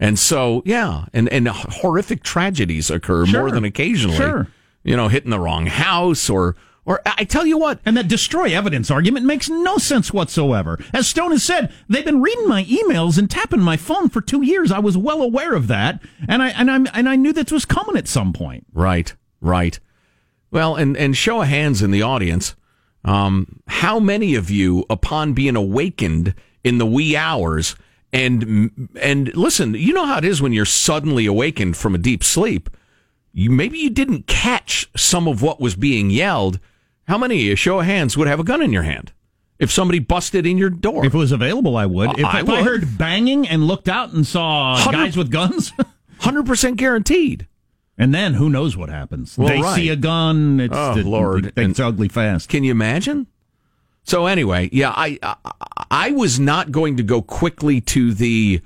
And 0.00 0.18
so, 0.18 0.62
yeah, 0.64 1.06
and, 1.12 1.28
and 1.30 1.48
horrific 1.48 2.22
tragedies 2.22 2.90
occur 2.90 3.26
Sure. 3.26 3.40
more 3.40 3.50
than 3.50 3.64
occasionally. 3.64 4.16
Sure. 4.16 4.48
You 4.84 4.96
know, 4.96 5.08
hitting 5.08 5.30
the 5.30 5.40
wrong 5.40 5.66
house 5.66 6.28
or. 6.30 6.56
Or 6.84 7.02
I 7.04 7.24
tell 7.24 7.44
you 7.44 7.58
what, 7.58 7.80
and 7.84 7.98
that 7.98 8.08
destroy 8.08 8.56
evidence 8.56 8.90
argument 8.90 9.26
makes 9.26 9.50
no 9.50 9.76
sense 9.76 10.10
whatsoever. 10.10 10.78
As 10.94 11.06
Stone 11.06 11.32
has 11.32 11.42
said, 11.42 11.70
they've 11.86 12.02
been 12.02 12.22
reading 12.22 12.48
my 12.48 12.64
emails 12.64 13.18
and 13.18 13.30
tapping 13.30 13.60
my 13.60 13.76
phone 13.76 14.08
for 14.08 14.22
two 14.22 14.40
years. 14.40 14.72
I 14.72 14.78
was 14.78 14.96
well 14.96 15.20
aware 15.20 15.52
of 15.52 15.66
that, 15.66 16.00
and 16.26 16.42
I 16.42 16.48
and 16.48 16.70
I 16.70 16.76
and 16.94 17.06
I 17.06 17.16
knew 17.16 17.34
this 17.34 17.52
was 17.52 17.66
coming 17.66 17.94
at 17.98 18.08
some 18.08 18.32
point. 18.32 18.66
Right, 18.72 19.12
right. 19.42 19.78
Well, 20.50 20.76
and 20.76 20.96
and 20.96 21.14
show 21.14 21.42
of 21.42 21.48
hands 21.48 21.82
in 21.82 21.90
the 21.90 22.00
audience. 22.00 22.56
Um, 23.04 23.60
how 23.66 24.00
many 24.00 24.34
of 24.34 24.50
you, 24.50 24.86
upon 24.88 25.34
being 25.34 25.56
awakened 25.56 26.34
in 26.64 26.78
the 26.78 26.86
wee 26.86 27.14
hours, 27.14 27.76
and 28.12 28.88
and 29.00 29.34
listen, 29.36 29.74
you 29.74 29.92
know 29.92 30.06
how 30.06 30.18
it 30.18 30.24
is 30.24 30.40
when 30.40 30.52
you're 30.52 30.64
suddenly 30.64 31.26
awakened 31.26 31.76
from 31.76 31.94
a 31.94 31.98
deep 31.98 32.24
sleep. 32.24 32.70
You 33.32 33.50
maybe 33.50 33.78
you 33.78 33.90
didn't 33.90 34.26
catch 34.26 34.88
some 34.96 35.28
of 35.28 35.42
what 35.42 35.60
was 35.60 35.76
being 35.76 36.10
yelled. 36.10 36.58
How 37.06 37.18
many 37.18 37.36
of 37.36 37.40
you, 37.42 37.56
show 37.56 37.80
of 37.80 37.86
hands, 37.86 38.16
would 38.16 38.28
have 38.28 38.40
a 38.40 38.44
gun 38.44 38.62
in 38.62 38.72
your 38.72 38.82
hand 38.82 39.12
if 39.58 39.70
somebody 39.70 39.98
busted 39.98 40.46
in 40.46 40.58
your 40.58 40.70
door? 40.70 41.04
If 41.06 41.14
it 41.14 41.18
was 41.18 41.32
available, 41.32 41.76
I 41.76 41.86
would. 41.86 42.10
Uh, 42.10 42.14
if 42.18 42.24
I 42.24 42.40
if 42.40 42.48
I 42.48 42.62
heard 42.62 42.98
banging 42.98 43.46
and 43.48 43.66
looked 43.66 43.88
out 43.88 44.12
and 44.12 44.26
saw 44.26 44.82
guys 44.90 45.16
with 45.16 45.30
guns, 45.30 45.72
hundred 46.18 46.46
percent 46.46 46.76
guaranteed. 46.78 47.46
And 48.00 48.14
then 48.14 48.34
who 48.34 48.48
knows 48.48 48.76
what 48.76 48.90
happens? 48.90 49.36
Well, 49.36 49.48
they 49.48 49.60
right. 49.60 49.74
see 49.74 49.88
a 49.88 49.96
gun. 49.96 50.60
It's 50.60 50.74
Oh, 50.76 50.96
it- 50.96 51.04
Lord. 51.04 51.52
it's 51.56 51.80
ugly 51.80 52.08
fast. 52.08 52.48
Can 52.48 52.62
you 52.64 52.70
imagine? 52.70 53.26
So 54.08 54.24
anyway, 54.24 54.70
yeah, 54.72 54.90
I, 54.96 55.18
I 55.22 55.36
I 55.90 56.10
was 56.12 56.40
not 56.40 56.72
going 56.72 56.96
to 56.96 57.02
go 57.02 57.20
quickly 57.20 57.82
to 57.82 58.14
the. 58.14 58.62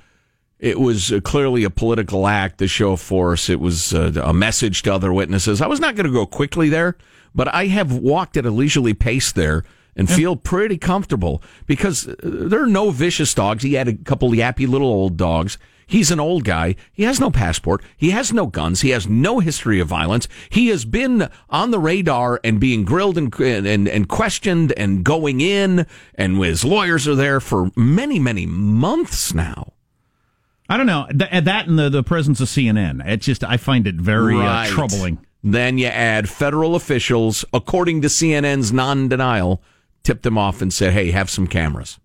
It 0.60 0.78
was 0.78 1.12
clearly 1.24 1.64
a 1.64 1.70
political 1.70 2.28
act, 2.28 2.58
the 2.58 2.68
show 2.68 2.92
of 2.92 3.00
force. 3.00 3.50
It 3.50 3.58
was 3.58 3.92
uh, 3.92 4.12
a 4.22 4.32
message 4.32 4.82
to 4.82 4.94
other 4.94 5.12
witnesses. 5.12 5.60
I 5.60 5.66
was 5.66 5.80
not 5.80 5.96
going 5.96 6.06
to 6.06 6.12
go 6.12 6.26
quickly 6.26 6.68
there, 6.68 6.96
but 7.34 7.52
I 7.52 7.66
have 7.66 7.92
walked 7.92 8.36
at 8.36 8.46
a 8.46 8.52
leisurely 8.52 8.94
pace 8.94 9.32
there 9.32 9.64
and 9.96 10.08
feel 10.08 10.36
pretty 10.36 10.78
comfortable 10.78 11.42
because 11.66 12.08
there 12.22 12.62
are 12.62 12.68
no 12.68 12.92
vicious 12.92 13.34
dogs. 13.34 13.64
He 13.64 13.74
had 13.74 13.88
a 13.88 13.94
couple 13.94 14.30
yappy 14.30 14.68
little 14.68 14.86
old 14.86 15.16
dogs. 15.16 15.58
He's 15.92 16.10
an 16.10 16.18
old 16.18 16.44
guy. 16.44 16.74
He 16.90 17.02
has 17.02 17.20
no 17.20 17.30
passport. 17.30 17.82
He 17.98 18.12
has 18.12 18.32
no 18.32 18.46
guns. 18.46 18.80
He 18.80 18.88
has 18.90 19.06
no 19.06 19.40
history 19.40 19.78
of 19.78 19.88
violence. 19.88 20.26
He 20.48 20.68
has 20.68 20.86
been 20.86 21.28
on 21.50 21.70
the 21.70 21.78
radar 21.78 22.40
and 22.42 22.58
being 22.58 22.86
grilled 22.86 23.18
and 23.18 23.38
and, 23.38 23.86
and 23.86 24.08
questioned 24.08 24.72
and 24.78 25.04
going 25.04 25.42
in, 25.42 25.86
and 26.14 26.42
his 26.42 26.64
lawyers 26.64 27.06
are 27.06 27.14
there 27.14 27.40
for 27.40 27.70
many 27.76 28.18
many 28.18 28.46
months 28.46 29.34
now. 29.34 29.74
I 30.66 30.78
don't 30.78 30.86
know 30.86 31.06
Th- 31.10 31.44
that 31.44 31.66
and 31.68 31.78
the, 31.78 31.90
the 31.90 32.02
presence 32.02 32.40
of 32.40 32.48
CNN. 32.48 33.06
It's 33.06 33.26
just 33.26 33.44
I 33.44 33.58
find 33.58 33.86
it 33.86 33.96
very 33.96 34.34
Right. 34.36 34.68
uh, 34.70 34.70
troubling. 34.70 35.18
Then 35.44 35.76
you 35.76 35.88
add 35.88 36.30
federal 36.30 36.74
officials, 36.74 37.44
according 37.52 38.00
to 38.00 38.08
CNN's 38.08 38.72
non-denial, 38.72 39.60
tipped 40.04 40.22
them 40.22 40.38
off 40.38 40.62
and 40.62 40.72
said, 40.72 40.94
"Hey, 40.94 41.10
have 41.10 41.28
some 41.28 41.46
cameras." 41.46 41.98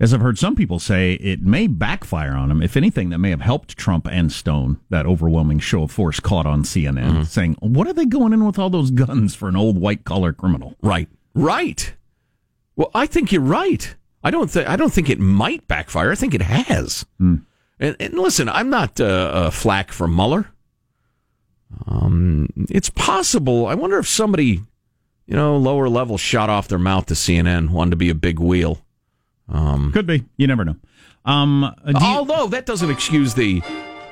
As 0.00 0.14
I've 0.14 0.20
heard 0.20 0.38
some 0.38 0.54
people 0.54 0.78
say, 0.78 1.14
it 1.14 1.42
may 1.42 1.66
backfire 1.66 2.32
on 2.32 2.52
him. 2.52 2.62
If 2.62 2.76
anything, 2.76 3.10
that 3.10 3.18
may 3.18 3.30
have 3.30 3.40
helped 3.40 3.76
Trump 3.76 4.06
and 4.08 4.30
Stone. 4.30 4.78
That 4.90 5.06
overwhelming 5.06 5.58
show 5.58 5.82
of 5.82 5.90
force 5.90 6.20
caught 6.20 6.46
on 6.46 6.62
CNN, 6.62 6.94
Mm-hmm. 7.10 7.22
saying, 7.24 7.56
"What 7.60 7.88
are 7.88 7.92
they 7.92 8.06
going 8.06 8.32
in 8.32 8.44
with 8.46 8.58
all 8.60 8.70
those 8.70 8.92
guns 8.92 9.34
for 9.34 9.48
an 9.48 9.56
old 9.56 9.76
white 9.80 10.04
collar 10.04 10.32
criminal?" 10.32 10.76
Right. 10.82 11.08
Right. 11.34 11.94
Well, 12.76 12.90
I 12.94 13.06
think 13.06 13.32
you're 13.32 13.42
right. 13.42 13.94
I 14.22 14.30
don't 14.30 14.48
think 14.50 14.68
I 14.68 14.76
don't 14.76 14.92
think 14.92 15.10
it 15.10 15.18
might 15.18 15.66
backfire. 15.66 16.12
I 16.12 16.14
think 16.14 16.32
it 16.34 16.42
has. 16.42 17.04
And, 17.18 17.44
and 17.80 18.14
listen, 18.14 18.48
I'm 18.48 18.70
not 18.70 19.00
uh, 19.00 19.04
uh, 19.04 19.50
flack 19.50 19.90
for 19.90 20.06
Mueller. 20.06 20.46
Um, 21.86 22.48
it's 22.70 22.90
possible. 22.90 23.66
I 23.66 23.74
wonder 23.74 23.98
if 23.98 24.08
somebody, 24.08 24.62
you 25.26 25.34
know, 25.36 25.56
lower 25.56 25.88
level 25.88 26.18
shot 26.18 26.50
off 26.50 26.68
their 26.68 26.78
mouth 26.78 27.06
to 27.06 27.14
CNN, 27.14 27.70
wanted 27.70 27.90
to 27.90 27.96
be 27.96 28.10
a 28.10 28.14
big 28.14 28.38
wheel. 28.38 28.80
Um, 29.48 29.92
Could 29.92 30.06
be. 30.06 30.24
You 30.36 30.46
never 30.46 30.64
know. 30.64 30.76
Um, 31.24 31.64
uh, 31.64 31.72
you- 31.86 31.96
although 32.00 32.46
that 32.48 32.66
doesn't 32.66 32.90
excuse 32.90 33.34
the, 33.34 33.62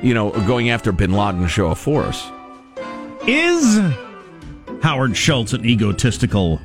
you 0.02 0.14
know, 0.14 0.30
going 0.46 0.70
after 0.70 0.92
Bin 0.92 1.12
Laden 1.12 1.46
show 1.48 1.68
of 1.68 1.78
force. 1.78 2.26
is 3.26 3.80
Howard 4.82 5.16
Schultz 5.16 5.52
an 5.52 5.64
egotistical 5.64 6.60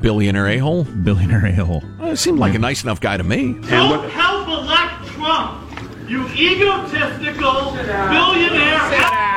billionaire 0.00 0.48
a 0.48 0.58
hole? 0.58 0.84
Billionaire 0.84 1.46
a 1.46 1.52
hole. 1.52 1.82
it 2.00 2.16
seemed 2.16 2.38
like 2.38 2.54
a 2.54 2.58
nice 2.58 2.82
enough 2.82 3.00
guy 3.00 3.16
to 3.16 3.24
me. 3.24 3.52
Don't 3.68 4.10
help 4.10 4.48
elect 4.48 5.06
Trump, 5.08 5.70
you 6.08 6.26
egotistical 6.28 7.72
billionaire. 7.72 9.35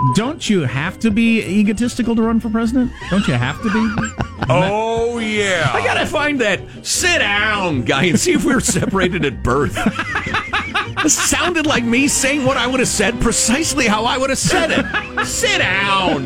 Sit 0.00 0.06
down. 0.06 0.12
Don't 0.14 0.48
you 0.50 0.60
have 0.62 0.98
to 1.00 1.10
be 1.10 1.40
egotistical 1.42 2.16
to 2.16 2.22
run 2.22 2.40
for 2.40 2.48
president? 2.50 2.92
Don't 3.10 3.26
you 3.28 3.34
have 3.34 3.60
to 3.62 3.70
be? 3.72 4.12
Oh 4.52 5.18
yeah. 5.18 5.70
I 5.72 5.84
gotta 5.84 6.06
find 6.06 6.40
that 6.40 6.60
sit 6.84 7.18
down 7.20 7.82
guy 7.82 8.04
and 8.06 8.18
see 8.18 8.32
if 8.32 8.44
we 8.44 8.52
were 8.52 8.60
separated 8.60 9.24
at 9.24 9.44
birth. 9.44 9.76
It 9.76 11.10
sounded 11.10 11.66
like 11.66 11.84
me 11.84 12.08
saying 12.08 12.44
what 12.44 12.56
I 12.56 12.66
would 12.66 12.80
have 12.80 12.88
said 12.88 13.20
precisely 13.20 13.86
how 13.86 14.06
I 14.06 14.18
would 14.18 14.30
have 14.30 14.38
said 14.40 14.70
it. 14.72 15.24
sit 15.26 15.58
down. 15.58 16.24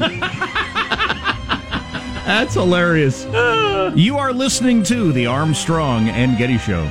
That's 2.25 2.55
hilarious. 2.55 3.27
Ah. 3.31 3.93
You 3.95 4.17
are 4.17 4.33
listening 4.33 4.83
to 4.85 5.13
the 5.13 5.27
Armstrong 5.27 6.09
and 6.09 6.39
Getty 6.39 6.57
Show. 6.59 6.89